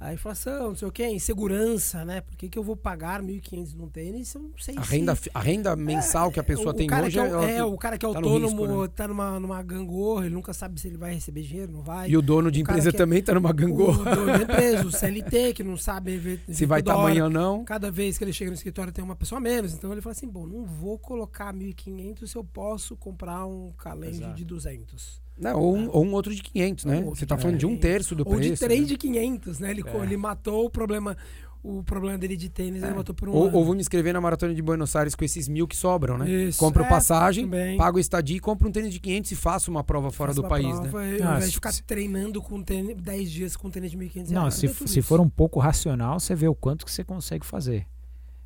a 0.00 0.12
inflação, 0.14 0.68
não 0.68 0.76
sei 0.76 0.86
o 0.86 0.92
quê, 0.92 1.08
insegurança, 1.08 2.04
né? 2.04 2.20
Por 2.20 2.36
que, 2.36 2.48
que 2.48 2.56
eu 2.56 2.62
vou 2.62 2.76
pagar 2.76 3.20
1.500 3.20 3.74
num 3.74 3.88
tênis? 3.88 4.32
Eu 4.32 4.42
não 4.42 4.50
sei 4.56 4.76
a 4.78 4.84
se- 4.84 4.90
renda, 4.92 5.18
a 5.34 5.40
renda 5.40 5.74
mensal 5.74 6.30
que 6.30 6.38
a 6.38 6.44
pessoa 6.44 6.70
o 6.70 6.72
tem 6.74 6.88
hoje 6.88 7.10
que 7.10 7.18
é, 7.18 7.26
ela- 7.28 7.50
é, 7.50 7.64
o 7.64 7.76
cara 7.76 7.98
que 7.98 8.06
é 8.06 8.12
tá 8.12 8.20
no 8.20 8.26
autônomo, 8.28 8.62
risco, 8.64 8.82
né? 8.82 8.88
tá 8.94 9.08
numa, 9.08 9.40
numa 9.40 9.60
gangorra, 9.60 10.26
ele 10.26 10.34
nunca 10.36 10.52
sabe 10.52 10.80
se 10.80 10.86
ele 10.86 10.96
vai 10.96 11.14
receber 11.14 11.42
dinheiro, 11.42 11.72
não 11.72 11.82
vai. 11.82 12.08
E 12.08 12.16
o 12.16 12.22
dono 12.22 12.48
de 12.48 12.60
o 12.60 12.62
empresa 12.62 12.90
que 12.90 12.96
é- 12.96 12.98
também 12.98 13.20
tá 13.20 13.34
numa 13.34 13.52
gangorra. 13.52 14.00
O 14.12 14.14
dono 14.14 14.26
da 14.38 14.42
empresa, 14.44 14.86
o 14.86 14.92
CLT, 14.92 15.52
que 15.54 15.64
não 15.64 15.76
sabe 15.76 16.16
ver, 16.16 16.42
Se 16.48 16.64
vai 16.64 16.78
estar 16.78 16.94
hora. 16.96 17.08
amanhã 17.08 17.24
ou 17.24 17.30
não. 17.30 17.64
Cada 17.64 17.90
vez 17.90 18.16
que 18.16 18.22
ele 18.22 18.32
chega 18.32 18.52
no 18.52 18.54
escritório 18.56 18.92
tem 18.92 19.04
uma 19.04 19.16
pessoa 19.16 19.38
a 19.38 19.42
menos. 19.42 19.74
Então 19.74 19.90
ele 19.90 20.00
fala 20.00 20.12
assim: 20.12 20.28
bom, 20.28 20.46
não 20.46 20.64
vou 20.64 20.96
colocar 20.96 21.52
1.500 21.52 22.24
se 22.28 22.36
eu 22.36 22.44
posso 22.44 22.96
comprar 22.96 23.44
um 23.46 23.72
calende 23.76 24.18
Exato. 24.18 24.34
de 24.36 24.44
200. 24.44 25.26
Não, 25.40 25.58
ou, 25.60 25.76
um, 25.76 25.88
ou 25.92 26.04
um 26.04 26.12
outro 26.12 26.34
de 26.34 26.42
500, 26.42 26.84
né? 26.84 27.02
Ou 27.04 27.14
Você 27.14 27.24
tá 27.26 27.36
de 27.36 27.42
falando 27.42 27.58
de 27.58 27.66
um 27.66 27.70
500. 27.70 27.82
terço 27.82 28.14
do 28.14 28.24
Ou 28.26 28.34
preço. 28.36 28.50
de 28.54 28.58
3 28.58 28.80
né? 28.80 28.86
de 28.86 28.96
500, 28.96 29.58
né? 29.60 29.70
Ele, 29.70 29.82
É. 29.86 29.96
ele 30.02 30.16
matou 30.16 30.64
o 30.66 30.70
problema, 30.70 31.16
o 31.62 31.82
problema 31.82 32.16
dele 32.18 32.36
de 32.36 32.48
tênis, 32.48 32.82
ele 32.82 32.92
É. 32.92 32.94
matou 32.94 33.14
por 33.14 33.28
um 33.28 33.32
Ou, 33.32 33.52
ou 33.52 33.64
vou 33.64 33.74
me 33.74 33.80
inscrever 33.80 34.12
na 34.12 34.20
Maratona 34.20 34.54
de 34.54 34.60
Buenos 34.62 34.94
Aires 34.96 35.14
com 35.14 35.24
esses 35.24 35.46
mil 35.48 35.66
que 35.68 35.76
sobram, 35.76 36.18
né? 36.18 36.28
Isso. 36.28 36.58
Compro 36.58 36.82
É, 36.82 36.88
passagem, 36.88 37.44
também. 37.44 37.76
pago 37.76 37.98
estadia 37.98 38.36
e 38.36 38.40
compro 38.40 38.68
um 38.68 38.72
tênis 38.72 38.92
de 38.92 38.98
500 39.00 39.30
e 39.32 39.36
faço 39.36 39.70
uma 39.70 39.84
prova 39.84 40.10
fora 40.10 40.30
Faço 40.30 40.42
do 40.42 40.48
país, 40.48 40.74
né? 40.80 40.88
prova, 40.88 40.98
Ao 40.98 41.04
Ah, 41.04 41.14
invés 41.14 41.44
se- 41.44 41.50
de 41.50 41.54
ficar 41.56 41.72
treinando 41.86 42.42
com 42.42 42.62
tênis, 42.62 42.96
10 42.96 43.30
dias 43.30 43.56
com 43.56 43.70
tênis 43.70 43.90
de 43.90 43.96
1.500 43.96 44.30
Não, 44.32 44.42
reais. 44.42 44.54
se, 44.54 44.66
é 44.66 44.72
se 44.72 45.02
for 45.02 45.20
um 45.20 45.28
pouco 45.28 45.60
racional, 45.60 46.18
você 46.18 46.34
vê 46.34 46.48
o 46.48 46.54
quanto 46.54 46.84
que 46.84 46.90
você 46.92 47.04
consegue 47.04 47.44
fazer. 47.46 47.86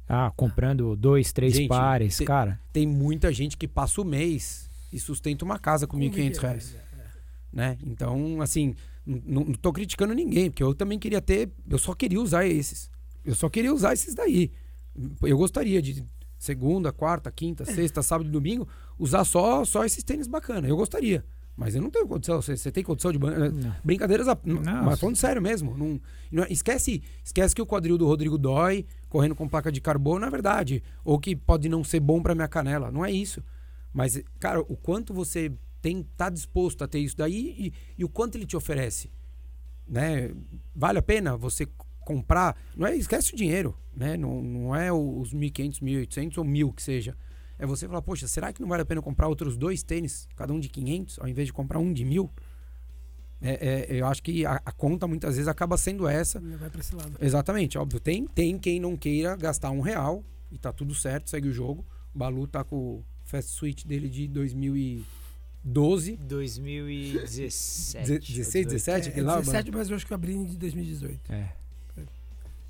Ah, 0.09 0.31
comprando 0.37 0.94
dois, 0.94 1.33
três 1.33 1.55
Gente, 1.55 1.68
pares, 1.68 2.18
te- 2.18 2.24
cara. 2.24 2.61
Tem 2.72 2.87
muita 2.87 3.33
gente 3.33 3.57
que 3.57 3.66
passa 3.66 3.98
o 4.00 4.05
mês 4.05 4.68
e 4.92 4.98
sustenta 5.00 5.44
uma 5.44 5.59
casa 5.59 5.87
com 5.87 5.96
Com 5.96 6.02
1.500 6.05 6.38
reais, 6.38 6.76
né? 7.52 7.78
Então, 7.87 8.40
assim, 8.40 8.74
não 9.07 9.44
não 9.44 9.52
tô 9.55 9.72
criticando 9.72 10.14
ninguém, 10.14 10.50
porque 10.50 10.62
eu 10.62 10.74
também 10.74 10.98
queria 10.98 11.20
ter, 11.20 11.50
eu 11.68 11.78
só 11.78 11.94
queria 11.94 12.20
usar 12.20 12.46
esses. 12.46 12.90
Eu 13.24 13.35
só 13.35 13.48
queria 13.48 13.72
usar 13.72 13.92
esses 13.92 14.14
daí. 14.14 14.50
Eu 15.22 15.38
gostaria 15.38 15.81
de 15.81 16.05
segunda, 16.38 16.92
quarta, 16.92 17.31
quinta, 17.31 17.64
sexta, 17.64 18.02
sábado 18.02 18.28
e 18.28 18.33
domingo 18.33 18.66
usar 18.98 19.24
só 19.24 19.64
só 19.64 19.85
esses 19.85 20.02
tênis 20.05 20.26
bacana. 20.26 20.66
Eu 20.68 20.76
gostaria. 20.76 21.24
Mas 21.55 21.74
eu 21.74 21.83
não 21.83 21.90
tenho 21.90 22.07
condição. 22.09 22.40
Você, 22.40 22.57
você 22.57 22.72
tem 22.72 22.83
condição 22.83 23.12
de. 23.12 23.18
ban- 23.18 23.50
Não. 23.50 23.74
Brincadeiras, 23.85 24.26
a- 24.26 24.38
Não, 24.42 24.62
mas 24.85 24.98
falando 24.98 25.16
sério 25.16 25.40
mesmo. 25.42 25.76
Não, 25.76 26.00
não- 26.31 26.46
esquece, 26.48 27.02
esquece 27.22 27.55
que 27.55 27.61
o 27.61 27.66
quadril 27.66 27.98
do 27.98 28.07
Rodrigo 28.07 28.38
dói, 28.38 28.87
correndo 29.09 29.35
com 29.35 29.46
placa 29.46 29.70
de 29.70 29.78
carbono, 29.81 30.24
é 30.24 30.31
verdade. 30.31 30.83
Ou 31.05 31.18
que 31.18 31.37
pode 31.37 31.68
não 31.68 31.85
ser 31.85 32.00
bom 32.00 32.22
pra 32.22 32.35
minha 32.35 32.48
canela. 32.48 32.90
Não 32.90 33.05
é 33.05 33.11
isso. 33.12 33.42
Mas, 33.92 34.22
cara, 34.38 34.61
o 34.61 34.76
quanto 34.76 35.12
você 35.12 35.52
tem 35.81 36.02
tá 36.16 36.31
disposto 36.31 36.83
a 36.83 36.88
ter 36.88 37.00
isso 37.00 37.16
daí 37.16 37.55
e, 37.59 37.72
e 37.98 38.05
o 38.05 38.09
quanto 38.09 38.37
ele 38.37 38.46
te 38.46 38.57
oferece. 38.57 39.11
Né? 39.87 40.31
Vale 40.74 40.98
a 40.98 41.02
pena 41.02 41.37
você 41.37 41.66
comprar. 42.00 42.57
Não 42.76 42.87
é, 42.87 42.96
esquece 42.96 43.35
o 43.35 43.37
dinheiro, 43.37 43.76
né? 43.94 44.16
Não, 44.16 44.40
não 44.42 44.76
é 44.76 44.92
os 44.92 45.35
1.500, 45.35 45.83
1.800 45.83 46.38
ou 46.38 46.44
1.000 46.44 46.74
que 46.74 46.83
seja. 46.83 47.16
É 47.59 47.66
você 47.66 47.87
falar, 47.87 48.02
poxa, 48.02 48.26
será 48.26 48.52
que 48.52 48.61
não 48.61 48.68
vale 48.68 48.83
a 48.83 48.85
pena 48.87 49.02
comprar 49.02 49.28
outros 49.28 49.57
dois 49.57 49.83
tênis, 49.83 50.28
cada 50.35 50.52
um 50.52 50.59
de 50.59 50.68
500, 50.68 51.18
ao 51.18 51.28
invés 51.28 51.46
de 51.46 51.52
comprar 51.52 51.78
um 51.78 51.92
de 51.92 52.05
1.000? 52.05 52.31
É, 53.40 53.88
é, 53.90 54.00
eu 54.00 54.07
acho 54.07 54.22
que 54.22 54.46
a, 54.46 54.61
a 54.64 54.72
conta 54.72 55.07
muitas 55.07 55.35
vezes 55.35 55.48
acaba 55.48 55.76
sendo 55.76 56.07
essa. 56.07 56.40
Vai 56.40 56.70
pra 56.70 56.81
esse 56.81 56.94
lado. 56.94 57.12
Exatamente, 57.20 57.76
óbvio. 57.76 57.98
Tem, 57.98 58.26
tem 58.26 58.57
quem 58.59 58.78
não 58.78 58.96
queira 58.96 59.37
gastar 59.37 59.70
um 59.70 59.81
real 59.81 60.24
e 60.50 60.59
tá 60.59 60.72
tudo 60.72 60.94
certo, 60.94 61.28
segue 61.28 61.48
o 61.48 61.52
jogo. 61.52 61.85
O 62.14 62.18
Balu 62.18 62.46
tá 62.46 62.62
com 62.62 63.02
Fast 63.33 63.51
Switch 63.53 63.85
dele 63.87 64.11
de 64.11 64.29
2012. 64.29 66.16
2017. 66.16 68.33
16, 68.33 68.66
17, 68.66 69.09
É, 69.09 69.11
aquele 69.11 69.27
lá, 69.27 69.38
17, 69.40 69.71
mas 69.73 69.88
eu 69.88 69.97
acho 69.97 70.07
que 70.07 70.12
eu 70.12 70.16
abri 70.16 70.45
de 70.45 70.57
2018. 70.59 71.33
É. 71.33 71.45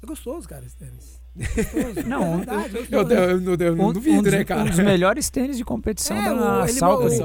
É 0.02 0.06
gostoso, 0.06 0.48
cara, 0.48 0.64
esse 0.64 0.76
tênis. 0.76 1.20
É 1.34 1.92
gostoso. 1.92 2.08
Não, 2.08 2.34
é 2.34 2.36
verdade, 2.68 2.76
é 2.76 2.96
Eu, 2.96 3.08
eu, 3.08 3.40
eu, 3.40 3.56
eu 3.68 3.76
não 3.76 3.88
Um- 3.88 3.92
duvido, 3.92 4.18
um 4.18 4.22
dos, 4.22 4.32
né, 4.32 4.44
cara? 4.44 4.62
Um 4.62 4.66
dos 4.66 4.78
melhores 4.78 5.30
tênis 5.30 5.56
de 5.56 5.64
competição 5.64 6.16
É, 6.16 6.34
da 6.34 6.68
Saucony. 6.68 7.18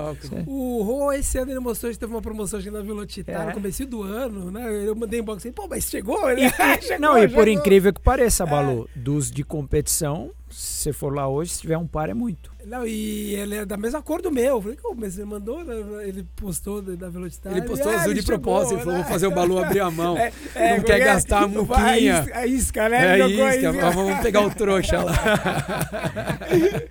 O 0.47 0.81
Rô, 0.83 1.11
esse 1.11 1.37
ano, 1.37 1.51
ele 1.51 1.59
mostrou 1.59 1.91
que 1.91 1.99
teve 1.99 2.11
uma 2.13 2.21
promoção 2.21 2.59
aqui 2.59 2.71
na 2.71 2.81
Velocitar 2.81 3.43
É. 3.43 3.45
no 3.47 3.53
começo 3.53 3.85
do 3.85 4.01
ano, 4.03 4.49
né? 4.51 4.87
Eu 4.87 4.95
mandei 4.95 5.19
inbox 5.19 5.39
assim, 5.43 5.51
pô, 5.51 5.67
mas 5.67 5.85
chegou? 5.89 6.29
Ele, 6.29 6.41
chegou, 6.81 6.99
Não, 6.99 7.17
e 7.21 7.27
por 7.27 7.45
chegou. 7.45 7.61
incrível 7.61 7.93
que 7.93 8.01
pareça, 8.01 8.45
Balu, 8.45 8.89
dos 8.95 9.29
de 9.29 9.43
competição, 9.43 10.31
se 10.49 10.83
você 10.83 10.93
for 10.93 11.13
lá 11.13 11.27
hoje, 11.27 11.51
se 11.51 11.61
tiver 11.61 11.77
um 11.77 11.85
par 11.87 12.09
é 12.09 12.13
muito. 12.13 12.51
Não, 12.65 12.85
e 12.85 13.33
ele 13.35 13.55
é 13.55 13.65
da 13.65 13.77
mesma 13.77 14.01
cor 14.01 14.21
do 14.21 14.31
meu. 14.31 14.55
Eu 14.57 14.61
falei, 14.61 14.77
"Pô, 14.81 14.93
mas 14.95 15.17
ele 15.17 15.25
mandou, 15.25 15.63
né? 15.63 15.75
ele 16.07 16.25
postou 16.35 16.81
da 16.81 16.95
da 16.95 17.09
Velocitar. 17.09 17.51
Ele 17.55 17.61
postou 17.67 17.91
"Ah, 17.91 17.95
azul 17.95 18.11
ele 18.11 18.19
de 18.19 18.25
propósito, 18.25 18.73
ele 18.75 18.79
falou, 18.83 18.97
né?" 18.97 19.03
vou 19.03 19.11
fazer 19.11 19.27
o 19.27 19.31
Balu 19.31 19.59
abrir 19.59 19.79
a 19.79 19.91
mão. 19.91 20.15
É, 20.55 20.69
não 20.69 20.75
como 20.77 20.87
quer 20.87 21.01
é? 21.01 21.05
gastar 21.05 21.43
a 21.43 21.47
muquinha. 21.47 22.21
isca, 22.21 22.37
a 22.37 22.47
isca, 22.47 22.89
né? 22.89 23.19
É 23.19 23.21
a 23.21 23.27
isso, 23.27 23.67
isca. 23.67 23.91
vamos 23.91 24.19
pegar 24.21 24.41
o 24.41 24.49
trouxa 24.53 25.03
lá. 25.03 25.13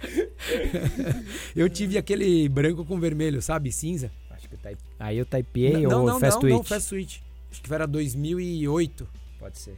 Eu 1.54 1.68
tive 1.68 1.98
aquele 1.98 2.48
branco 2.48 2.84
com 2.84 2.98
vermelho, 2.98 3.40
sabe? 3.42 3.72
Cinza. 3.72 4.10
Acho 4.30 4.48
que 4.48 4.56
type... 4.56 4.80
Aí 4.98 5.20
o 5.20 5.26
Type 5.26 5.66
A 5.74 5.78
não, 5.80 6.00
ou 6.00 6.06
não, 6.06 6.20
Fast 6.20 6.34
não, 6.34 6.40
Twitch? 6.40 6.54
não, 6.56 6.64
Fast 6.64 6.88
Switch. 6.88 7.18
Acho 7.50 7.62
que 7.62 7.74
era 7.74 7.86
2008. 7.86 9.08
Pode 9.38 9.58
ser. 9.58 9.76